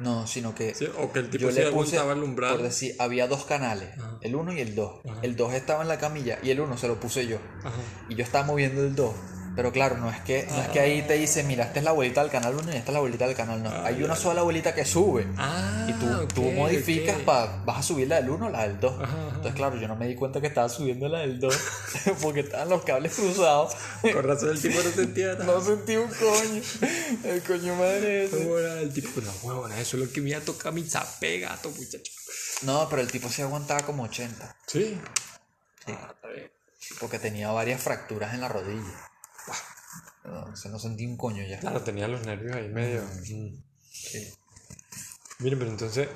No, 0.00 0.26
sino 0.26 0.52
que 0.54 0.74
¿sí? 0.74 0.88
O 0.98 1.12
que 1.12 1.20
el 1.20 1.30
tipo 1.30 1.44
yo 1.44 1.52
sí 1.52 1.60
le 1.60 1.70
puse, 1.70 1.98
umbral. 2.00 2.54
por 2.56 2.62
decir, 2.62 2.96
había 2.98 3.28
dos 3.28 3.44
canales, 3.44 3.96
Ajá. 3.96 4.18
el 4.20 4.34
1 4.34 4.52
y 4.54 4.60
el 4.60 4.74
2. 4.74 5.00
Ajá. 5.08 5.20
El 5.22 5.36
2 5.36 5.54
estaba 5.54 5.82
en 5.82 5.88
la 5.88 5.98
camilla 5.98 6.38
y 6.42 6.50
el 6.50 6.60
1 6.60 6.76
se 6.76 6.88
lo 6.88 6.98
puse 6.98 7.26
yo. 7.28 7.38
Ajá. 7.60 7.70
Y 8.08 8.16
yo 8.16 8.24
estaba 8.24 8.44
moviendo 8.44 8.82
el 8.82 8.96
2. 8.96 9.14
Pero 9.60 9.72
claro, 9.72 9.98
no 9.98 10.08
es 10.10 10.18
que, 10.22 10.46
no 10.48 10.62
es 10.62 10.68
que 10.68 10.80
ahí 10.80 11.02
te 11.02 11.12
dice, 11.18 11.42
mira, 11.42 11.64
esta 11.64 11.80
es 11.80 11.84
la 11.84 11.90
abuelita 11.90 12.22
del 12.22 12.30
canal 12.30 12.54
1 12.54 12.72
y 12.72 12.76
esta 12.76 12.90
es 12.90 12.92
la 12.94 12.96
abuelita 12.96 13.26
del 13.26 13.36
canal 13.36 13.62
2. 13.62 13.70
Ah, 13.70 13.82
Hay 13.84 14.02
una 14.02 14.16
sola 14.16 14.40
abuelita 14.40 14.74
que 14.74 14.86
sube. 14.86 15.26
Ah, 15.36 15.86
Y 15.86 15.92
tú, 15.92 16.26
tú 16.34 16.42
modificas 16.52 17.18
ok. 17.18 17.24
para, 17.24 17.56
vas 17.66 17.76
a 17.80 17.82
subir 17.82 18.08
la 18.08 18.16
del 18.22 18.30
1 18.30 18.46
o 18.46 18.48
la 18.48 18.62
del 18.66 18.80
2. 18.80 18.92
Ajá, 18.94 19.02
ajá. 19.04 19.26
Entonces, 19.28 19.52
claro, 19.54 19.76
yo 19.76 19.86
no 19.86 19.96
me 19.96 20.08
di 20.08 20.14
cuenta 20.14 20.40
que 20.40 20.46
estaba 20.46 20.70
subiendo 20.70 21.10
la 21.10 21.18
del 21.18 21.38
2 21.38 21.54
porque 22.22 22.40
estaban 22.40 22.70
los 22.70 22.82
cables 22.84 23.14
cruzados. 23.14 23.74
Con 24.00 24.22
razón 24.24 24.48
el 24.48 24.62
tipo 24.62 24.82
no 24.82 24.90
sentía 24.90 25.26
nada. 25.34 25.44
No 25.44 25.60
sentí 25.60 25.96
un 25.96 26.08
coño. 26.08 26.62
El 27.24 27.42
coño 27.42 27.74
madre 27.74 28.24
ese. 28.24 28.80
El 28.80 28.94
tipo, 28.94 29.20
no, 29.20 29.30
huevona, 29.42 29.78
eso 29.78 29.98
es 29.98 30.06
lo 30.06 30.10
que 30.10 30.22
me 30.22 30.30
iba 30.30 30.38
a 30.38 30.42
tocar 30.42 30.72
mi 30.72 30.84
zapé, 30.84 31.38
gato, 31.40 31.70
muchacho. 31.70 32.10
No, 32.62 32.88
pero 32.88 33.02
el 33.02 33.12
tipo 33.12 33.28
se 33.28 33.42
aguantaba 33.42 33.82
como 33.82 34.04
80. 34.04 34.56
Sí. 34.66 34.98
Sí. 35.84 35.92
Ah, 35.92 36.12
está 36.14 36.28
bien. 36.28 36.50
Porque 36.98 37.18
tenía 37.18 37.50
varias 37.52 37.82
fracturas 37.82 38.32
en 38.32 38.40
la 38.40 38.48
rodilla. 38.48 39.09
No, 40.24 40.54
se 40.56 40.68
no 40.68 40.78
sentí 40.78 41.06
un 41.06 41.16
coño 41.16 41.42
ya. 41.44 41.58
Claro, 41.60 41.82
tenía 41.82 42.06
los 42.08 42.24
nervios 42.26 42.54
ahí 42.56 42.68
medio. 42.68 43.02
Mm. 43.02 43.62
Sí. 43.90 44.32
Miren, 45.38 45.58
pero 45.58 45.70
entonces, 45.70 46.08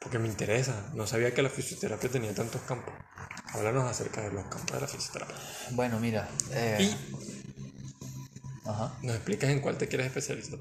porque 0.00 0.18
me 0.18 0.28
interesa, 0.28 0.90
no 0.94 1.06
sabía 1.06 1.34
que 1.34 1.42
la 1.42 1.50
fisioterapia 1.50 2.08
tenía 2.10 2.34
tantos 2.34 2.60
campos. 2.62 2.94
Háblanos 3.52 3.84
acerca 3.90 4.22
de 4.22 4.32
los 4.32 4.44
campos 4.46 4.72
de 4.72 4.80
la 4.80 4.86
fisioterapia. 4.86 5.36
Bueno, 5.72 5.98
mira. 5.98 6.28
eh, 6.50 6.78
Y 6.80 6.96
Ajá. 8.68 8.96
nos 9.02 9.16
explicas 9.16 9.50
en 9.50 9.60
cuál 9.60 9.76
te 9.78 9.88
quieres 9.88 10.06
especializar. 10.06 10.58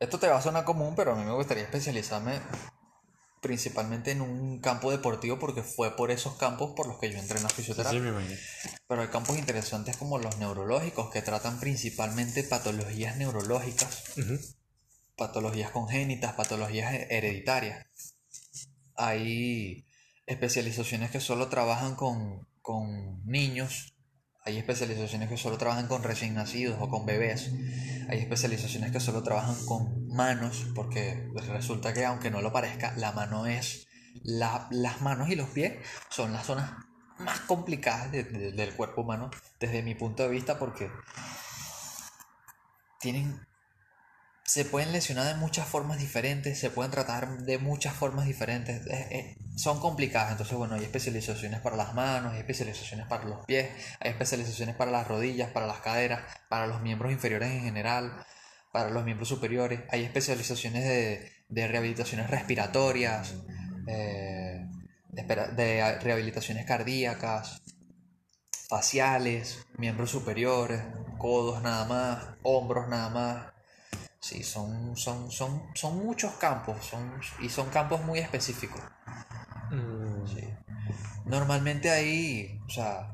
Esto 0.00 0.18
te 0.18 0.28
va 0.28 0.38
a 0.38 0.42
sonar 0.42 0.64
común, 0.64 0.94
pero 0.96 1.12
a 1.12 1.16
mí 1.16 1.24
me 1.24 1.32
gustaría 1.32 1.62
especializarme 1.64 2.40
principalmente 3.42 4.12
en 4.12 4.20
un 4.22 4.60
campo 4.60 4.90
deportivo 4.90 5.38
porque 5.38 5.62
fue 5.64 5.94
por 5.96 6.10
esos 6.10 6.36
campos 6.36 6.72
por 6.76 6.86
los 6.86 6.98
que 6.98 7.10
yo 7.12 7.18
entré 7.18 7.36
en 7.38 7.42
la 7.42 7.48
fisioterapia. 7.50 7.98
Pero 8.88 9.02
hay 9.02 9.08
campos 9.08 9.36
interesantes 9.36 9.96
como 9.96 10.16
los 10.18 10.38
neurológicos 10.38 11.10
que 11.10 11.20
tratan 11.22 11.58
principalmente 11.60 12.44
patologías 12.44 13.16
neurológicas, 13.16 14.04
patologías 15.16 15.70
congénitas, 15.72 16.34
patologías 16.34 16.94
he- 16.94 17.08
hereditarias. 17.18 17.84
Hay 18.94 19.86
especializaciones 20.26 21.10
que 21.10 21.20
solo 21.20 21.48
trabajan 21.48 21.96
con, 21.96 22.46
con 22.60 23.24
niños, 23.26 23.91
hay 24.44 24.58
especializaciones 24.58 25.28
que 25.28 25.36
solo 25.36 25.56
trabajan 25.58 25.86
con 25.86 26.02
recién 26.02 26.34
nacidos 26.34 26.76
o 26.80 26.88
con 26.88 27.06
bebés, 27.06 27.50
hay 28.08 28.18
especializaciones 28.18 28.90
que 28.90 29.00
solo 29.00 29.22
trabajan 29.22 29.54
con 29.66 30.08
manos, 30.08 30.66
porque 30.74 31.28
resulta 31.48 31.92
que 31.92 32.04
aunque 32.04 32.30
no 32.30 32.40
lo 32.42 32.52
parezca, 32.52 32.92
la 32.96 33.12
mano 33.12 33.46
es, 33.46 33.86
la- 34.24 34.66
las 34.70 35.00
manos 35.00 35.28
y 35.28 35.36
los 35.36 35.48
pies 35.48 35.74
son 36.10 36.32
las 36.32 36.46
zonas 36.46 36.72
más 37.18 37.40
complicadas 37.40 38.10
de- 38.10 38.24
de- 38.24 38.52
del 38.52 38.74
cuerpo 38.74 39.02
humano 39.02 39.30
desde 39.60 39.82
mi 39.82 39.94
punto 39.94 40.24
de 40.24 40.28
vista 40.30 40.58
porque 40.58 40.90
tienen 43.00 43.40
se 44.52 44.66
pueden 44.66 44.92
lesionar 44.92 45.28
de 45.28 45.34
muchas 45.36 45.66
formas 45.66 45.98
diferentes, 45.98 46.58
se 46.58 46.68
pueden 46.68 46.90
tratar 46.90 47.38
de 47.38 47.56
muchas 47.56 47.94
formas 47.94 48.26
diferentes, 48.26 48.86
eh, 48.86 49.08
eh, 49.10 49.36
son 49.56 49.80
complicadas, 49.80 50.32
entonces 50.32 50.58
bueno, 50.58 50.74
hay 50.74 50.82
especializaciones 50.82 51.60
para 51.60 51.74
las 51.74 51.94
manos, 51.94 52.34
hay 52.34 52.40
especializaciones 52.40 53.06
para 53.06 53.24
los 53.24 53.46
pies, 53.46 53.70
hay 53.98 54.10
especializaciones 54.10 54.76
para 54.76 54.90
las 54.90 55.08
rodillas, 55.08 55.48
para 55.52 55.66
las 55.66 55.80
caderas, 55.80 56.20
para 56.50 56.66
los 56.66 56.82
miembros 56.82 57.12
inferiores 57.12 57.50
en 57.50 57.62
general, 57.62 58.26
para 58.72 58.90
los 58.90 59.06
miembros 59.06 59.30
superiores, 59.30 59.80
hay 59.88 60.04
especializaciones 60.04 60.84
de, 60.84 61.32
de 61.48 61.68
rehabilitaciones 61.68 62.28
respiratorias, 62.28 63.32
eh, 63.86 64.68
de, 65.08 65.98
rehabilitaciones 66.02 66.66
cardíacas, 66.66 67.62
faciales, 68.68 69.66
miembros 69.78 70.10
superiores, 70.10 70.82
codos 71.16 71.62
nada 71.62 71.86
más, 71.86 72.26
hombros 72.42 72.86
nada 72.88 73.08
más. 73.08 73.51
Sí, 74.22 74.44
son, 74.44 74.96
son, 74.96 75.32
son, 75.32 75.62
son 75.74 75.98
muchos 75.98 76.32
campos 76.34 76.86
son, 76.86 77.20
y 77.40 77.48
son 77.48 77.68
campos 77.70 78.02
muy 78.04 78.20
específicos. 78.20 78.80
Mm, 79.70 80.26
Sí. 80.26 80.48
Normalmente 81.24 81.90
ahí, 81.90 82.60
o 82.66 82.70
sea, 82.70 83.12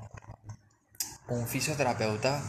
un 1.28 1.46
fisioterapeuta 1.46 2.42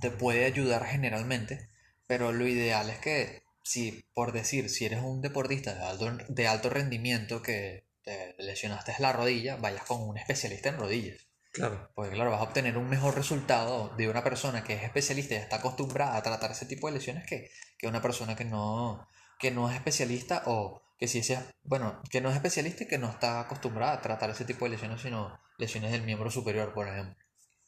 te 0.00 0.10
puede 0.10 0.44
ayudar 0.44 0.84
generalmente, 0.84 1.68
pero 2.06 2.32
lo 2.32 2.46
ideal 2.46 2.90
es 2.90 2.98
que, 2.98 3.42
si, 3.62 4.04
por 4.14 4.32
decir, 4.32 4.70
si 4.70 4.86
eres 4.86 5.02
un 5.02 5.20
deportista 5.20 5.74
de 5.74 5.84
alto, 5.84 6.10
de 6.28 6.48
alto 6.48 6.70
rendimiento 6.70 7.42
que 7.42 7.84
te 8.02 8.34
lesionaste 8.38 8.94
la 8.98 9.12
rodilla, 9.12 9.56
vayas 9.56 9.84
con 9.84 10.02
un 10.02 10.18
especialista 10.18 10.70
en 10.70 10.78
rodillas. 10.78 11.29
Claro. 11.52 11.90
Porque 11.94 12.12
claro, 12.12 12.30
vas 12.30 12.40
a 12.40 12.44
obtener 12.44 12.78
un 12.78 12.88
mejor 12.88 13.14
resultado 13.16 13.92
de 13.96 14.08
una 14.08 14.22
persona 14.22 14.62
que 14.62 14.74
es 14.74 14.82
especialista 14.84 15.34
y 15.34 15.38
está 15.38 15.56
acostumbrada 15.56 16.16
a 16.16 16.22
tratar 16.22 16.50
ese 16.52 16.66
tipo 16.66 16.86
de 16.86 16.94
lesiones 16.94 17.26
que, 17.26 17.50
que 17.78 17.88
una 17.88 18.00
persona 18.00 18.36
que 18.36 18.44
no, 18.44 19.06
que 19.38 19.50
no 19.50 19.68
es 19.68 19.74
especialista 19.76 20.42
o 20.46 20.82
que 20.98 21.08
sí 21.08 21.22
sea, 21.22 21.44
bueno, 21.64 22.00
que 22.10 22.20
no 22.20 22.28
es 22.28 22.36
especialista 22.36 22.84
y 22.84 22.86
que 22.88 22.98
no 22.98 23.08
está 23.10 23.40
acostumbrada 23.40 23.94
a 23.94 24.00
tratar 24.02 24.30
ese 24.30 24.44
tipo 24.44 24.64
de 24.66 24.72
lesiones, 24.72 25.00
sino 25.00 25.38
lesiones 25.58 25.90
del 25.92 26.02
miembro 26.02 26.30
superior, 26.30 26.72
por 26.72 26.86
ejemplo. 26.88 27.16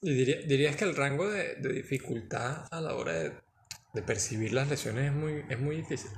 ¿Y 0.02 0.12
diría- 0.14 0.46
dirías 0.46 0.76
que 0.76 0.84
el 0.84 0.94
rango 0.94 1.28
de, 1.30 1.54
de 1.56 1.72
dificultad 1.72 2.66
a 2.70 2.80
la 2.80 2.94
hora 2.94 3.12
de, 3.14 3.32
de 3.94 4.02
percibir 4.02 4.52
las 4.52 4.68
lesiones 4.68 5.06
es 5.06 5.12
muy, 5.12 5.44
es 5.48 5.58
muy 5.58 5.76
difícil? 5.76 6.10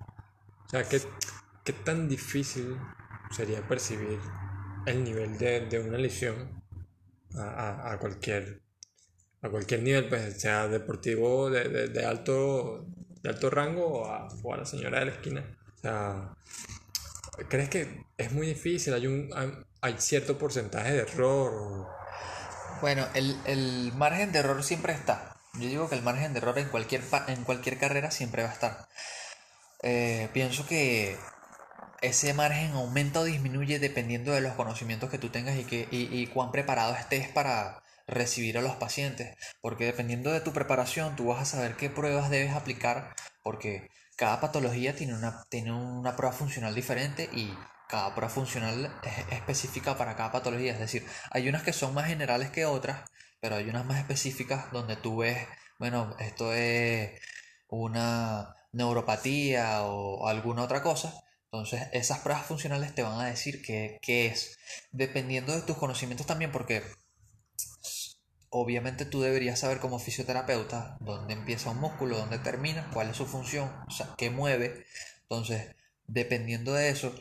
O 0.67 0.69
sea, 0.69 0.83
¿qué, 0.89 1.01
qué 1.65 1.73
tan 1.73 2.09
difícil 2.09 2.77
sería 3.31 3.67
percibir 3.67 4.19
el 4.87 5.05
nivel 5.05 5.39
de, 5.39 5.61
de 5.67 5.79
una 5.81 5.99
lesión 5.99 6.64
a, 7.37 7.93
a- 7.93 7.99
cualquier, 7.99 8.61
a 9.43 9.49
cualquier 9.49 9.83
nivel, 9.83 10.09
pues 10.09 10.41
sea 10.41 10.69
deportivo 10.69 11.51
de, 11.51 11.69
de- 11.69 11.89
de 11.89 12.05
alto, 12.05 12.87
de 13.23 13.29
alto 13.29 13.51
rango 13.51 13.87
o 13.87 14.07
a, 14.07 14.29
o 14.43 14.55
a 14.55 14.57
la 14.59 14.65
señora 14.67 15.01
de 15.01 15.07
la 15.07 15.13
esquina? 15.13 15.45
O 15.75 15.79
sea, 15.79 16.35
¿crees 17.49 17.69
que 17.69 18.05
es 18.17 18.33
muy 18.33 18.47
difícil? 18.47 18.95
¿Hay, 18.95 19.07
un, 19.07 19.31
hay, 19.81 19.95
cierto 19.99 20.39
porcentaje 20.39 20.93
de 20.93 21.01
error? 21.01 21.87
Bueno, 22.81 23.07
el, 23.15 23.37
el 23.47 23.93
margen 23.95 24.33
de 24.33 24.39
error 24.41 24.63
siempre 24.63 24.93
está. 24.93 25.37
Yo 25.55 25.69
digo 25.69 25.89
que 25.89 25.95
el 25.95 26.03
margen 26.03 26.33
de 26.33 26.39
error 26.41 26.59
en 26.59 26.69
cualquier, 26.69 27.03
en 27.29 27.45
cualquier 27.45 27.79
carrera 27.79 28.11
siempre 28.11 28.43
va 28.43 28.51
a 28.51 28.53
estar. 28.53 28.89
Eh, 29.83 30.29
pienso 30.33 30.67
que 30.67 31.17
ese 32.05 32.35
margen 32.35 32.73
aumenta 32.73 33.21
o 33.21 33.25
disminuye 33.25 33.79
dependiendo 33.79 34.33
de 34.33 34.41
los 34.41 34.55
conocimientos 34.55 35.11
que 35.11 35.19
tú 35.19 35.31
tengas 35.31 35.57
y, 35.57 35.67
y 35.91 36.27
cuán 36.29 36.53
preparado 36.53 36.95
estés 36.95 37.29
para 37.29 37.83
recibir 38.07 38.59
a 38.59 38.63
los 38.63 38.77
pacientes. 38.77 39.37
Porque 39.61 39.87
dependiendo 39.87 40.31
de 40.31 40.41
tu 40.41 40.53
preparación, 40.53 41.17
tú 41.17 41.27
vas 41.27 41.41
a 41.41 41.45
saber 41.45 41.77
qué 41.77 41.91
pruebas 41.91 42.31
debes 42.31 42.53
aplicar, 42.53 43.15
porque 43.43 43.89
cada 44.17 44.41
patología 44.41 44.95
tiene 44.95 45.15
una, 45.15 45.45
tiene 45.49 45.73
una 45.73 46.17
prueba 46.17 46.35
funcional 46.35 46.75
diferente 46.75 47.29
y 47.33 47.57
cada 47.89 48.15
prueba 48.15 48.33
funcional 48.33 48.93
es 49.03 49.33
específica 49.33 49.97
para 49.97 50.17
cada 50.17 50.33
patología. 50.33 50.73
Es 50.73 50.81
decir, 50.81 51.07
hay 51.31 51.49
unas 51.49 51.63
que 51.63 51.73
son 51.73 51.95
más 51.95 52.07
generales 52.07 52.51
que 52.51 52.67
otras, 52.67 53.11
pero 53.41 53.57
hay 53.57 53.69
unas 53.69 53.85
más 53.87 53.99
específicas 53.99 54.71
donde 54.73 54.97
tú 54.97 55.19
ves, 55.19 55.39
bueno, 55.79 56.15
esto 56.19 56.53
es 56.53 57.21
una 57.69 58.55
neuropatía 58.73 59.83
o 59.83 60.29
alguna 60.29 60.63
otra 60.63 60.83
cosa. 60.83 61.25
Entonces, 61.55 61.87
esas 61.93 62.19
pruebas 62.19 62.47
funcionales 62.47 62.97
te 62.97 63.05
van 63.05 63.21
a 63.21 63.27
decir 63.27 63.63
qué, 63.63 64.01
qué 64.03 64.27
es, 64.27 64.59
dependiendo 64.91 65.55
de 65.55 65.63
tus 65.63 65.77
conocimientos 65.77 66.27
también, 66.27 66.51
porque 66.51 66.83
obviamente 68.51 69.05
tú 69.05 69.21
deberías 69.21 69.61
saber 69.61 69.79
como 69.79 70.01
fisioterapeuta 70.01 70.97
dónde 70.99 71.33
empieza 71.33 71.71
un 71.71 71.79
músculo, 71.79 72.19
dónde 72.19 72.41
termina, 72.41 72.91
cuál 72.93 73.11
es 73.11 73.17
su 73.17 73.25
función, 73.25 73.71
o 73.87 73.91
sea, 73.93 74.17
qué 74.19 74.31
mueve. 74.31 74.85
Entonces, 75.23 75.77
dependiendo 76.09 76.75
de 76.75 76.89
eso, 76.89 77.15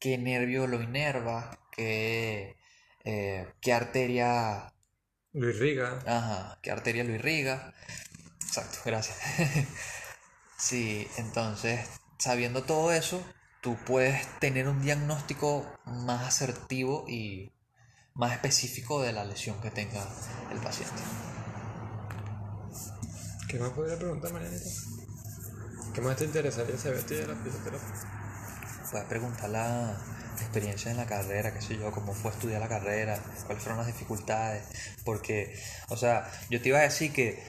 qué 0.00 0.18
nervio 0.18 0.66
lo 0.66 0.82
inerva, 0.82 1.56
qué, 1.70 2.56
eh, 3.04 3.46
qué 3.60 3.72
arteria... 3.72 4.74
Lo 5.32 5.48
irriga. 5.48 6.00
Ajá, 6.04 6.58
qué 6.60 6.72
arteria 6.72 7.04
lo 7.04 7.14
irriga. 7.14 7.72
Exacto, 8.44 8.78
gracias. 8.84 9.16
sí, 10.58 11.06
entonces, 11.18 11.88
sabiendo 12.18 12.64
todo 12.64 12.90
eso, 12.90 13.24
tú 13.66 13.76
puedes 13.84 14.24
tener 14.38 14.68
un 14.68 14.80
diagnóstico 14.80 15.66
más 15.86 16.24
asertivo 16.24 17.04
y 17.08 17.50
más 18.14 18.32
específico 18.32 19.02
de 19.02 19.12
la 19.12 19.24
lesión 19.24 19.60
que 19.60 19.72
tenga 19.72 20.06
el 20.52 20.60
paciente. 20.60 21.02
¿Qué 23.48 23.58
más 23.58 23.70
podría 23.70 23.98
preguntar, 23.98 24.32
Marianita? 24.32 24.70
¿Qué 25.92 26.00
más 26.00 26.16
te 26.16 26.26
interesaría 26.26 26.78
saber 26.78 27.04
de 27.06 27.26
la 27.26 27.34
fisioterapia? 27.34 27.88
Puedes 28.88 29.06
preguntar 29.08 29.50
la 29.50 29.98
experiencia 30.36 30.92
en 30.92 30.98
la 30.98 31.06
carrera, 31.06 31.52
qué 31.52 31.60
sé 31.60 31.76
yo, 31.76 31.90
cómo 31.90 32.12
fue 32.14 32.30
estudiar 32.30 32.60
la 32.60 32.68
carrera, 32.68 33.18
cuáles 33.46 33.64
fueron 33.64 33.78
las 33.78 33.88
dificultades, 33.88 34.62
porque, 35.04 35.60
o 35.88 35.96
sea, 35.96 36.30
yo 36.50 36.62
te 36.62 36.68
iba 36.68 36.78
a 36.78 36.82
decir 36.82 37.12
que 37.12 37.42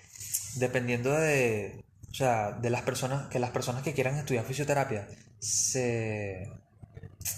dependiendo 0.56 1.12
de, 1.12 1.86
o 2.10 2.16
sea, 2.16 2.54
de 2.54 2.72
las 2.72 2.82
personas, 2.82 3.28
que 3.28 3.38
las 3.38 3.52
personas 3.52 3.84
que 3.84 3.94
quieran 3.94 4.16
estudiar 4.16 4.46
fisioterapia 4.46 5.08
se 5.40 6.50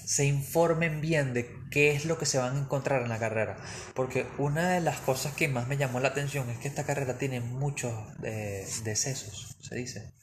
se 0.05 0.25
informen 0.25 1.01
bien 1.01 1.33
de 1.33 1.49
qué 1.71 1.91
es 1.91 2.05
lo 2.05 2.17
que 2.17 2.25
se 2.25 2.37
van 2.37 2.55
a 2.55 2.59
encontrar 2.59 3.01
en 3.01 3.09
la 3.09 3.19
carrera. 3.19 3.57
Porque 3.95 4.27
una 4.37 4.69
de 4.69 4.81
las 4.81 4.99
cosas 4.99 5.33
que 5.33 5.47
más 5.47 5.67
me 5.67 5.77
llamó 5.77 5.99
la 5.99 6.09
atención 6.09 6.49
es 6.49 6.59
que 6.59 6.67
esta 6.67 6.83
carrera 6.83 7.17
tiene 7.17 7.39
muchos 7.41 7.93
eh, 8.23 8.67
decesos, 8.83 9.57
se 9.61 9.75
dice. 9.75 10.13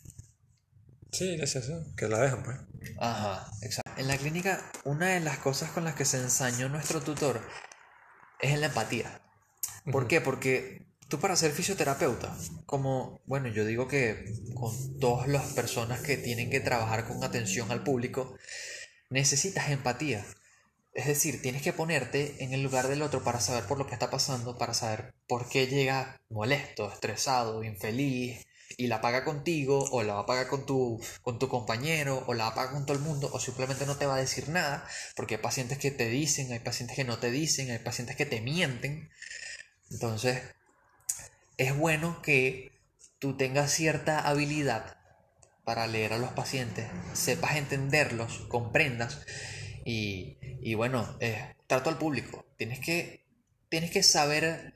Sí, 1.13 1.37
decesos, 1.37 1.95
que 1.97 2.09
la 2.09 2.21
dejan 2.21 2.43
pues. 2.43 2.59
Ajá, 2.99 3.51
exacto. 3.63 3.91
En 4.01 4.09
la 4.09 4.17
clínica, 4.17 4.71
una 4.85 5.09
de 5.09 5.21
las 5.21 5.39
cosas 5.39 5.71
con 5.71 5.85
las 5.85 5.95
que 5.95 6.05
se 6.05 6.19
ensañó 6.19 6.69
nuestro 6.69 7.01
tutor 7.01 7.41
es 8.41 8.53
en 8.53 8.61
la 8.61 8.67
empatía. 8.67 9.23
¿Por 9.91 10.09
qué? 10.09 10.21
Porque 10.21 10.86
tú 11.09 11.19
para 11.21 11.37
ser 11.37 11.53
fisioterapeuta, 11.53 12.37
como, 12.67 13.21
bueno, 13.27 13.49
yo 13.49 13.65
digo 13.65 13.89
que 13.89 14.25
con 14.55 14.99
todas 14.99 15.29
las 15.29 15.53
personas 15.53 16.01
que 16.01 16.17
tienen 16.17 16.51
que 16.51 16.61
trabajar 16.61 17.07
con 17.07 17.23
atención 17.23 17.71
al 17.71 17.85
público, 17.85 18.37
necesitas 19.11 19.71
empatía. 19.71 20.25
Es 20.95 21.07
decir, 21.07 21.43
tienes 21.43 21.63
que 21.63 21.75
ponerte 21.75 22.43
en 22.43 22.55
el 22.55 22.63
lugar 22.63 22.89
del 22.89 23.03
otro 23.03 23.23
para 23.23 23.41
saber 23.41 23.65
por 23.65 23.79
lo 23.79 23.87
que 23.87 23.93
está 23.93 24.11
pasando, 24.11 24.57
para 24.57 24.75
saber 24.75 25.15
por 25.29 25.49
qué 25.49 25.67
llega 25.67 26.21
molesto, 26.31 26.91
estresado, 26.91 27.63
infeliz, 27.63 28.47
y 28.77 28.89
la 28.89 29.01
paga 29.01 29.25
contigo, 29.25 29.85
o 29.91 30.03
la 30.03 30.15
va 30.15 30.41
a 30.41 30.49
con 30.49 30.67
tu, 30.67 31.01
con 31.23 31.39
tu 31.39 31.49
compañero, 31.49 32.25
o 32.27 32.35
la 32.35 32.45
va 32.45 32.51
a 32.51 32.55
pagar 32.55 32.73
con 32.73 32.87
todo 32.87 32.97
el 32.97 33.03
mundo, 33.03 33.31
o 33.33 33.39
simplemente 33.39 33.87
no 33.87 33.97
te 33.97 34.07
va 34.07 34.17
a 34.17 34.21
decir 34.21 34.49
nada, 34.49 34.87
porque 35.15 35.37
hay 35.37 35.41
pacientes 35.43 35.79
que 35.79 35.91
te 35.91 36.09
dicen, 36.09 36.53
hay 36.53 36.59
pacientes 36.61 36.97
que 36.97 37.05
no 37.05 37.19
te 37.19 37.31
dicen, 37.31 37.71
hay 37.71 37.79
pacientes 37.79 38.17
que 38.17 38.27
te 38.27 38.41
mienten. 38.41 39.11
Entonces, 39.91 40.43
es 41.57 41.77
bueno 41.77 42.21
que 42.23 42.73
tú 43.19 43.37
tengas 43.37 43.73
cierta 43.73 44.21
habilidad 44.21 44.97
para 45.65 45.87
leer 45.87 46.13
a 46.13 46.19
los 46.19 46.31
pacientes, 46.31 46.87
sepas 47.13 47.57
entenderlos, 47.57 48.47
comprendas 48.49 49.27
y, 49.85 50.39
y 50.61 50.75
bueno, 50.75 51.17
eh, 51.21 51.55
trato 51.67 51.91
al 51.91 51.99
público. 51.99 52.47
Tienes 52.57 52.79
que, 52.79 53.27
tienes 53.69 53.91
que 53.91 54.03
saber 54.03 54.75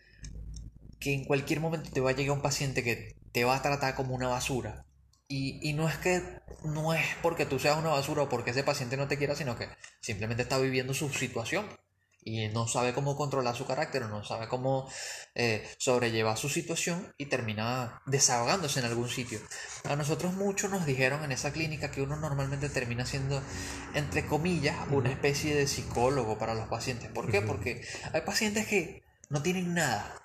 que 0.98 1.14
en 1.14 1.24
cualquier 1.24 1.60
momento 1.60 1.90
te 1.90 2.00
va 2.00 2.10
a 2.10 2.14
llegar 2.14 2.36
un 2.36 2.42
paciente 2.42 2.82
que 2.82 3.16
te 3.32 3.44
va 3.44 3.56
a 3.56 3.62
tratar 3.62 3.94
como 3.94 4.14
una 4.14 4.28
basura. 4.28 4.84
Y, 5.28 5.60
y 5.62 5.74
no 5.74 5.88
es 5.88 5.96
que 5.98 6.22
no 6.64 6.92
es 6.92 7.06
porque 7.22 7.46
tú 7.46 7.60
seas 7.60 7.78
una 7.78 7.90
basura 7.90 8.22
o 8.22 8.28
porque 8.28 8.50
ese 8.50 8.64
paciente 8.64 8.96
no 8.96 9.06
te 9.06 9.16
quiera, 9.16 9.36
sino 9.36 9.56
que 9.56 9.68
simplemente 10.00 10.42
está 10.42 10.58
viviendo 10.58 10.92
su 10.92 11.08
situación 11.10 11.66
y 12.22 12.48
no 12.48 12.68
sabe 12.68 12.92
cómo 12.92 13.16
controlar 13.16 13.56
su 13.56 13.66
carácter, 13.66 14.02
no 14.02 14.24
sabe 14.24 14.48
cómo 14.48 14.90
eh, 15.34 15.66
sobrellevar 15.78 16.36
su 16.36 16.48
situación 16.48 17.14
y 17.16 17.26
termina 17.26 18.02
desahogándose 18.06 18.80
en 18.80 18.86
algún 18.86 19.08
sitio. 19.08 19.40
A 19.84 19.96
nosotros 19.96 20.34
muchos 20.34 20.70
nos 20.70 20.84
dijeron 20.86 21.24
en 21.24 21.32
esa 21.32 21.52
clínica 21.52 21.90
que 21.90 22.02
uno 22.02 22.16
normalmente 22.16 22.68
termina 22.68 23.06
siendo, 23.06 23.42
entre 23.94 24.26
comillas, 24.26 24.76
una 24.90 25.10
especie 25.10 25.54
de 25.54 25.66
psicólogo 25.66 26.38
para 26.38 26.54
los 26.54 26.68
pacientes. 26.68 27.10
¿Por 27.10 27.30
qué? 27.30 27.40
Porque 27.40 27.82
hay 28.12 28.20
pacientes 28.20 28.66
que 28.66 29.02
no 29.28 29.42
tienen 29.42 29.74
nada. 29.74 30.16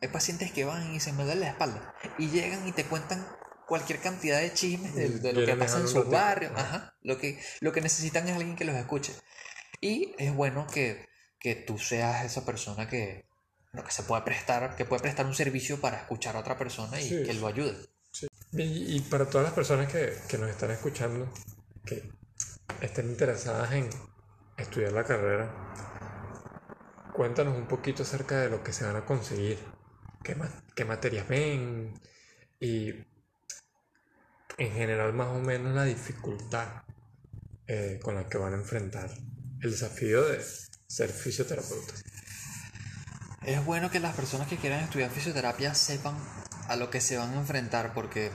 Hay 0.00 0.08
pacientes 0.08 0.52
que 0.52 0.64
van 0.64 0.94
y 0.94 1.00
se 1.00 1.12
me 1.12 1.24
duele 1.24 1.42
la 1.42 1.50
espalda 1.50 1.94
y 2.18 2.28
llegan 2.28 2.66
y 2.66 2.72
te 2.72 2.84
cuentan 2.84 3.26
cualquier 3.66 4.00
cantidad 4.00 4.40
de 4.40 4.52
chismes 4.52 4.94
de, 4.94 5.08
de 5.08 5.32
lo 5.32 5.46
que 5.46 5.56
pasa 5.56 5.78
en 5.78 5.88
sus 5.88 6.08
barrios. 6.08 6.52
Ajá. 6.54 6.94
Lo 7.02 7.18
que, 7.18 7.40
lo 7.60 7.72
que 7.72 7.80
necesitan 7.80 8.28
es 8.28 8.34
alguien 8.34 8.56
que 8.56 8.64
los 8.64 8.76
escuche. 8.76 9.14
Y 9.80 10.14
es 10.18 10.34
bueno 10.34 10.66
que 10.66 11.06
que 11.44 11.56
tú 11.56 11.78
seas 11.78 12.24
esa 12.24 12.42
persona 12.46 12.88
que, 12.88 13.26
que 13.70 13.90
se 13.90 14.02
puede 14.04 14.22
prestar, 14.22 14.76
que 14.76 14.86
puede 14.86 15.02
prestar 15.02 15.26
un 15.26 15.34
servicio 15.34 15.78
para 15.78 15.98
escuchar 15.98 16.36
a 16.36 16.38
otra 16.38 16.56
persona 16.56 16.98
y 16.98 17.22
que 17.22 17.34
lo 17.34 17.46
ayude. 17.46 17.76
Y, 18.52 18.98
para 19.00 19.28
todas 19.28 19.44
las 19.44 19.52
personas 19.52 19.92
que, 19.92 20.16
que 20.26 20.38
nos 20.38 20.48
están 20.48 20.70
escuchando, 20.70 21.30
que 21.84 22.10
estén 22.80 23.10
interesadas 23.10 23.72
en 23.72 23.90
estudiar 24.56 24.92
la 24.92 25.04
carrera, 25.04 25.52
cuéntanos 27.12 27.58
un 27.58 27.68
poquito 27.68 28.04
acerca 28.04 28.40
de 28.40 28.48
lo 28.48 28.64
que 28.64 28.72
se 28.72 28.86
van 28.86 28.96
a 28.96 29.04
conseguir, 29.04 29.58
qué, 30.22 30.34
qué 30.74 30.86
materias 30.86 31.28
ven 31.28 31.92
y 32.58 32.88
en 34.56 34.72
general 34.72 35.12
más 35.12 35.28
o 35.28 35.40
menos 35.40 35.74
la 35.74 35.84
dificultad 35.84 36.84
eh, 37.66 38.00
con 38.02 38.14
la 38.14 38.30
que 38.30 38.38
van 38.38 38.54
a 38.54 38.56
enfrentar 38.56 39.10
el 39.60 39.70
desafío 39.72 40.24
de, 40.24 40.40
ser 40.86 41.10
fisioterapeuta. 41.10 41.94
Es 43.44 43.64
bueno 43.64 43.90
que 43.90 44.00
las 44.00 44.14
personas 44.14 44.48
que 44.48 44.56
quieran 44.56 44.80
estudiar 44.80 45.10
fisioterapia 45.10 45.74
sepan 45.74 46.16
a 46.68 46.76
lo 46.76 46.90
que 46.90 47.00
se 47.00 47.18
van 47.18 47.34
a 47.34 47.40
enfrentar 47.40 47.92
porque 47.92 48.30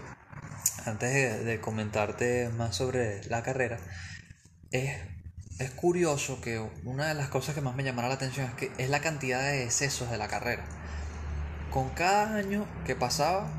antes 0.86 1.45
de, 1.45 1.60
comentarte 1.60 2.50
más 2.50 2.76
sobre 2.76 3.24
la 3.26 3.43
carrera, 3.43 3.80
es, 4.72 4.97
es, 5.60 5.72
curioso 5.72 6.41
que 6.41 6.60
una 6.84 7.08
de 7.08 7.16
las 7.16 7.30
cosas 7.30 7.56
que 7.56 7.62
más 7.62 7.76
me 7.76 7.84
llamará 7.84 8.08
la 8.08 8.16
atención 8.16 8.47
es 8.47 8.54
que 8.54 8.72
es 8.78 8.89
la 8.89 9.02
cantidad 9.02 9.41
de 9.41 9.64
excesos 9.64 10.12
de 10.12 10.18
la 10.18 10.28
carrera. 10.28 10.66
Con 11.72 11.89
cada 11.89 12.36
año 12.36 12.68
que 12.86 12.95
pasaba, 12.95 13.50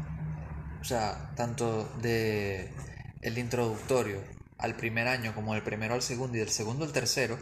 o 0.81 0.85
sea, 0.85 1.33
tanto 1.37 1.85
de 2.01 2.73
el 3.23 3.39
introductorio 3.39 4.23
al 4.59 4.77
primer 4.77 5.09
año 5.09 5.35
como 5.35 5.55
del 5.55 5.63
primero 5.63 5.95
al 5.95 6.03
segundo 6.03 6.37
y 6.37 6.41
del 6.41 6.51
segundo 6.51 6.85
al 6.85 6.93
tercero, 6.93 7.39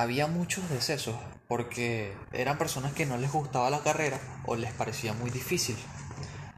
había 0.00 0.26
muchos 0.26 0.68
decesos 0.70 1.16
porque 1.48 2.16
eran 2.32 2.58
personas 2.58 2.92
que 2.92 3.06
no 3.06 3.16
les 3.16 3.32
gustaba 3.32 3.70
la 3.70 3.82
carrera 3.82 4.18
o 4.46 4.56
les 4.56 4.72
parecía 4.72 5.12
muy 5.12 5.30
difícil. 5.30 5.76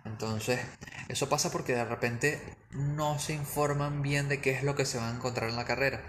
Entonces, 0.04 0.60
eso 1.08 1.28
pasa 1.28 1.50
porque 1.50 1.74
de 1.74 1.84
repente 1.84 2.40
no 2.70 3.18
se 3.18 3.34
informan 3.34 4.02
bien 4.02 4.28
de 4.28 4.40
qué 4.40 4.50
es 4.50 4.62
lo 4.62 4.76
que 4.76 4.86
se 4.86 4.98
va 4.98 5.08
a 5.08 5.14
encontrar 5.14 5.50
en 5.50 5.56
la 5.56 5.64
carrera. 5.64 6.02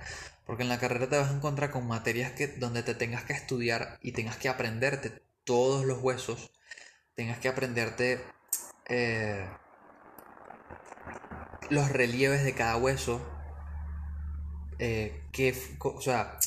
Porque 0.46 0.64
en 0.64 0.70
la 0.70 0.80
carrera 0.80 1.08
te 1.08 1.18
vas 1.18 1.30
a 1.30 1.36
encontrar 1.36 1.72
con 1.72 1.88
materias 1.88 2.34
que, 2.34 2.48
donde 2.48 2.84
te 2.84 2.94
tengas 2.94 3.24
que 3.24 3.34
estudiar 3.34 3.98
y 4.02 4.12
tengas 4.12 4.38
que 4.38 4.50
aprenderte 4.50 5.24
todos 5.46 5.86
los 5.86 6.02
huesos, 6.02 6.52
tengas 7.16 7.40
que 7.40 7.48
aprenderte 7.48 8.22
eh, 8.90 9.48
los 11.70 11.90
relieves 11.90 12.44
de 12.44 12.54
cada 12.54 12.78
hueso, 12.78 13.26
eh, 14.80 15.24
o 15.80 16.02
sea, 16.02 16.38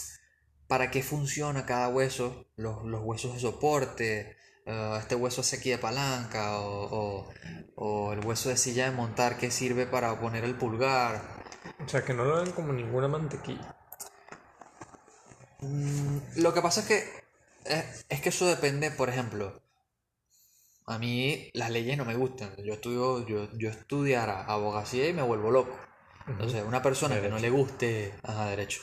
para 0.69 0.91
qué 0.91 1.03
funciona 1.03 1.67
cada 1.67 1.89
hueso, 1.89 2.47
los, 2.57 2.79
huesos 2.83 3.35
de 3.35 3.41
soporte, 3.41 4.37
eh, 4.67 4.97
este 4.99 5.15
hueso 5.15 5.43
es 5.43 5.53
aquí 5.55 5.71
de 5.71 5.79
palanca 5.79 6.59
o, 6.61 7.33
el 8.13 8.25
hueso 8.25 8.49
de 8.49 8.57
silla 8.57 8.87
de 8.87 8.97
montar 8.97 9.37
que 9.39 9.51
sirve 9.51 9.87
para 9.87 10.19
poner 10.21 10.45
el 10.45 10.57
pulgar. 10.57 11.45
O 11.85 11.89
sea, 11.89 12.05
que 12.05 12.15
no 12.15 12.25
lo 12.25 12.43
ven 12.43 12.53
como 12.53 12.73
ninguna 12.73 13.09
mantequilla. 13.09 13.77
Mm, 15.61 16.19
lo 16.37 16.55
que 16.55 16.63
pasa 16.63 16.81
es 16.81 16.87
que 16.87 17.27
es, 18.09 18.21
que 18.21 18.29
eso 18.29 18.47
depende, 18.47 18.91
por 18.91 19.09
ejemplo, 19.09 19.63
a 20.87 20.99
mí 20.99 21.51
las 21.55 21.71
leyes 21.71 21.99
no 21.99 22.05
me 22.05 22.17
gustan. 22.17 22.55
Yo 22.65 22.75
estudio, 22.75 23.27
yo, 23.27 23.49
yo 23.59 23.71
estudiara 23.71 24.45
abogacía 24.45 25.09
y 25.09 25.13
me 25.13 25.23
vuelvo 25.23 25.51
loco. 25.51 25.77
Entonces, 26.29 26.65
una 26.65 26.83
persona 26.83 27.21
que 27.21 27.29
no 27.29 27.39
le 27.39 27.51
guste, 27.51 28.15
ajá, 28.23 28.51
derecho, 28.51 28.81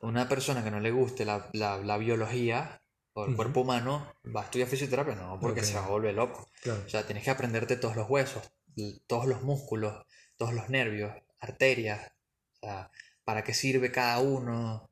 una 0.00 0.28
persona 0.28 0.64
que 0.64 0.70
no 0.70 0.80
le 0.80 0.90
guste 0.90 1.24
la, 1.24 1.48
la, 1.52 1.78
la 1.78 1.98
biología 1.98 2.80
o 3.12 3.24
el 3.24 3.34
cuerpo 3.34 3.60
humano 3.60 4.12
va 4.34 4.42
a 4.42 4.44
estudiar 4.44 4.68
fisioterapia, 4.68 5.14
no, 5.14 5.38
porque 5.40 5.62
se 5.62 5.74
va 5.74 5.84
a 5.84 5.88
volver 5.88 6.14
loco. 6.14 6.50
Claro. 6.62 6.82
O 6.84 6.88
sea, 6.88 7.06
tienes 7.06 7.24
que 7.24 7.30
aprenderte 7.30 7.76
todos 7.76 7.96
los 7.96 8.08
huesos, 8.08 8.42
todos 9.06 9.26
los 9.26 9.42
músculos, 9.42 10.04
todos 10.36 10.52
los 10.52 10.68
nervios, 10.68 11.12
arterias, 11.40 12.12
o 12.60 12.66
sea, 12.66 12.90
para 13.24 13.42
qué 13.42 13.54
sirve 13.54 13.90
cada 13.90 14.18
uno. 14.20 14.90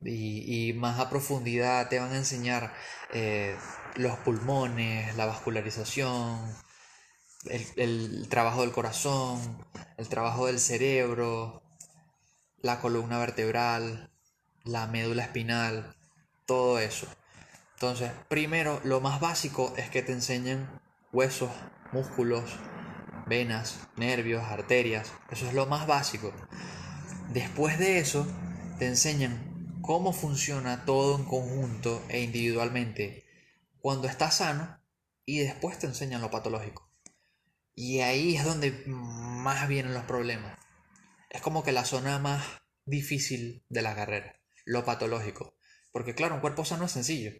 Y, 0.00 0.68
y 0.68 0.72
más 0.74 0.98
a 0.98 1.08
profundidad 1.08 1.88
te 1.88 1.98
van 1.98 2.12
a 2.12 2.16
enseñar 2.16 2.74
eh, 3.12 3.56
los 3.96 4.18
pulmones, 4.18 5.16
la 5.16 5.24
vascularización, 5.24 6.54
el, 7.46 7.66
el 7.76 8.28
trabajo 8.28 8.62
del 8.62 8.72
corazón, 8.72 9.64
el 9.96 10.08
trabajo 10.08 10.46
del 10.46 10.58
cerebro, 10.58 11.62
la 12.60 12.80
columna 12.80 13.18
vertebral, 13.18 14.10
la 14.64 14.86
médula 14.86 15.24
espinal, 15.24 15.96
todo 16.46 16.78
eso. 16.78 17.06
Entonces, 17.74 18.10
primero, 18.28 18.80
lo 18.84 19.00
más 19.00 19.20
básico 19.20 19.74
es 19.76 19.90
que 19.90 20.02
te 20.02 20.12
enseñen 20.12 20.68
huesos, 21.12 21.50
músculos, 21.92 22.58
venas, 23.26 23.80
nervios, 23.96 24.42
arterias. 24.44 25.12
Eso 25.30 25.46
es 25.46 25.54
lo 25.54 25.66
más 25.66 25.86
básico. 25.86 26.32
Después 27.32 27.78
de 27.78 27.98
eso, 27.98 28.26
te 28.78 28.86
enseñan 28.86 29.80
cómo 29.82 30.12
funciona 30.12 30.84
todo 30.84 31.16
en 31.18 31.24
conjunto 31.24 32.02
e 32.08 32.22
individualmente 32.22 33.24
cuando 33.80 34.08
estás 34.08 34.36
sano 34.36 34.80
y 35.26 35.40
después 35.40 35.78
te 35.78 35.86
enseñan 35.86 36.22
lo 36.22 36.30
patológico. 36.30 36.90
Y 37.74 38.00
ahí 38.00 38.36
es 38.36 38.44
donde 38.44 38.84
más 38.86 39.68
vienen 39.68 39.94
los 39.94 40.04
problemas. 40.04 40.58
Es 41.30 41.42
como 41.42 41.64
que 41.64 41.72
la 41.72 41.84
zona 41.84 42.18
más 42.18 42.44
difícil 42.84 43.64
de 43.68 43.82
la 43.82 43.94
carrera, 43.94 44.40
lo 44.64 44.84
patológico. 44.84 45.56
Porque 45.92 46.14
claro, 46.14 46.36
un 46.36 46.40
cuerpo 46.40 46.64
sano 46.64 46.84
es 46.84 46.92
sencillo. 46.92 47.32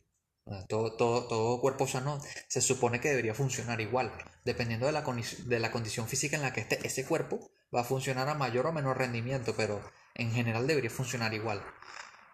Todo, 0.69 0.97
todo, 0.97 1.27
todo 1.27 1.61
cuerpo 1.61 1.87
sano 1.87 2.21
se 2.49 2.61
supone 2.61 3.01
que 3.01 3.09
debería 3.09 3.35
funcionar 3.35 3.81
igual. 3.81 4.13
Dependiendo 4.45 4.87
de 4.87 4.93
la, 4.93 5.03
de 5.03 5.59
la 5.59 5.71
condición 5.71 6.07
física 6.07 6.37
en 6.37 6.43
la 6.43 6.53
que 6.53 6.61
esté 6.61 6.87
ese 6.87 7.07
cuerpo, 7.07 7.51
va 7.75 7.81
a 7.81 7.85
funcionar 7.85 8.29
a 8.29 8.35
mayor 8.35 8.67
o 8.67 8.73
menor 8.73 8.99
rendimiento, 8.99 9.55
pero 9.57 9.83
en 10.15 10.33
general 10.33 10.67
debería 10.67 10.91
funcionar 10.91 11.33
igual. 11.33 11.65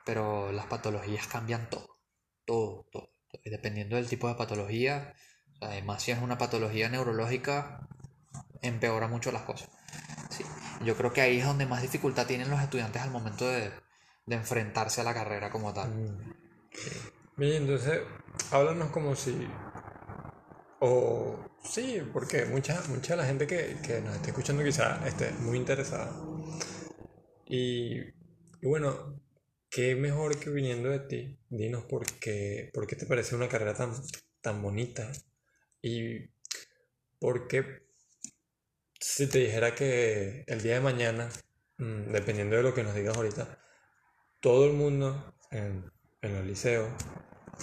Pero 0.05 0.51
las 0.51 0.67
patologías 0.67 1.27
cambian 1.29 1.71
todo. 1.71 2.01
Todo, 2.45 2.89
todo. 2.91 3.15
Dependiendo 3.45 3.97
del 3.97 4.09
tipo 4.09 4.27
de 4.27 4.35
patología, 4.35 5.15
además 5.61 6.03
si 6.03 6.11
es 6.11 6.21
una 6.21 6.39
patología 6.39 6.89
neurológica, 6.89 7.89
empeora 8.63 9.09
mucho 9.09 9.33
las 9.33 9.43
cosas. 9.43 9.69
Sí. 10.31 10.45
Yo 10.85 10.97
creo 10.97 11.13
que 11.13 11.21
ahí 11.21 11.39
es 11.39 11.47
donde 11.47 11.67
más 11.67 11.83
dificultad 11.83 12.27
tienen 12.27 12.51
los 12.51 12.61
estudiantes 12.61 13.03
al 13.03 13.11
momento 13.11 13.49
de, 13.49 13.71
de 14.27 14.37
enfrentarse 14.37 15.01
a 15.01 15.05
la 15.05 15.15
carrera 15.15 15.51
como 15.51 15.73
tal. 15.73 15.91
Mm. 15.91 16.35
Bien, 17.37 17.63
entonces, 17.63 18.01
háblanos 18.51 18.91
como 18.91 19.17
si. 19.17 19.49
O. 20.81 21.39
Sí, 21.63 22.03
porque 22.13 22.47
mucha, 22.47 22.81
mucha 22.89 23.15
de 23.15 23.17
la 23.19 23.27
gente 23.27 23.47
que, 23.47 23.77
que 23.87 24.01
nos 24.01 24.17
esté 24.17 24.31
escuchando 24.31 24.65
quizá 24.65 25.07
esté 25.07 25.31
muy 25.33 25.59
interesada. 25.59 26.11
Y, 27.47 27.99
y 27.99 28.67
bueno, 28.67 29.21
qué 29.71 29.95
mejor 29.95 30.39
que 30.39 30.51
viniendo 30.51 30.89
de 30.89 31.01
ti, 31.01 31.39
dinos 31.49 31.85
por 31.85 32.07
qué, 32.19 32.71
por 32.73 32.87
qué 32.87 32.97
te 32.97 33.07
parece 33.07 33.37
una 33.37 33.49
carrera 33.49 33.75
tan, 33.75 33.93
tan 34.41 34.63
bonita. 34.63 35.11
Y 35.83 36.31
por 37.19 37.49
qué, 37.49 37.87
si 38.99 39.27
te 39.27 39.39
dijera 39.39 39.75
que 39.75 40.45
el 40.47 40.63
día 40.63 40.75
de 40.75 40.81
mañana, 40.81 41.29
mm, 41.79 42.13
dependiendo 42.13 42.57
de 42.57 42.63
lo 42.63 42.75
que 42.75 42.83
nos 42.83 42.95
digas 42.95 43.17
ahorita, 43.17 43.59
todo 44.41 44.67
el 44.67 44.73
mundo 44.73 45.35
en, 45.51 45.91
en 46.23 46.35
los 46.35 46.45
liceos 46.45 46.89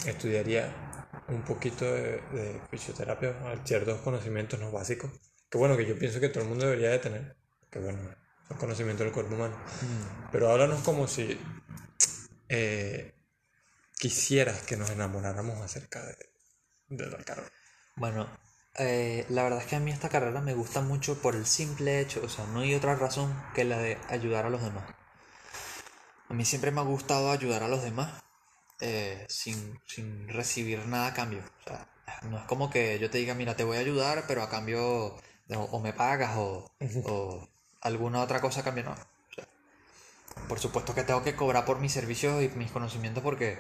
estudiaría 0.06 1.08
un 1.28 1.44
poquito 1.44 1.86
de, 1.86 2.22
de 2.32 2.62
fisioterapia, 2.70 3.36
ciertos 3.66 4.00
conocimientos 4.02 4.60
no 4.60 4.72
básicos, 4.72 5.12
que 5.50 5.58
bueno, 5.58 5.76
que 5.78 5.86
yo 5.86 5.98
pienso 5.98 6.20
que 6.20 6.30
todo 6.30 6.44
el 6.44 6.50
mundo 6.50 6.66
debería 6.66 6.90
de 6.90 7.00
tener, 7.00 7.36
que 7.70 7.80
bueno, 7.80 8.00
son 8.48 8.58
conocimientos 8.58 9.06
del 9.06 9.14
cuerpo 9.14 9.36
humano. 9.36 9.58
Mm. 9.58 10.32
Pero 10.32 10.50
háblanos 10.50 10.82
como 10.82 11.08
si 11.08 11.40
eh, 12.50 13.14
quisieras 13.98 14.64
que 14.64 14.78
nos 14.78 14.90
enamoráramos 14.90 15.60
acerca 15.62 16.06
de, 16.06 16.16
de 16.88 17.08
la 17.08 17.18
carrera. 17.24 17.52
Bueno, 17.98 18.28
eh, 18.78 19.26
la 19.28 19.44
verdad 19.44 19.60
es 19.60 19.66
que 19.66 19.76
a 19.76 19.82
mí 19.82 19.92
esta 19.92 20.08
carrera 20.08 20.40
me 20.40 20.54
gusta 20.54 20.80
mucho 20.80 21.22
por 21.22 21.36
el 21.36 21.46
simple 21.46 22.00
hecho, 22.00 22.22
o 22.24 22.30
sea, 22.30 22.46
no 22.48 22.62
hay 22.62 22.74
otra 22.74 22.96
razón 22.96 23.36
que 23.54 23.66
la 23.66 23.78
de 23.78 23.98
ayudar 24.08 24.46
a 24.46 24.50
los 24.50 24.62
demás. 24.64 24.86
A 26.30 26.34
mí 26.34 26.46
siempre 26.46 26.72
me 26.72 26.82
ha 26.82 26.84
gustado 26.84 27.32
ayudar 27.32 27.64
a 27.64 27.68
los 27.68 27.84
demás 27.84 28.24
eh, 28.82 29.26
sin, 29.30 29.80
sin 29.88 30.28
recibir 30.30 30.86
nada 30.88 31.08
a 31.08 31.14
cambio. 31.14 31.42
O 31.62 31.64
sea, 31.64 31.90
no 32.24 32.38
es 32.40 32.46
como 32.46 32.70
que 32.70 33.00
yo 33.00 33.10
te 33.10 33.20
diga, 33.20 33.36
mira, 33.36 33.56
te 33.56 33.64
voy 33.66 33.78
a 33.78 33.82
ayudar, 33.82 34.26
pero 34.28 34.44
a 34.44 34.50
cambio 34.50 34.82
o, 35.08 35.22
o 35.50 35.80
me 35.82 35.94
pagas 35.94 36.38
o, 36.38 36.72
o 37.06 37.50
alguna 37.82 38.22
otra 38.22 38.42
cosa 38.42 38.62
a 38.62 38.64
cambio, 38.64 38.86
no. 38.86 38.94
O 38.94 39.34
sea, 39.36 39.48
por 40.48 40.60
supuesto 40.60 40.96
que 40.96 41.04
tengo 41.04 41.24
que 41.24 41.36
cobrar 41.36 41.66
por 41.66 41.80
mis 41.80 41.94
servicios 41.94 42.44
y 42.44 42.50
mis 42.50 42.72
conocimientos 42.72 43.24
porque 43.24 43.60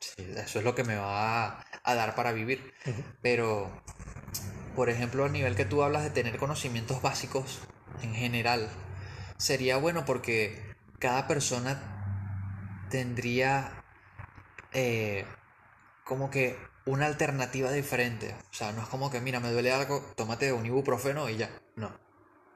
sí, 0.00 0.14
eso 0.36 0.58
es 0.60 0.64
lo 0.64 0.74
que 0.74 0.84
me 0.84 0.96
va 0.96 1.60
a, 1.60 1.66
a 1.86 1.94
dar 1.94 2.14
para 2.14 2.32
vivir. 2.32 2.74
Pero, 3.22 3.70
por 4.74 4.90
ejemplo, 4.90 5.24
a 5.24 5.28
nivel 5.28 5.56
que 5.56 5.64
tú 5.64 5.82
hablas 5.82 6.02
de 6.02 6.10
tener 6.10 6.36
conocimientos 6.36 7.00
básicos 7.00 7.60
en 8.02 8.14
general, 8.14 8.68
sería 9.38 9.78
bueno 9.78 10.04
porque 10.04 10.76
cada 10.98 11.26
persona 11.26 12.86
tendría 12.90 13.84
eh, 14.72 15.24
como 16.04 16.28
que 16.30 16.58
una 16.84 17.06
alternativa 17.06 17.70
diferente. 17.70 18.34
O 18.50 18.54
sea, 18.54 18.72
no 18.72 18.82
es 18.82 18.88
como 18.88 19.10
que, 19.10 19.20
mira, 19.20 19.40
me 19.40 19.50
duele 19.50 19.72
algo, 19.72 20.00
tómate 20.16 20.52
un 20.52 20.66
ibuprofeno 20.66 21.30
y 21.30 21.36
ya. 21.36 21.50
No. 21.76 21.90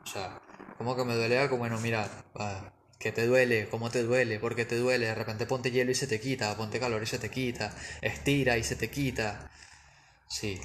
O 0.02 0.06
sea, 0.06 0.40
como 0.76 0.96
que 0.96 1.04
me 1.04 1.14
duele 1.14 1.38
algo, 1.38 1.56
bueno, 1.56 1.78
mira, 1.80 2.08
ah, 2.34 2.72
¿qué 3.00 3.12
te 3.12 3.26
duele? 3.26 3.68
¿Cómo 3.68 3.90
te 3.90 4.02
duele? 4.04 4.38
¿Por 4.38 4.54
qué 4.54 4.64
te 4.64 4.76
duele? 4.76 5.06
De 5.06 5.14
repente 5.16 5.46
ponte 5.46 5.70
hielo 5.72 5.90
y 5.90 5.94
se 5.96 6.06
te 6.06 6.20
quita, 6.20 6.56
ponte 6.56 6.78
calor 6.80 7.02
y 7.02 7.06
se 7.06 7.18
te 7.18 7.30
quita, 7.30 7.74
estira 8.02 8.58
y 8.58 8.64
se 8.64 8.76
te 8.76 8.90
quita. 8.90 9.50
Sí. 10.28 10.60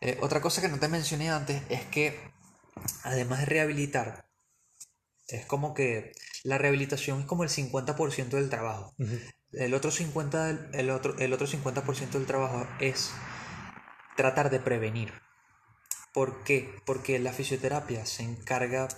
Eh, 0.00 0.18
otra 0.22 0.40
cosa 0.40 0.60
que 0.62 0.68
no 0.68 0.78
te 0.78 0.88
mencioné 0.88 1.30
antes 1.30 1.62
es 1.70 1.82
que, 1.86 2.18
además 3.04 3.40
de 3.40 3.46
rehabilitar, 3.46 4.26
es 5.28 5.44
como 5.46 5.74
que 5.74 6.12
la 6.44 6.58
rehabilitación 6.58 7.20
es 7.20 7.26
como 7.26 7.44
el 7.44 7.50
50% 7.50 8.36
del 8.36 8.50
trabajo. 8.50 8.94
El 9.52 9.74
otro 9.74 9.90
50 9.90 10.46
del- 10.46 10.70
el 10.74 10.90
otro, 10.90 11.16
el 11.18 11.32
otro 11.32 11.46
50% 11.46 12.18
del 12.18 12.26
trabajo 12.26 12.66
es 12.80 13.10
tratar 14.16 14.50
de 14.50 14.60
prevenir. 14.60 15.12
¿Por 16.12 16.42
qué? 16.44 16.74
Porque 16.84 17.18
la 17.18 17.32
fisioterapia 17.32 18.04
se 18.06 18.22
encarga 18.22 18.88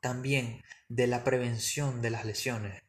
también 0.00 0.62
de 0.90 1.06
la 1.06 1.24
prevención 1.24 2.02
de 2.02 2.10
las 2.10 2.24
lesiones. 2.24 2.82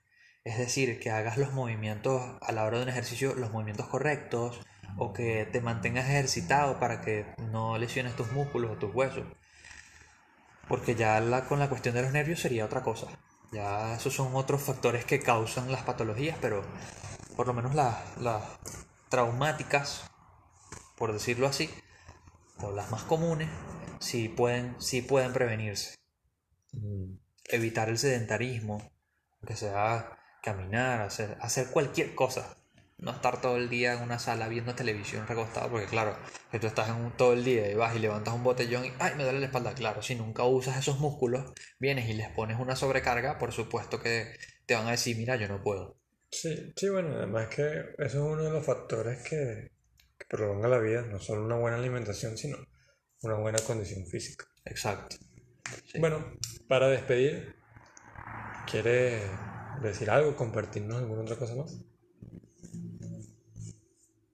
Es 0.43 0.57
decir, 0.57 0.99
que 0.99 1.11
hagas 1.11 1.37
los 1.37 1.53
movimientos 1.53 2.21
a 2.41 2.51
la 2.51 2.65
hora 2.65 2.77
de 2.77 2.83
un 2.83 2.89
ejercicio, 2.89 3.35
los 3.35 3.51
movimientos 3.51 3.87
correctos, 3.87 4.59
o 4.97 5.13
que 5.13 5.47
te 5.51 5.61
mantengas 5.61 6.09
ejercitado 6.09 6.79
para 6.79 7.01
que 7.01 7.27
no 7.51 7.77
lesiones 7.77 8.15
tus 8.15 8.31
músculos 8.31 8.71
o 8.71 8.77
tus 8.77 8.93
huesos. 8.93 9.25
Porque 10.67 10.95
ya 10.95 11.19
la, 11.19 11.45
con 11.45 11.59
la 11.59 11.69
cuestión 11.69 11.93
de 11.93 12.01
los 12.01 12.11
nervios 12.11 12.39
sería 12.39 12.65
otra 12.65 12.81
cosa. 12.81 13.07
Ya 13.51 13.93
esos 13.95 14.15
son 14.15 14.35
otros 14.35 14.63
factores 14.63 15.05
que 15.05 15.19
causan 15.19 15.71
las 15.71 15.83
patologías, 15.83 16.37
pero 16.41 16.63
por 17.35 17.45
lo 17.45 17.53
menos 17.53 17.75
las, 17.75 18.17
las 18.17 18.43
traumáticas, 19.09 20.09
por 20.97 21.13
decirlo 21.13 21.45
así, 21.45 21.69
o 22.61 22.71
las 22.71 22.89
más 22.89 23.03
comunes, 23.03 23.49
sí 23.99 24.27
pueden, 24.27 24.75
sí 24.81 25.03
pueden 25.03 25.33
prevenirse. 25.33 25.95
Mm, 26.73 27.20
Evitar 27.51 27.89
el 27.89 27.97
sedentarismo, 27.99 28.91
que 29.45 29.55
sea 29.55 30.17
caminar, 30.43 31.01
hacer, 31.01 31.37
hacer 31.41 31.67
cualquier 31.67 32.15
cosa. 32.15 32.57
No 32.97 33.11
estar 33.11 33.41
todo 33.41 33.57
el 33.57 33.69
día 33.69 33.93
en 33.93 34.01
una 34.03 34.19
sala 34.19 34.47
viendo 34.47 34.75
televisión 34.75 35.27
recostado, 35.27 35.69
porque 35.71 35.87
claro, 35.87 36.17
que 36.51 36.59
tú 36.59 36.67
estás 36.67 36.89
en 36.89 36.95
un- 36.95 37.17
todo 37.17 37.33
el 37.33 37.43
día 37.43 37.69
y 37.69 37.75
vas 37.75 37.95
y 37.95 37.99
levantas 37.99 38.33
un 38.33 38.43
botellón 38.43 38.85
y 38.85 38.93
¡ay! 38.99 39.13
me 39.15 39.23
duele 39.23 39.39
la 39.39 39.47
espalda. 39.47 39.73
Claro, 39.75 40.01
si 40.03 40.15
nunca 40.15 40.43
usas 40.45 40.77
esos 40.77 40.99
músculos, 40.99 41.51
vienes 41.79 42.09
y 42.09 42.13
les 42.13 42.29
pones 42.29 42.59
una 42.59 42.75
sobrecarga, 42.75 43.37
por 43.39 43.51
supuesto 43.51 43.99
que 44.01 44.33
te 44.67 44.75
van 44.75 44.87
a 44.87 44.91
decir, 44.91 45.17
mira, 45.17 45.35
yo 45.35 45.47
no 45.47 45.61
puedo. 45.63 45.97
Sí, 46.31 46.73
sí, 46.75 46.89
bueno, 46.89 47.15
además 47.17 47.47
que 47.49 47.63
eso 47.97 48.05
es 48.07 48.15
uno 48.15 48.43
de 48.43 48.51
los 48.51 48.65
factores 48.65 49.19
que, 49.27 49.71
que 50.17 50.25
prolonga 50.29 50.67
la 50.69 50.79
vida, 50.79 51.01
no 51.03 51.19
solo 51.19 51.43
una 51.45 51.57
buena 51.57 51.77
alimentación, 51.77 52.37
sino 52.37 52.57
una 53.23 53.35
buena 53.35 53.59
condición 53.65 54.05
física. 54.07 54.45
Exacto. 54.65 55.17
Sí. 55.85 55.99
Bueno, 55.99 56.25
para 56.67 56.87
despedir, 56.89 57.55
¿quieres 58.69 59.23
decir 59.81 60.09
algo, 60.09 60.35
compartirnos 60.35 60.97
alguna 60.97 61.21
otra 61.21 61.35
cosa 61.37 61.55
más? 61.55 61.77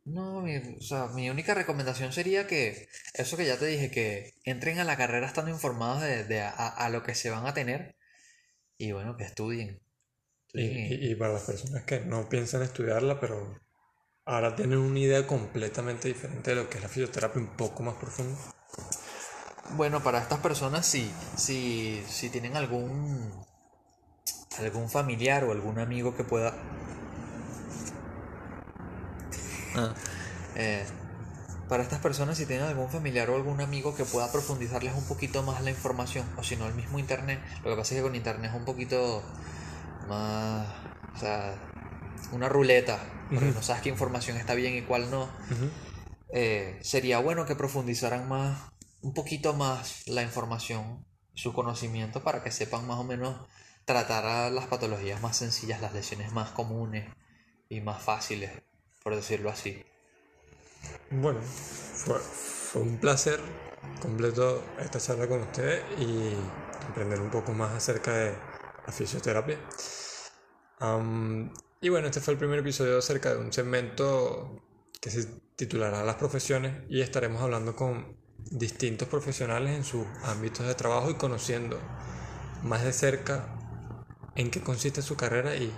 No, 0.06 0.42
mi, 0.42 0.56
o 0.58 0.82
sea, 0.82 1.08
mi 1.08 1.30
única 1.30 1.54
recomendación 1.54 2.12
sería 2.14 2.48
que, 2.48 2.88
eso 3.14 3.36
que 3.38 3.46
ya 3.46 3.58
te 3.60 3.66
dije, 3.68 3.92
que 3.92 4.34
entren 4.46 4.80
a 4.80 4.86
la 4.86 4.98
carrera 4.98 5.28
estando 5.28 5.52
informados 5.52 6.02
de, 6.02 6.24
de 6.24 6.42
a, 6.42 6.50
a 6.68 6.90
lo 6.90 7.04
que 7.04 7.14
se 7.16 7.30
van 7.30 7.46
a 7.46 7.54
tener 7.54 7.96
Y 8.78 8.92
bueno, 8.94 9.18
que 9.18 9.26
estudien. 9.26 9.82
Y, 10.54 10.62
Estudien 10.62 10.78
y- 10.94 11.06
y- 11.08 11.12
y 11.12 11.16
para 11.16 11.32
las 11.36 11.44
personas 11.44 11.84
que 11.86 12.02
no 12.02 12.28
piensan 12.28 12.62
estudiarla, 12.62 13.18
pero 13.18 13.58
ahora 14.26 14.56
tienen 14.56 14.80
una 14.80 15.00
idea 15.00 15.28
completamente 15.28 16.10
diferente 16.10 16.52
de 16.52 16.58
lo 16.58 16.70
que 16.70 16.78
es 16.78 16.84
la 16.84 16.90
fisioterapia, 16.90 17.42
un 17.42 17.58
poco 17.58 17.84
más 17.84 17.96
profunda. 17.98 18.38
Bueno, 19.76 20.02
para 20.02 20.20
estas 20.20 20.40
personas 20.40 20.86
sí, 20.86 21.12
si, 21.36 22.04
si 22.08 22.30
tienen 22.30 22.56
algún 22.56 23.32
algún 24.60 24.90
familiar 24.90 25.44
o 25.44 25.52
algún 25.52 25.78
amigo 25.78 26.16
que 26.16 26.24
pueda 26.24 26.56
Ah, 29.78 29.94
eh, 30.56 30.84
para 31.70 31.84
estas 31.84 32.00
personas 32.00 32.38
si 32.38 32.46
tienen 32.46 32.66
algún 32.66 32.90
familiar 32.90 33.30
o 33.30 33.36
algún 33.36 33.62
amigo 33.62 33.96
que 33.96 34.06
pueda 34.06 34.32
profundizarles 34.32 34.94
un 34.96 35.06
poquito 35.06 35.44
más 35.44 35.62
la 35.62 35.70
información 35.70 36.26
o 36.38 36.44
si 36.44 36.56
no 36.56 36.66
el 36.66 36.74
mismo 36.74 36.98
internet, 36.98 37.40
lo 37.64 37.72
que 37.72 37.78
pasa 37.78 37.94
es 37.94 38.00
que 38.00 38.04
con 38.04 38.16
internet 38.16 38.52
es 38.52 38.58
un 38.58 38.66
poquito 38.66 39.22
más, 40.08 40.66
o 41.16 41.20
sea, 41.20 41.56
una 42.32 42.48
ruleta, 42.50 43.00
porque 43.30 43.52
no 43.52 43.62
sabes 43.62 43.82
qué 43.84 43.90
información 43.90 44.38
está 44.38 44.56
bien 44.56 44.76
y 44.76 44.82
cuál 44.82 45.12
no. 45.12 45.30
Eh, 46.30 46.80
sería 46.82 47.20
bueno 47.20 47.46
que 47.46 47.56
profundizaran 47.56 48.28
más, 48.30 48.58
un 49.08 49.14
poquito 49.14 49.54
más 49.54 50.06
la 50.08 50.22
información, 50.22 51.06
su 51.34 51.54
conocimiento 51.54 52.26
para 52.26 52.44
que 52.44 52.52
sepan 52.52 52.86
más 52.86 53.00
o 53.00 53.06
menos 53.06 53.40
tratar 53.86 54.26
a 54.26 54.50
las 54.50 54.68
patologías 54.68 55.22
más 55.22 55.38
sencillas, 55.38 55.80
las 55.80 55.94
lesiones 55.94 56.34
más 56.34 56.52
comunes 56.52 57.10
y 57.70 57.80
más 57.80 58.04
fáciles, 58.04 58.52
por 59.02 59.16
decirlo 59.16 59.50
así. 59.50 59.82
Bueno, 61.10 61.40
fue, 61.42 62.20
fue 62.20 62.82
un 62.82 62.98
placer 62.98 63.40
completo 64.02 64.62
esta 64.78 65.00
charla 65.00 65.26
con 65.26 65.40
ustedes 65.40 65.86
y 66.02 66.34
aprender 66.90 67.22
un 67.22 67.32
poco 67.32 67.54
más 67.54 67.72
acerca 67.72 68.14
de 68.14 68.36
la 68.86 68.92
fisioterapia. 68.92 69.58
Am, 70.80 71.54
y 71.80 71.88
bueno, 71.88 72.08
este 72.08 72.20
fue 72.20 72.34
el 72.34 72.38
primer 72.38 72.60
episodio 72.60 72.98
acerca 72.98 73.34
de 73.34 73.40
un 73.40 73.54
segmento 73.54 74.64
que 75.00 75.10
se 75.12 75.28
titulará 75.56 76.04
Las 76.04 76.16
profesiones 76.16 76.84
y 76.90 77.00
estaremos 77.00 77.42
hablando 77.42 77.74
con 77.74 78.27
distintos 78.52 79.08
profesionales 79.08 79.76
en 79.76 79.84
sus 79.84 80.06
ámbitos 80.24 80.68
de 80.68 80.76
trabajo 80.76 81.10
y 81.10 81.16
conociendo 81.16 81.80
más 82.64 82.84
de 82.84 82.94
cerca 82.94 83.48
en 84.36 84.52
qué 84.52 84.62
consiste 84.62 85.02
su 85.02 85.16
carrera 85.16 85.56
y, 85.56 85.74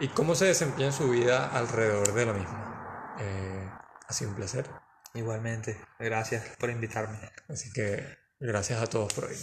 y 0.00 0.08
cómo 0.08 0.34
se 0.34 0.46
desempeña 0.46 0.92
su 0.92 1.10
vida 1.10 1.48
alrededor 1.48 2.12
de 2.12 2.26
la 2.26 2.32
misma. 2.32 3.16
Eh, 3.20 3.70
ha 4.06 4.12
sido 4.12 4.30
un 4.30 4.36
placer, 4.36 4.68
Igualmente, 5.14 5.78
gracias 6.00 6.56
por 6.58 6.70
invitarme. 6.70 7.16
así 7.48 7.72
que 7.72 8.04
gracias 8.40 8.82
a 8.82 8.86
todos 8.88 9.12
por 9.12 9.28
be 9.28 9.36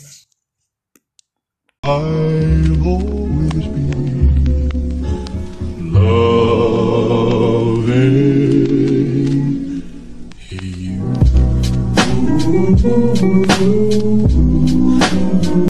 Ooh, 12.83 13.13
ooh. 13.61 13.80